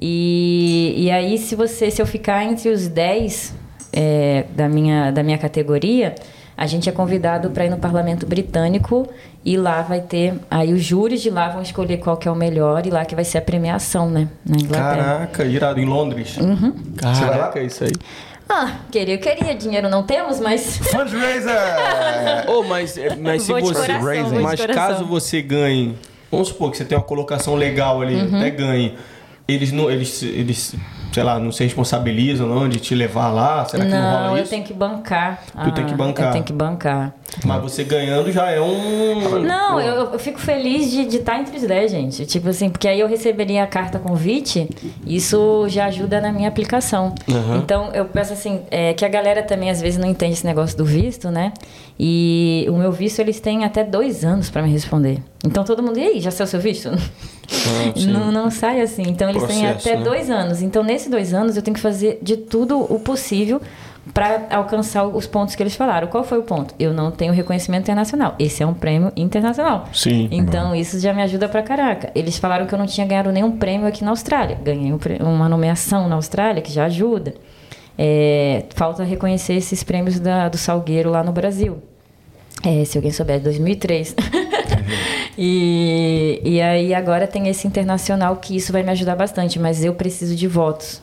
[0.00, 3.54] E, e aí, se você se eu ficar entre os 10
[3.92, 6.14] é, da, minha, da minha categoria,
[6.56, 9.08] a gente é convidado para ir no parlamento britânico
[9.42, 10.34] e lá vai ter.
[10.50, 13.14] Aí os júris de lá vão escolher qual que é o melhor e lá que
[13.14, 14.28] vai ser a premiação, né?
[14.44, 14.96] Na Inglaterra.
[14.96, 16.36] Caraca, irado, em Londres.
[16.36, 16.74] Uhum.
[17.02, 17.18] Lá?
[17.18, 17.92] Caraca, isso aí.
[18.52, 19.54] Ah, queria, eu queria.
[19.54, 20.76] Dinheiro não temos, mas.
[20.90, 21.52] Fundraiser!
[22.48, 23.72] Ô, mas, mas se você.
[23.86, 25.96] coração, mas caso você ganhe.
[26.30, 28.36] Vamos supor que você tem uma colocação legal ali, Uhum.
[28.36, 28.96] até ganhe.
[29.46, 29.90] Eles não.
[29.90, 30.74] Eles, eles,
[31.12, 33.64] sei lá, não se responsabilizam não de te levar lá?
[33.64, 34.50] Será que não, Não, rola eu isso?
[34.50, 35.42] tenho que bancar.
[35.64, 36.26] Tu tem que bancar.
[36.26, 37.14] Eu tenho que bancar.
[37.44, 39.40] Mas você ganhando já é um.
[39.40, 42.26] Não, eu, eu fico feliz de estar entre os 10, gente.
[42.26, 44.68] Tipo assim, porque aí eu receberia a carta convite,
[45.06, 47.14] isso já ajuda na minha aplicação.
[47.28, 47.56] Uhum.
[47.58, 50.76] Então, eu penso assim, é, que a galera também às vezes não entende esse negócio
[50.76, 51.52] do visto, né?
[51.98, 55.22] E o meu visto, eles têm até dois anos para me responder.
[55.44, 56.90] Então, todo mundo, e aí, já saiu seu visto?
[58.06, 59.02] Não, não sai assim.
[59.06, 60.04] Então, eles têm Processo, até né?
[60.04, 60.62] dois anos.
[60.62, 63.60] Então, nesses dois anos, eu tenho que fazer de tudo o possível
[64.14, 66.08] para alcançar os pontos que eles falaram.
[66.08, 66.74] Qual foi o ponto?
[66.78, 68.34] Eu não tenho reconhecimento internacional.
[68.38, 69.88] Esse é um prêmio internacional.
[69.92, 70.28] Sim.
[70.32, 72.10] Então, isso já me ajuda pra caraca.
[72.14, 74.58] Eles falaram que eu não tinha ganhado nenhum prêmio aqui na Austrália.
[74.62, 74.98] Ganhei um
[75.28, 77.34] uma nomeação na Austrália, que já ajuda.
[77.98, 81.78] É, falta reconhecer esses prêmios da- do Salgueiro lá no Brasil.
[82.64, 84.14] É, se alguém souber, 2003.
[85.42, 89.94] e, e aí agora tem esse internacional que isso vai me ajudar bastante, mas eu
[89.94, 91.00] preciso de votos.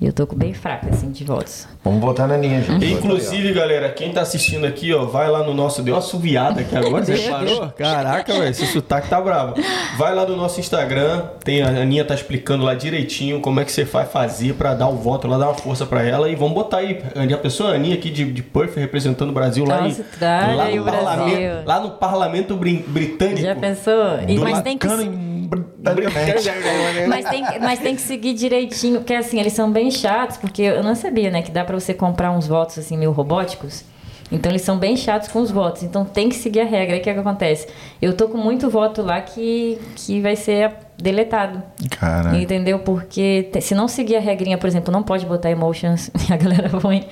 [0.00, 1.66] E eu tô com bem fraca, assim, de votos.
[1.82, 2.86] Vamos botar na linha, gente.
[2.86, 5.82] Inclusive, galera, quem tá assistindo aqui, ó, vai lá no nosso.
[5.82, 7.68] Deu uma suviada aqui agora, você reparou?
[7.76, 9.54] Caraca, velho, esse sotaque tá bravo.
[9.96, 13.72] Vai lá no nosso Instagram, tem a Aninha tá explicando lá direitinho como é que
[13.72, 16.28] você vai fazer pra dar o voto lá, dar uma força pra ela.
[16.28, 17.02] E vamos botar aí
[17.34, 20.80] a pessoa, a Aninha aqui de, de Perth, representando o Brasil lá, em, lá, no
[20.80, 20.84] o Brasil.
[20.84, 23.40] parlamento, lá no parlamento brin- britânico.
[23.40, 24.20] Já pensou?
[24.28, 24.86] E, mas tem que
[25.92, 27.06] Em Britanicamente.
[27.08, 30.82] Mas tem, mas tem que seguir direitinho, porque assim, eles são bem chatos, porque eu
[30.82, 33.84] não sabia, né, que dá pra você comprar uns votos assim meio robóticos.
[34.30, 36.94] Então eles são bem chatos com os votos, então tem que seguir a regra.
[36.96, 37.66] Aí o que, é que acontece?
[38.00, 41.62] Eu tô com muito voto lá que, que vai ser deletado.
[41.98, 42.36] Caraca.
[42.36, 42.78] Entendeu?
[42.80, 46.68] Porque te- se não seguir a regrinha, por exemplo, não pode botar emotions, a galera
[46.68, 47.08] põe.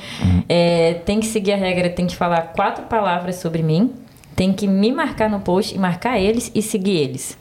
[0.46, 3.94] É, tem que seguir a regra, tem que falar quatro palavras sobre mim,
[4.34, 7.38] tem que me marcar no post e marcar eles e seguir eles.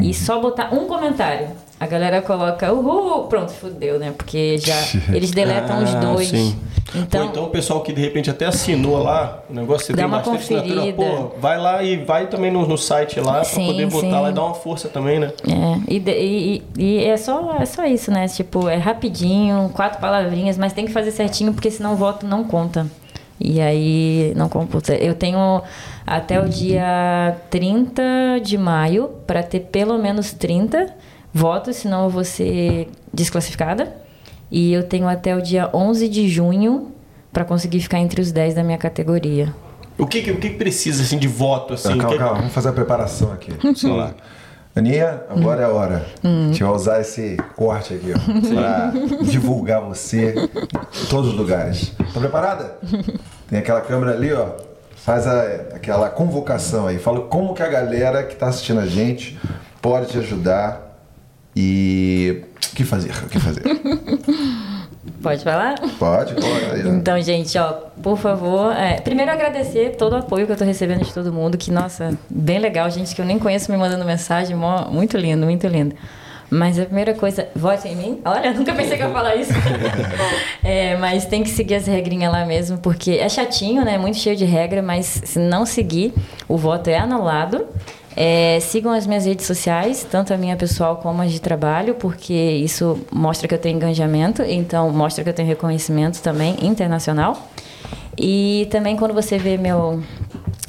[0.00, 1.48] E só botar um comentário.
[1.78, 4.12] A galera coloca, uhul, pronto, fudeu, né?
[4.14, 4.76] Porque já
[5.14, 6.28] eles deletam os Ah, dois.
[6.28, 6.54] sim.
[6.94, 9.98] Então, Ou então o pessoal que de repente até assinou lá, o negócio você Dá
[9.98, 10.92] tem uma conferida.
[10.92, 14.22] pô, vai lá e vai também no, no site lá Sim, pra poder botar sim.
[14.22, 15.32] lá e dar uma força também, né?
[15.48, 18.26] É, e, e- e- e é, só, é só isso, né?
[18.28, 22.42] Tipo, é rapidinho, quatro palavrinhas, mas tem que fazer certinho, porque senão o voto não
[22.44, 22.86] conta.
[23.40, 24.94] E aí não computa.
[24.94, 25.62] Eu tenho
[26.06, 28.02] até o dia 30
[28.42, 30.92] de maio para ter pelo menos 30
[31.32, 33.92] votos, senão eu vou ser desclassificada.
[34.50, 36.92] E eu tenho até o dia 11 de junho
[37.32, 39.54] para conseguir ficar entre os 10 da minha categoria.
[39.96, 41.88] O que, que- o que precisa assim de voto assim?
[41.96, 43.52] Calma, que- calma, vamos fazer a preparação aqui.
[43.62, 44.14] Vamos lá.
[44.74, 46.06] Aninha, agora é a hora.
[46.22, 48.18] A gente vai usar esse corte aqui, ó,
[48.54, 48.92] pra
[49.24, 51.92] divulgar você em todos os lugares.
[52.14, 52.76] Tá preparada?
[53.48, 54.48] Tem aquela câmera ali, ó.
[54.96, 55.42] Faz a-
[55.74, 56.98] aquela convocação aí.
[56.98, 59.38] Fala como que a galera que tá assistindo a gente
[59.82, 60.98] pode te ajudar
[61.56, 63.10] e o que fazer?
[63.24, 63.62] O que fazer?
[65.22, 65.76] Pode falar?
[65.98, 66.88] Pode, pode.
[66.88, 67.72] Então, gente, ó,
[68.02, 71.56] por favor, é, primeiro agradecer todo o apoio que eu tô recebendo de todo mundo,
[71.56, 75.46] que, nossa, bem legal, gente que eu nem conheço me mandando mensagem, mó- muito lindo,
[75.46, 75.94] muito lindo.
[76.52, 78.20] Mas a primeira coisa, vote em mim.
[78.24, 79.52] Olha, nunca pensei que eu ia falar isso.
[80.62, 83.96] É, mas tem que seguir as regrinhas lá mesmo, porque é chatinho, né?
[83.96, 86.12] Muito cheio de regra, mas se não seguir,
[86.46, 87.66] o voto é anulado.
[88.16, 92.34] É, sigam as minhas redes sociais, tanto a minha pessoal como as de trabalho, porque
[92.34, 97.48] isso mostra que eu tenho engajamento, então mostra que eu tenho reconhecimento também internacional.
[98.18, 100.02] E também quando você vê meu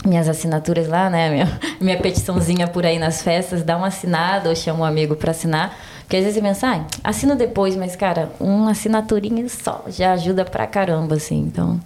[0.05, 4.55] minhas assinaturas lá, né, minha, minha petiçãozinha por aí nas festas, dá uma assinada ou
[4.55, 5.77] chama um amigo para assinar.
[6.01, 10.43] Porque às vezes você pensa, ah, assino depois, mas cara, uma assinaturinha só já ajuda
[10.43, 11.39] pra caramba, assim.
[11.39, 11.80] Então,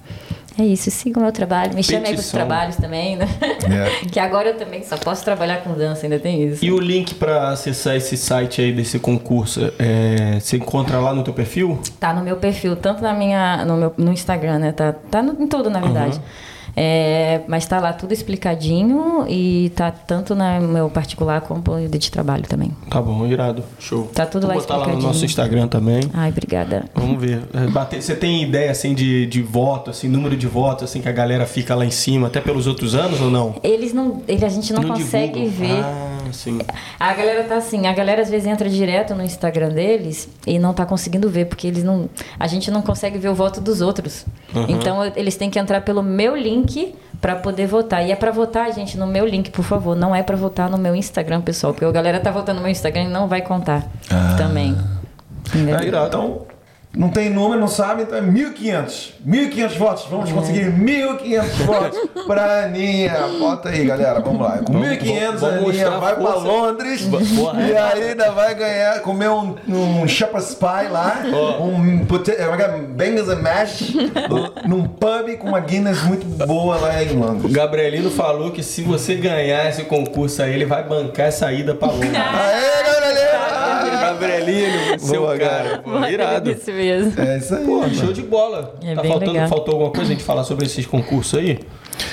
[0.57, 0.89] é isso.
[0.91, 1.73] Siga o meu trabalho.
[1.73, 2.39] Me chame aí pros Petição.
[2.39, 3.27] trabalhos também, né?
[3.69, 4.05] É.
[4.09, 6.63] que agora eu também só posso trabalhar com dança, ainda tem isso.
[6.63, 11.23] E o link pra acessar esse site aí desse concurso, é, você encontra lá no
[11.23, 11.79] teu perfil?
[11.99, 14.71] Tá no meu perfil, tanto na minha, no meu no Instagram, né?
[14.71, 16.19] Tá, tá no- em tudo, na verdade.
[16.75, 22.11] É, mas tá lá tudo explicadinho e tá tanto no meu particular como no de
[22.11, 22.71] trabalho também.
[22.89, 23.63] Tá bom, irado.
[23.79, 24.09] Show.
[24.13, 26.01] Tá tudo Vou lá botar lá no nosso Instagram também.
[26.13, 26.85] Ai, obrigada.
[26.93, 27.43] Vamos ver.
[27.53, 31.07] É, bater- Você tem ideia assim de, de voto, assim, número de votos, assim, que
[31.09, 33.55] a galera fica lá em cima, até pelos outros anos ou não?
[33.63, 34.21] Eles não.
[34.27, 35.75] Ele, a gente não, consegue divulgam.
[35.75, 35.83] ver.
[35.83, 36.59] Ah, sim.
[36.99, 40.73] A galera tá assim, a galera às vezes entra direto no Instagram deles e não
[40.73, 42.09] tá conseguindo ver, porque eles não.
[42.39, 44.25] A gente não consegue ver o voto dos outros.
[44.69, 48.05] Então eu- eles têm que entrar pelo meu link pra poder votar.
[48.05, 49.95] E é pra votar, gente, no meu link, por favor.
[49.95, 51.73] Não é pra votar no meu Instagram, pessoal.
[51.73, 53.83] Porque a galera tá votando no meu Instagram e não vai contar
[54.37, 54.77] também.
[55.47, 55.77] Entendeu?
[55.79, 56.07] Ah, irado.
[56.07, 56.41] Então,
[56.95, 59.11] não tem número, não sabe, então é 1.500.
[59.27, 60.05] 1.500 votos.
[60.09, 63.13] Vamos conseguir 1.500 votos pra Aninha.
[63.39, 64.19] Bota aí, galera.
[64.19, 64.59] Vamos lá.
[64.59, 66.47] Com 1.500, a Aninha a vai pra força.
[66.47, 67.01] Londres.
[67.03, 67.53] Boa.
[67.61, 71.21] E aí ainda vai ganhar, comer um, um shepherd's pie lá.
[71.59, 72.67] Um pote- como é que é?
[72.77, 73.93] bangers and mash.
[74.67, 77.51] num pub com uma Guinness muito boa lá em O Londres.
[77.51, 81.87] Gabrielino falou que se você ganhar esse concurso aí, ele vai bancar essa ida pra
[81.89, 82.11] Londres.
[82.13, 83.44] Aê, galera!
[84.19, 85.79] Gabrielino, seu Boa, cara.
[85.79, 86.51] Pô, irado.
[86.51, 87.21] Isso mesmo.
[87.21, 87.65] É isso aí.
[87.65, 87.93] Pô, mano.
[87.95, 88.75] show de bola.
[88.83, 89.47] É tá bem faltando, legal.
[89.49, 91.59] faltou alguma coisa a gente falar sobre esses concursos aí?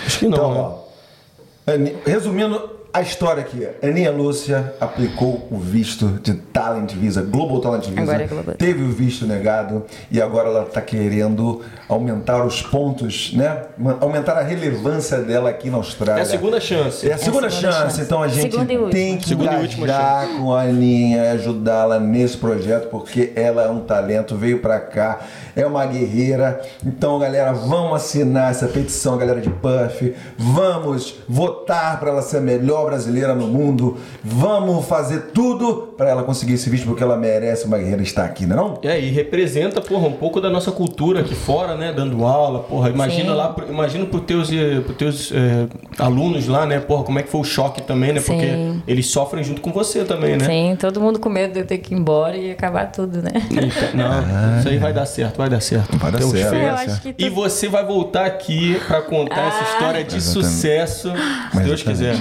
[0.07, 0.61] Acho que não, Então, né?
[0.61, 7.59] ó, Ani- resumindo a história aqui, Aninha Lúcia aplicou o visto de Talent Visa, Global
[7.61, 8.55] Talent Visa, Agora é Global.
[8.55, 13.63] teve o visto negado e agora ela está querendo aumentar os pontos, né?
[13.99, 16.21] Aumentar a relevância dela aqui na Austrália.
[16.21, 17.09] É a segunda chance.
[17.09, 18.01] É a segunda, É a segunda chance, chance.
[18.03, 18.59] então a gente
[18.91, 24.37] tem que Segunda engajar com a Aninha, ajudá-la nesse projeto, porque ela é um talento,
[24.37, 25.21] veio pra cá,
[25.55, 26.61] é uma guerreira.
[26.85, 30.15] Então, galera, vamos assinar essa petição, galera de Puff.
[30.39, 33.99] Vamos votar para ela ser a melhor brasileira no mundo.
[34.23, 38.47] Vamos fazer tudo para ela conseguir esse visto, porque ela merece uma guerreira estar aqui,
[38.47, 38.79] não é não?
[38.83, 41.93] É, e representa, porra, um pouco da nossa cultura aqui fora, né?
[41.93, 42.91] Dando aula, porra.
[42.91, 43.37] Imagina Sim.
[43.37, 45.67] lá, imagina pros teus, eh, pros teus eh,
[45.99, 46.79] alunos lá, né?
[46.79, 48.21] Porra, como é que foi o choque também, né?
[48.21, 48.83] Porque Sim.
[48.87, 50.45] eles sofrem junto com você também, né?
[50.45, 53.33] Sim, todo mundo com medo de eu ter que ir embora e acabar tudo, né?
[53.51, 55.97] Eita, não, isso aí vai dar certo, vai dar certo.
[55.99, 56.51] Vai dar Temos certo.
[56.51, 56.69] fé.
[56.69, 59.73] Eu acho que E você vai voltar aqui pra contar essa Ah.
[59.73, 60.49] história de Exatamente.
[60.53, 61.85] sucesso, se Deus Exatamente.
[61.85, 62.17] quiser.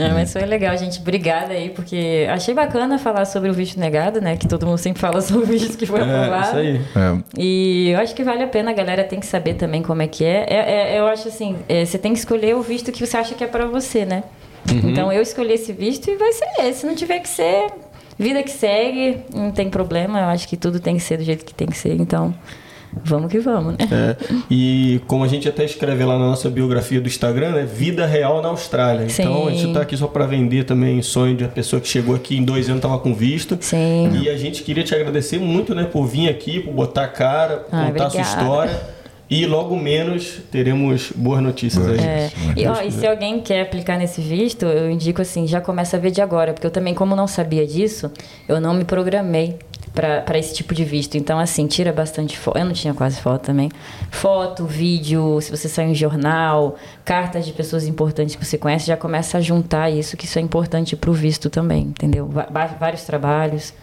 [0.00, 1.00] É, mas foi legal, gente.
[1.00, 4.36] Obrigada aí, porque achei bacana falar sobre o visto negado, né?
[4.36, 6.46] Que todo mundo sempre fala sobre o visto que foi É, aprovado.
[6.46, 6.80] isso aí.
[6.94, 7.18] É.
[7.36, 10.06] E eu acho que vale a pena, a galera tem que saber também como é
[10.06, 10.46] que é.
[10.48, 13.34] É- é- eu acho assim, é, você tem que escolher o visto que você acha
[13.34, 14.22] que é pra você, né?
[14.70, 14.90] Uhum.
[14.90, 16.80] Então eu escolhi esse visto e vai ser esse.
[16.80, 17.66] Se não tiver que ser,
[18.18, 20.18] vida que segue, não tem problema.
[20.20, 21.94] Eu acho que tudo tem que ser do jeito que tem que ser.
[21.94, 22.34] Então,
[23.04, 23.88] vamos que vamos, né?
[23.90, 24.16] É,
[24.50, 27.64] e como a gente até escreve lá na nossa biografia do Instagram, né?
[27.64, 29.06] Vida real na Austrália.
[29.08, 29.72] Então a gente Sim.
[29.72, 32.68] tá aqui só para vender também sonho de uma pessoa que chegou aqui em dois
[32.68, 33.56] anos tava com visto.
[33.60, 34.10] Sim.
[34.22, 35.84] E a gente queria te agradecer muito, né?
[35.84, 38.97] Por vir aqui, por botar a cara, Ah, contar a sua história.
[39.30, 41.98] E logo menos teremos boas notícias aí.
[41.98, 45.96] É, e, ó, e se alguém quer aplicar nesse visto, eu indico assim, já começa
[45.96, 48.10] a ver de agora, porque eu também, como não sabia disso,
[48.48, 49.58] eu não me programei
[50.24, 51.16] para esse tipo de visto.
[51.16, 52.56] Então, assim, tira bastante foto.
[52.56, 53.68] Eu não tinha quase foto também.
[54.10, 58.96] Foto, vídeo, se você sair em jornal, cartas de pessoas importantes que você conhece, já
[58.96, 62.30] começa a juntar isso, que isso é importante para o visto também, entendeu?
[62.78, 63.74] Vários trabalhos.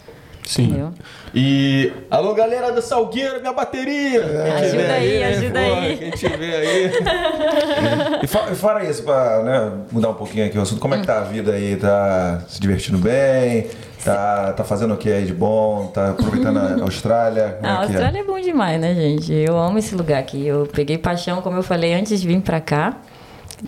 [0.46, 0.64] Sim.
[0.68, 0.92] Entendeu?
[1.34, 1.92] E.
[2.10, 4.20] Alô, galera da Salgueiro, minha bateria!
[4.22, 5.96] Quem Ajuda aí, né, ajuda pô, aí.
[5.98, 6.90] Quem tiver aí.
[8.22, 11.00] E fo- e fora isso, pra né, mudar um pouquinho aqui o assunto, como é
[11.00, 11.76] que tá a vida aí?
[11.76, 13.66] Tá se divertindo bem?
[14.04, 15.88] Tá, tá fazendo o que aí de bom?
[15.88, 17.58] Tá aproveitando a Austrália?
[17.60, 17.86] Como Ah, a é é?
[17.88, 19.32] Austrália é bom demais, né, gente?
[19.32, 20.46] Eu amo esse lugar aqui.
[20.46, 22.96] Eu peguei paixão, como eu falei, antes de vir pra cá.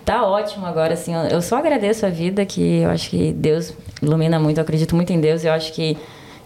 [0.04, 1.12] Tá ótimo agora, assim.
[1.14, 4.58] eu- Eu só agradeço a vida, que eu acho que Deus ilumina muito.
[4.58, 5.44] Eu acredito muito em Deus.
[5.44, 5.96] Eu acho que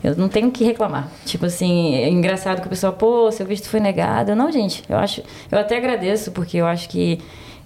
[0.03, 1.11] eu não tenho o que reclamar.
[1.25, 4.35] Tipo assim, é engraçado que o pessoal, pô, seu visto foi negado.
[4.35, 5.23] Não, gente, eu acho.
[5.51, 7.19] Eu até agradeço, porque eu acho que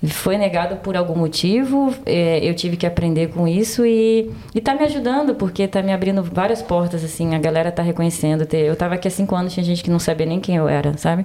[0.09, 4.75] foi negado por algum motivo, é, eu tive que aprender com isso e, e tá
[4.75, 8.47] me ajudando, porque tá me abrindo várias portas, assim, a galera tá reconhecendo.
[8.53, 10.97] Eu tava aqui há cinco anos, tinha gente que não sabia nem quem eu era,
[10.99, 11.25] sabe?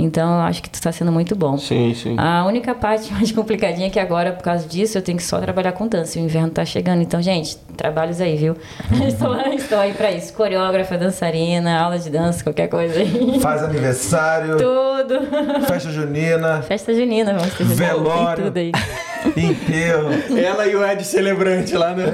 [0.00, 1.58] Então, eu acho que está sendo muito bom.
[1.58, 2.14] Sim, sim.
[2.16, 5.40] A única parte mais complicadinha é que agora, por causa disso, eu tenho que só
[5.40, 6.18] trabalhar com dança.
[6.20, 7.02] O inverno tá chegando.
[7.02, 8.56] Então, gente, trabalhos aí, viu?
[9.08, 10.32] estou, estou aí pra isso.
[10.34, 13.40] Coreógrafa, dançarina, aula de dança, qualquer coisa aí.
[13.40, 15.66] Faz aniversário, Tudo.
[15.66, 18.44] festa junina, Festa junina, vamos ter Velório.
[18.44, 18.70] Tudo aí.
[19.36, 20.10] enterro.
[20.36, 22.04] Ela e o Ed celebrante lá, né?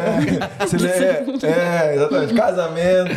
[0.67, 2.33] Se le- é, é, exatamente.
[2.35, 3.11] Casamento.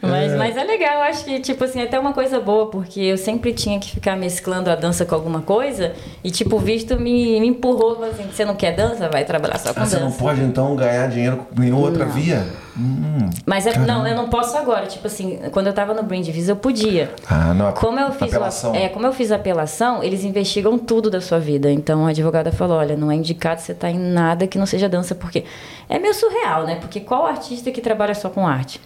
[0.00, 3.00] Mas, mas é legal, eu acho que, tipo assim, é até uma coisa boa, porque
[3.00, 7.00] eu sempre tinha que ficar mesclando a dança com alguma coisa, e, tipo, o visto
[7.00, 9.08] me, me empurrou, assim, você não quer dança?
[9.08, 10.04] Vai trabalhar só com Ah, você dança.
[10.04, 12.12] não pode então ganhar dinheiro em outra Não.
[12.12, 12.46] via?
[12.78, 13.30] Hum.
[13.46, 14.84] Mas é, não, eu não posso agora.
[14.86, 17.10] Tipo assim, quando eu tava no Brand Visa, eu podia.
[17.26, 17.72] Ah, não.
[17.72, 18.74] Como eu fiz apelação.
[18.74, 21.70] é, como eu fiz a apelação, eles investigam tudo da sua vida.
[21.72, 24.90] Então a advogada falou: olha, não é indicado você estar em nada que não seja
[24.90, 25.42] dança, porque
[25.88, 26.74] é meio surreal, né?
[26.78, 28.78] Porque qual artista que trabalha só com arte?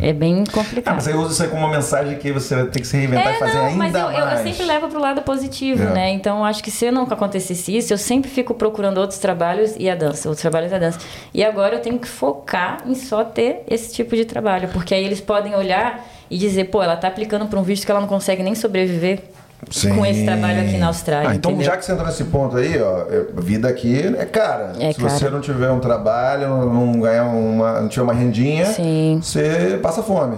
[0.00, 0.94] É bem Ah, complicado.
[0.94, 3.32] mas aí usa isso aí como uma mensagem que você vai ter que se reinventar
[3.32, 4.40] e É, fazer não, ainda mas eu, eu- eu mais.
[4.40, 5.86] sempre levo pro lado positivo, É.
[5.92, 6.10] né?
[6.12, 9.90] Então eu acho que se nunca acontecesse isso, eu sempre fico procurando outros trabalhos e
[9.90, 10.98] a dança, outros trabalhos e a dança.
[11.32, 15.04] E agora eu tenho que focar em só ter esse tipo de trabalho, porque aí
[15.04, 18.08] eles podem olhar e dizer, pô, ela tá aplicando para um visto que ela não
[18.08, 19.20] consegue nem sobreviver
[19.70, 19.94] Sim.
[19.96, 21.30] com esse trabalho aqui na Austrália.
[21.30, 21.70] Ah, então, entendeu?
[21.70, 23.04] já que você entrou nesse ponto aí, ó,
[23.40, 24.72] vida aqui é cara.
[24.78, 25.10] É Se cara.
[25.10, 29.18] você não tiver um trabalho, não ganhar uma, não tiver uma rendinha, Sim.
[29.22, 30.36] você passa fome.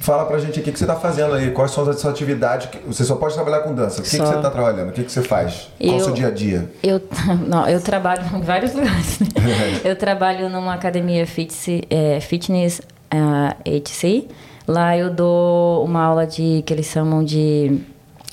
[0.00, 2.66] Fala pra gente aqui o que você tá fazendo aí, quais são as suas atividades.
[2.86, 4.00] Você só pode trabalhar com dança.
[4.00, 4.88] O que, que você tá trabalhando?
[4.88, 5.68] O que, que você faz?
[5.78, 6.70] Qual o seu Eu- dia a dia?
[6.82, 7.00] Eu,
[7.46, 9.20] não, eu trabalho em vários lugares.
[9.20, 9.26] né?
[9.84, 12.80] eu trabalho numa academia fitness, é, fitness
[13.10, 14.28] ah, HC.
[14.66, 17.78] Lá eu dou uma aula de que eles chamam de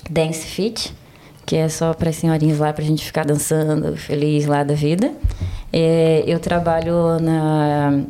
[0.09, 0.93] Dance Fit,
[1.45, 5.11] que é só para senhorinhas lá pra gente ficar dançando, feliz lá da vida.
[5.71, 8.03] É, eu trabalho na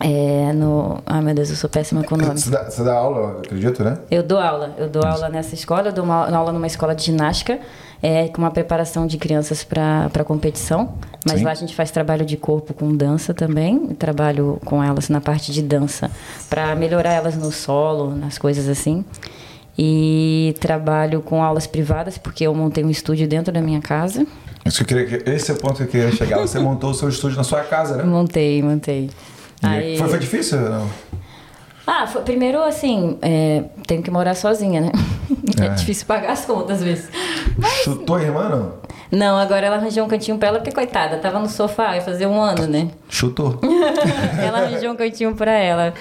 [0.00, 2.38] é, no, ai meu Deus, eu sou péssima com nome.
[2.38, 3.98] Você dá, você dá aula, acredito, né?
[4.10, 7.04] Eu dou aula, eu dou aula nessa escola, eu dou uma, aula numa escola de
[7.04, 7.58] ginástica,
[8.00, 10.94] é, com uma preparação de crianças para competição.
[11.26, 11.44] Mas Sim.
[11.44, 15.50] lá a gente faz trabalho de corpo com dança também, trabalho com elas na parte
[15.50, 16.08] de dança,
[16.48, 19.04] para melhorar elas no solo, nas coisas assim.
[19.78, 24.26] E trabalho com aulas privadas, porque eu montei um estúdio dentro da minha casa.
[24.66, 26.38] Isso que eu queria, esse é o ponto que eu queria chegar.
[26.40, 28.02] Você montou o seu estúdio na sua casa, né?
[28.02, 29.08] Montei, montei.
[29.62, 30.58] Aí- Foi, foi difícil?
[30.60, 30.88] Não?
[31.86, 34.92] Ah, foi- primeiro assim, é, tenho que morar sozinha, né?
[35.60, 35.66] É.
[35.66, 35.68] É.
[35.74, 37.08] difícil pagar as contas às vezes.
[37.84, 38.72] Chutou a irmã, não?
[39.10, 42.26] Não, agora ela arranjou um cantinho pra ela, porque coitada, tava no sofá, ia fazer
[42.26, 42.90] um ano, né?
[43.08, 43.58] Chutou.
[44.42, 45.94] ela arranjou um cantinho pra ela.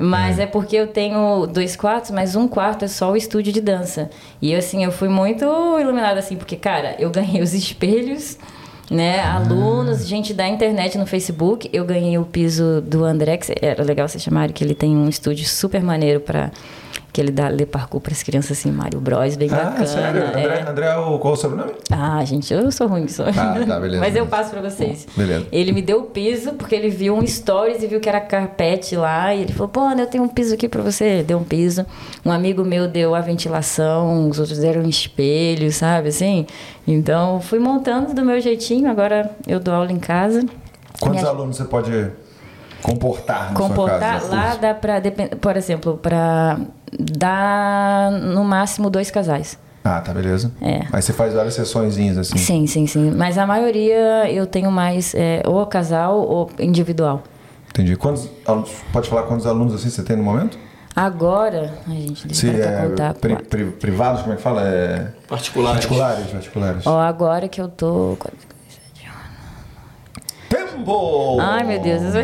[0.00, 3.60] Mas é porque eu tenho dois quartos, mas um quarto é só o estúdio de
[3.60, 4.10] dança.
[4.40, 5.44] E assim, eu fui muito
[5.78, 8.36] iluminada assim, porque, cara, eu ganhei os espelhos,
[8.90, 9.20] né?
[9.20, 11.68] Alunos, gente da internet no Facebook.
[11.72, 15.08] Eu ganhei o piso do André, que era legal vocês chamarem, que ele tem um
[15.08, 16.50] estúdio super maneiro pra.
[17.14, 19.86] Que ele dá lê parkour pras crianças assim, Mário Bros, bem Ah, bacana.
[19.86, 20.20] sério?
[20.20, 20.26] é.
[20.26, 21.70] André, André, o- qual o sobrenome?
[21.88, 23.26] Ah, gente, eu sou ruim só.
[23.28, 25.06] Ah, tá, beleza, Mas eu passo pra vocês.
[25.16, 25.46] Beleza.
[25.52, 28.96] Ele me deu o piso porque ele viu um stories e viu que era carpete
[28.96, 29.32] lá.
[29.32, 31.22] E ele falou: pô, Ana, eu tenho um piso aqui pra você.
[31.22, 31.86] Deu um piso.
[32.26, 36.46] Um amigo meu deu a ventilação, os outros deram um espelho, sabe assim?
[36.84, 38.90] Então fui montando do meu jeitinho.
[38.90, 40.44] Agora eu dou aula em casa.
[41.00, 41.92] Quantos aj- alunos você pode
[42.84, 44.36] comportar na Comportar sua casa?
[44.36, 46.58] lá dá pra, depen- por exemplo, pra
[46.98, 49.58] dar no máximo dois casais.
[49.82, 50.50] Ah, tá, beleza.
[50.62, 50.82] É.
[50.92, 52.38] Aí você faz várias sessõezinhas assim.
[52.38, 53.10] Sim, sim, sim.
[53.10, 57.22] Mas a maioria eu tenho mais é, ou casal ou individual.
[57.70, 57.96] Entendi.
[57.96, 60.56] Quantos alunos, pode falar quantos alunos assim você tem no momento?
[60.96, 63.14] Agora, ai gente, deixa Se é contar.
[63.14, 64.62] pri- pri- privados, como é que fala?
[64.62, 65.08] É...
[65.28, 65.72] Particular.
[65.72, 66.86] Particulares, particulares.
[66.86, 68.16] Ó, agora que eu tô.
[70.56, 71.38] Tempo!
[71.40, 72.02] Ai, meu Deus,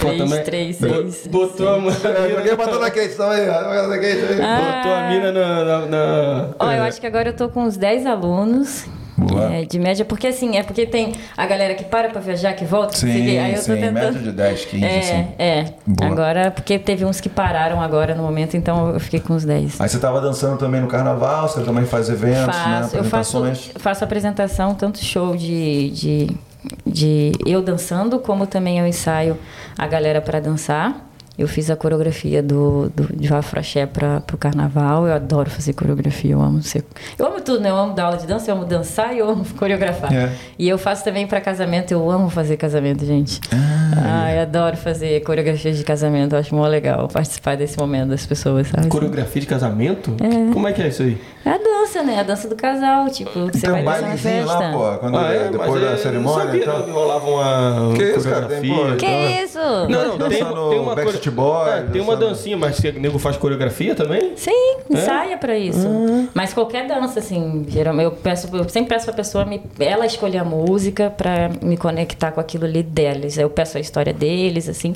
[0.00, 1.26] Pô, Três, também- três, seis.
[1.28, 1.92] Botou a, mão-
[2.36, 3.64] Alguém botou na questão aí, ó.
[3.64, 4.40] Botou na questão aí.
[4.42, 4.76] Ah.
[4.82, 5.64] botou a mina na.
[5.64, 8.84] na- na- Ó, eu acho que agora eu tô com uns 10 alunos.
[9.52, 12.64] É, de média, porque assim, é porque tem a galera que para pra viajar, que
[12.64, 13.92] volta, que Sim, vê, aí eu tô sim, tentando.
[13.94, 15.26] média de 10, 15, é, assim.
[15.38, 16.10] É, Boa.
[16.10, 19.80] agora, porque teve uns que pararam agora no momento, então eu fiquei com os 10.
[19.80, 22.52] Aí você tava dançando também no carnaval, você também faz eventos, né?
[22.52, 23.70] Faço, eu faço, Apresentações.
[23.76, 26.26] faço apresentação, tanto show de, de,
[26.86, 29.36] de eu dançando, como também eu ensaio
[29.76, 31.10] a galera para dançar.
[31.36, 35.08] Eu fiz a coreografia do, do, de Afroxé para o carnaval.
[35.08, 36.84] Eu adoro fazer coreografia, eu amo ser.
[37.18, 37.70] Eu amo tudo, né?
[37.70, 40.14] Eu amo dar aula de dança, eu amo dançar e eu amo coreografar.
[40.14, 40.32] É.
[40.56, 43.40] E eu faço também para casamento, eu amo fazer casamento, gente.
[43.96, 48.24] Ah, eu adoro fazer coreografias de casamento, eu acho mó legal participar desse momento das
[48.24, 48.86] pessoas, sabe?
[48.86, 50.16] Coreografia de casamento?
[50.52, 51.18] Como é que é isso aí?
[51.44, 52.20] É a dança, né?
[52.20, 54.52] A dança do casal, tipo, você Tem vai um dançar na festa.
[54.54, 55.48] lá, pô, quando, Ah, é?
[55.50, 58.46] depois Mas da é, cerimônia sabia e que rolava uma Que isso, cara?
[58.46, 58.74] Tem, coreografia.
[58.74, 59.58] pô, Que então- isso?
[59.58, 63.36] Não, não, tem, tem uma Backstreet Boys, Ah, tem uma dancinha, mas o nego faz
[63.36, 64.32] coreografia também?
[64.36, 65.86] Sim, ensaia pra isso.
[66.32, 70.38] Mas qualquer dança, assim, geralmente eu peço, eu sempre peço pra pessoa me, ela escolher
[70.38, 73.36] a música pra me conectar com aquilo ali deles.
[73.36, 74.94] Eu peço a história deles, assim,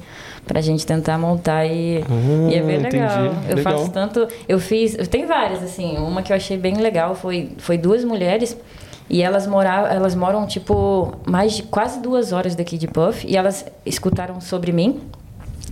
[0.49, 1.99] pra gente tentar montar e,
[2.51, 2.97] e é bem entendi.
[2.97, 3.25] legal.
[3.49, 3.79] Eu Legal.
[3.79, 7.79] faço tanto, eu fiz, tenho várias, assim, uma que eu achei bem legal foi, foi
[7.79, 8.57] duas mulheres
[9.09, 13.37] e elas moravam, elas moram tipo mais de quase duas horas daqui de Puff e
[13.37, 15.01] elas escutaram sobre mim.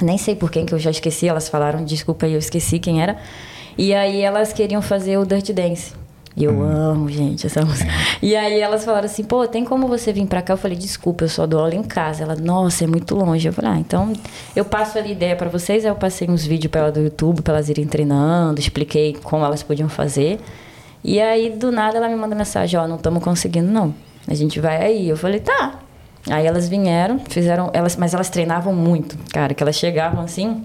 [0.00, 3.16] Nem sei por quem que eu já esqueci, elas falaram, desculpa eu esqueci quem era.
[3.78, 5.92] E aí elas queriam fazer o Dirty Dance.
[6.36, 7.90] E eu amo, gente, essa música.
[8.20, 10.52] E aí elas falaram assim, pô, tem como você vir pra cá?
[10.52, 12.24] Eu falei, desculpa, eu só dou aula em casa.
[12.24, 13.48] Ela, nossa, é muito longe.
[13.48, 14.12] Eu falei, ah, então
[14.54, 15.84] eu passo ali ideia pra vocês.
[15.84, 19.44] Aí eu passei uns vídeos pra ela do YouTube, pra elas irem treinando, expliquei como
[19.44, 20.38] elas podiam fazer.
[21.02, 23.94] E aí, do nada, ela me manda mensagem, ó, não estamos conseguindo, não.
[24.28, 25.08] A gente vai aí.
[25.08, 25.80] Eu falei, tá.
[26.28, 30.62] Aí elas vieram, fizeram, elas, mas elas treinavam muito, cara, que elas chegavam assim,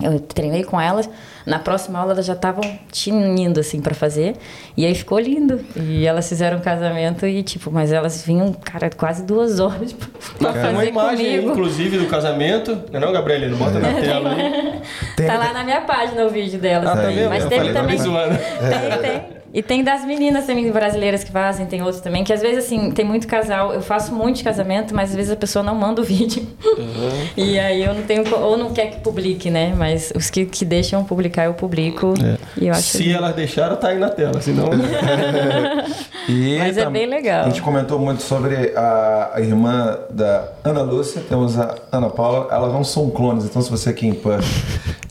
[0.00, 1.10] eu treinei com elas,
[1.46, 4.36] na próxima aula elas já estavam tinindo assim pra fazer,
[4.76, 5.60] e aí ficou lindo.
[5.76, 10.08] E elas fizeram um casamento e tipo, mas elas vinham, cara, quase duas horas pra,
[10.38, 11.50] pra Tem uma fazer imagem, comigo.
[11.52, 12.72] inclusive, do casamento.
[12.92, 13.56] Não é não, Gabrielino?
[13.56, 14.80] Bota na tela aí.
[15.16, 16.88] Tem- Tá lá na minha página o vídeo delas.
[16.88, 17.08] Ah, tá?
[17.28, 17.96] Mas teve tá também.
[17.98, 19.39] Tem, tem.
[19.52, 22.92] E tem das meninas também brasileiras que fazem, tem outros também, que às vezes assim,
[22.92, 26.00] tem muito casal, eu faço muito de casamento, mas às vezes a pessoa não manda
[26.00, 26.46] o vídeo.
[26.64, 27.26] Uhum.
[27.36, 29.74] E aí eu não tenho, ou não quer que publique, né?
[29.76, 32.14] Mas os que, que deixam publicar eu publico.
[32.56, 33.16] E eu acho Se lindo.
[33.18, 34.40] elas deixaram, tá aí na tela.
[34.40, 34.68] Senão.
[36.28, 37.44] E Mas é bem legal.
[37.46, 42.46] A gente comentou muito sobre a, a irmã da Ana Lúcia, temos a Ana Paula.
[42.52, 44.38] Elas não são clones, então se você aqui em Pan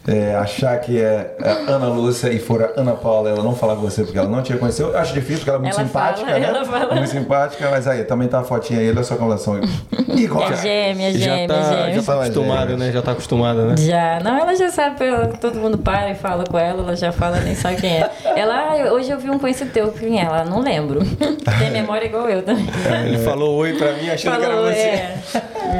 [0.10, 3.76] é, achar que é a Ana Lúcia e for a Ana Paula, ela não falar
[3.76, 5.86] com você porque ela não te reconheceu, eu acho difícil porque ela é muito Ela
[5.88, 6.48] simpática, fala, né?
[6.48, 6.95] ela fala.
[6.95, 9.60] Muito simpática, mas aí também tá a fotinha aí da sua colação
[10.15, 10.52] igual.
[10.52, 11.94] É gêmea, já gêmea, tá, gêmea.
[11.95, 12.91] já tá acostumada, né?
[12.91, 13.76] Já tá acostumada, né?
[13.77, 17.11] Já, não, ela já sabe, ela- todo mundo para e fala com ela, ela já
[17.11, 18.10] fala, nem sabe quem é.
[18.36, 20.23] Ela, "Ah, hoje eu vi um conhecido teu, quem é?
[20.26, 20.99] Ela, não lembro.
[21.60, 22.65] Tem memória igual eu também.
[23.06, 24.80] Ele falou oi pra mim achando que Falou, era você.
[24.81, 25.18] é.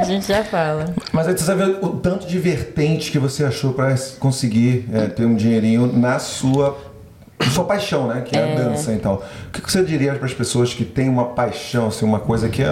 [0.00, 0.86] A gente já fala.
[1.12, 3.90] Mas aí você sabe o tanto de vertente que você achou pra
[4.20, 6.76] conseguir é, ter um dinheirinho na sua
[7.52, 8.20] sua paixão, né?
[8.20, 9.24] Que é, a dança e tal.
[9.48, 12.62] O que você diria para as pessoas que têm uma paixão, assim, uma coisa que
[12.62, 12.66] é,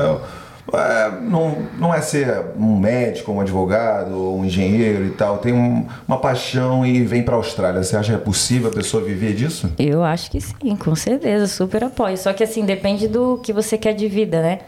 [0.74, 5.54] é, não, não é ser um médico, um advogado, ou um engenheiro e tal, tem
[5.54, 7.82] um- uma paixão e vem para a Austrália.
[7.82, 9.72] Você acha que é possível a pessoa viver disso?
[9.78, 12.18] Eu acho que sim, com certeza, super apoio.
[12.18, 14.58] Só que assim, depende do que você quer de vida, né?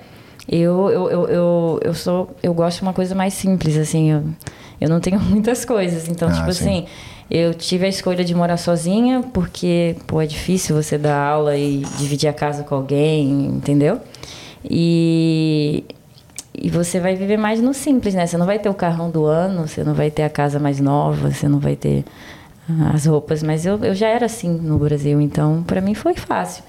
[0.48, 2.34] Eu, eu, eu, eu, eu sou.
[2.42, 4.10] Eu gosto de uma coisa mais simples, assim.
[4.10, 4.22] Eu,
[4.80, 6.08] eu não tenho muitas coisas.
[6.08, 6.64] Então, Ah, tipo sim.
[6.64, 6.86] assim,
[7.30, 11.84] eu tive a escolha de morar sozinha, porque, pô, é difícil você dar aula e
[11.98, 14.00] dividir a casa com alguém, entendeu?
[14.68, 15.84] E.
[16.62, 18.26] E você vai viver mais no simples, né?
[18.26, 20.78] Você não vai ter o carrão do ano, você não vai ter a casa mais
[20.80, 22.04] nova, você não vai ter
[22.68, 23.42] ah, as roupas.
[23.42, 26.62] Mas eu, eu já era assim no Brasil, então para mim foi fácil.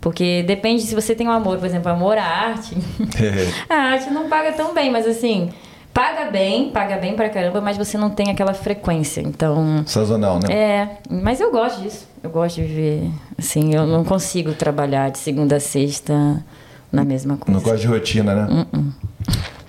[0.00, 2.76] Porque depende se você tem um amor, por exemplo, amor à arte.
[3.68, 5.50] a arte não paga tão bem, mas assim,
[5.96, 9.22] paga bem, paga bem pra caramba, mas você não tem aquela frequência.
[9.22, 10.54] Então, Sazonal, né?
[10.54, 12.06] é, mas eu gosto disso.
[12.22, 16.44] Eu gosto de viver assim, eu não consigo trabalhar de segunda a sexta
[16.92, 17.58] na mesma coisa.
[17.58, 18.66] Não gosta de rotina, né?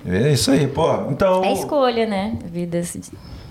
[0.05, 1.09] É isso aí, pô.
[1.09, 1.45] Então.
[1.45, 2.37] É escolha, né?
[2.45, 2.99] Vida assim,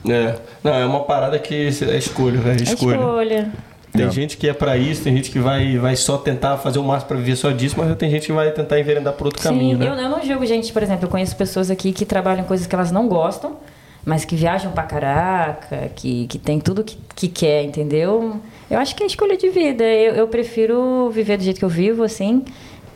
[0.07, 0.35] É.
[0.63, 2.61] Não, é uma parada que é escolha, velho.
[2.61, 2.97] é Escolha.
[2.97, 3.53] escolha.
[3.97, 4.11] Tem É.
[4.11, 7.09] gente que é pra isso, tem gente que vai, vai só tentar fazer o máximo
[7.09, 9.79] pra viver só disso, mas tem gente que vai tentar enveredar por outro Sim, caminho,
[9.79, 9.87] né?
[9.89, 12.67] eu, eu não julgo gente, por exemplo, eu conheço pessoas aqui que trabalham em coisas
[12.67, 13.57] que elas não gostam,
[14.05, 18.37] mas que viajam pra caraca, que, que tem tudo que, que quer, entendeu?
[18.71, 19.83] Eu acho que é escolha de vida.
[19.85, 22.45] Eu, eu prefiro viver do jeito que eu vivo, assim,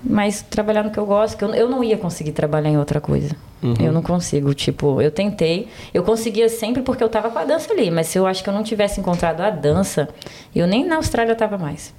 [0.02, 3.00] mas trabalhar no que eu gosto, que eu, eu não ia conseguir trabalhar em outra
[3.00, 3.34] coisa.
[3.78, 7.70] Eu não consigo, tipo, eu tentei, eu conseguia sempre porque eu tava com a dança
[7.70, 10.08] ali, mas se eu acho que eu não tivesse encontrado a dança,
[10.56, 11.92] eu nem na Austrália tava mais.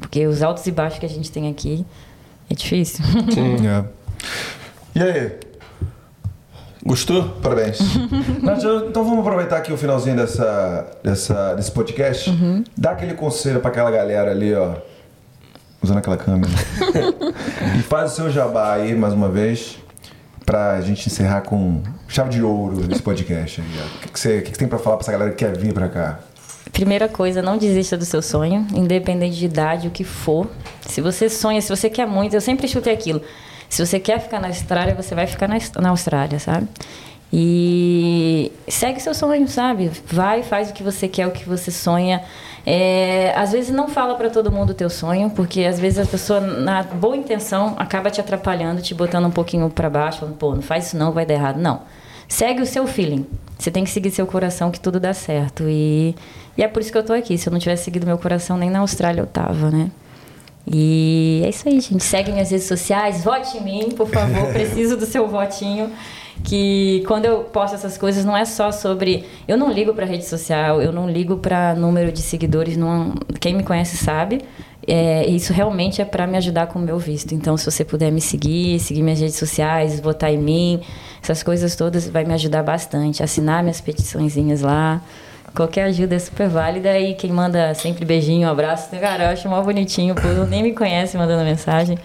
[0.00, 1.86] Porque os altos e baixos que a gente tem aqui,
[2.50, 3.04] É difícil.
[4.94, 4.98] É.
[4.98, 5.32] E aí?
[6.84, 7.22] Gostou?
[7.40, 7.78] Parabéns.
[8.42, 12.30] Nath, então vamos aproveitar aqui o finalzinho dessa, dessa, desse podcast.
[12.76, 14.74] Dá aquele conselho pra aquela galera ali, ó.
[15.84, 16.50] Usando aquela câmera.
[17.78, 19.76] e faz o seu jabá aí, mais uma vez,
[20.46, 23.60] pra gente encerrar com chave de ouro nesse podcast.
[23.60, 23.64] O
[24.00, 25.74] que, que, você, o que que tem pra falar pra essa galera que quer vir
[25.74, 26.20] pra cá?
[26.72, 30.48] Primeira coisa, não desista do seu sonho, independente de idade, o que for.
[30.88, 33.20] Se você sonha, se você quer muito, eu sempre chutei aquilo.
[33.68, 36.66] Se você quer ficar na Austrália, você vai ficar na, na Austrália, sabe?
[37.36, 39.90] E segue seu sonho, sabe?
[40.06, 42.22] Vai, faz o que você quer, o que você sonha.
[42.64, 46.06] É, às vezes não fala para todo mundo o teu sonho, porque às vezes a
[46.08, 50.54] pessoa, na boa intenção, acaba te atrapalhando, te botando um pouquinho para baixo, falando, pô,
[50.54, 51.58] não faz isso não, vai dar errado.
[51.58, 51.82] Não.
[52.28, 53.26] Segue o seu feeling.
[53.58, 55.64] Você tem que seguir seu coração que tudo dá certo.
[55.66, 56.14] E,
[56.56, 57.36] e é por isso que eu tô aqui.
[57.36, 59.90] Se eu não tivesse seguido meu coração, nem na Austrália eu tava, né?
[60.70, 62.04] E é isso aí, gente.
[62.04, 64.46] Segue minhas redes sociais, vote em mim, por favor.
[64.54, 65.90] Preciso do seu votinho.
[66.42, 69.24] Que quando eu posto essas coisas, não é só sobre.
[69.46, 72.76] Eu não ligo para rede social, eu não ligo para número de seguidores.
[72.76, 73.14] Não...
[73.40, 74.42] Quem me conhece sabe.
[74.86, 77.34] É, isso realmente é para me ajudar com o meu visto.
[77.34, 80.80] Então, se você puder me seguir, seguir minhas redes sociais, votar em mim,
[81.22, 83.22] essas coisas todas vai me ajudar bastante.
[83.22, 85.00] Assinar minhas petiçõezinhas lá.
[85.54, 89.62] Qualquer ajuda é super válida e quem manda sempre beijinho, abraço, cara, eu acho mó
[89.62, 91.96] bonitinho, o nem me conhece mandando mensagem.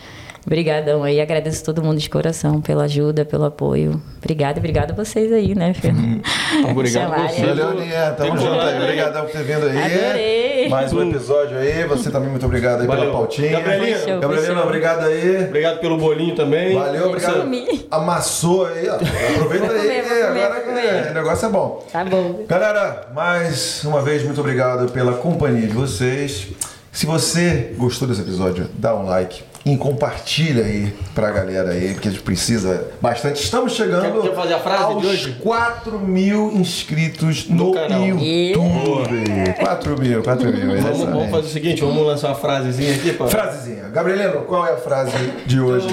[0.45, 4.01] Obrigadão aí, agradeço todo mundo de coração pela ajuda, pelo apoio.
[4.17, 5.89] Obrigada, e obrigado a vocês aí, né, Fê?
[6.69, 7.45] Obrigado a você.
[7.45, 8.11] Valeu, Aninha.
[8.17, 8.81] Tamo Tem junto aí.
[8.81, 9.77] Obrigadão por ter vindo aí.
[9.77, 10.69] Adorei.
[10.69, 11.83] Mais um episódio aí.
[11.85, 13.11] Você também muito obrigado aí pela Valeu.
[13.11, 13.51] pautinha.
[13.51, 13.97] Gabrielinha.
[13.99, 14.63] Show.
[14.63, 15.45] obrigado aí.
[15.45, 16.73] Obrigado pelo bolinho também.
[16.73, 17.41] Valeu, obrigado.
[17.41, 17.87] comi.
[17.91, 18.95] Amassou aí, ó.
[18.95, 19.81] Aproveita Vou aí.
[19.81, 21.11] comer, comer, agora comer.
[21.11, 21.85] o negócio é bom.
[21.91, 22.45] Tá bom.
[22.47, 26.47] Galera, mais uma vez, muito obrigado pela companhia de vocês.
[26.91, 32.07] Se você gostou desse episódio, dá um like e compartilha aí pra galera aí, que
[32.07, 33.43] a gente precisa bastante.
[33.43, 35.37] Estamos chegando Quer- quer fazer a frase aos de hoje?
[35.41, 38.01] 4 mil inscritos no, No canal.
[38.05, 39.23] YouTube.
[39.59, 40.81] 4 mil, 4 mil.
[40.81, 43.27] Vamos, vamos fazer o seguinte, vamos lançar uma frasezinha aqui, pá.
[43.27, 43.83] Frasezinha.
[43.89, 45.11] Gabrielino, qual é a frase
[45.45, 45.87] de hoje?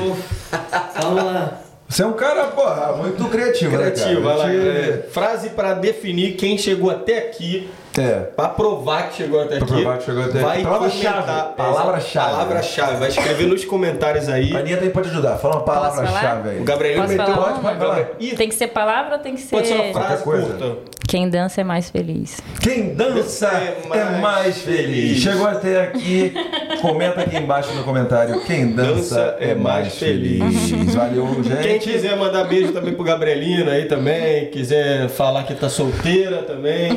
[1.02, 1.60] Vamos lá.
[1.89, 4.44] Você é um cara, porra, muito criativo, Criativo, né, vai lá.
[4.44, 4.55] cara?
[4.56, 7.68] é, frase pra definir quem chegou até aqui,
[7.98, 8.20] É.
[8.36, 9.74] pra provar que chegou até Pra aqui.
[9.82, 10.43] provar que chegou até aqui.
[10.47, 11.14] vai Palavra-chave.
[11.23, 12.31] comentar- Palavra-chave.
[12.31, 12.97] Palavra-chave.
[12.97, 14.55] Vai escrever nos comentários aí.
[14.55, 15.36] A Aninha também pode ajudar.
[15.39, 16.60] Fala uma palavra-chave aí.
[16.60, 17.52] O Gabriel Posso meteu falar?
[17.60, 18.05] Vai lá.
[18.20, 19.51] Ih, Tem que ser palavra ou tem que ser.
[19.56, 20.97] Pode ser uma frase curta.
[21.09, 22.40] Quem dança é mais feliz.
[22.60, 24.81] Quem dança É é mais mais, feliz.
[24.86, 25.18] feliz.
[25.23, 26.35] Chegou até aqui,
[26.82, 28.40] comenta aqui embaixo no comentário.
[28.44, 30.93] Quem dança, Dança é mais feliz.
[30.94, 31.62] Valeu, gente.
[31.62, 36.93] Quem quiser mandar beijo também pro Gabrielino aí também, quiser falar que tá solteira também.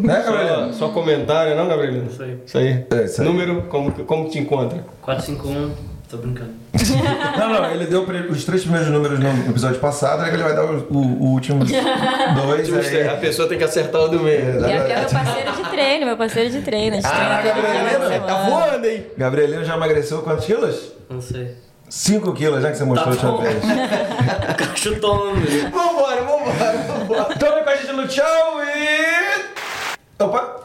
[0.00, 0.74] Né, Gabrielino?
[0.74, 2.06] só comentário, não, Gabrielino?
[2.10, 2.38] Isso aí.
[2.46, 2.86] Isso aí.
[2.90, 3.26] É, isso aí.
[3.28, 4.84] Número, como, como te encontra?
[5.02, 5.72] 451,
[6.10, 6.60] tô brincando.
[7.38, 10.64] Não, não, ele deu os três primeiros números no episódio passado, aí ele vai dar
[10.64, 13.08] o, o, o último dois aí.
[13.08, 14.64] A pessoa tem que acertar o do meio.
[14.64, 16.96] É, E aqui é meu parceiro de treino, meu parceiro de treino.
[16.96, 17.42] A gente Ah,
[18.08, 19.06] na Tá voando, hein?
[19.18, 20.92] Gabrielino já emagreceu quantos quilos?
[21.08, 21.54] Não sei.
[21.88, 23.64] 5 quilos, já que você mostrou Tá a última vez.
[25.72, 27.54] Vambora, vambora, vambora.
[27.54, 29.29] Vem com a gente no tchau e.
[30.20, 30.60] Opa!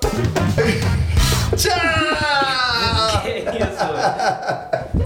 [1.55, 3.21] Tchau!
[3.23, 5.04] Que isso, velho?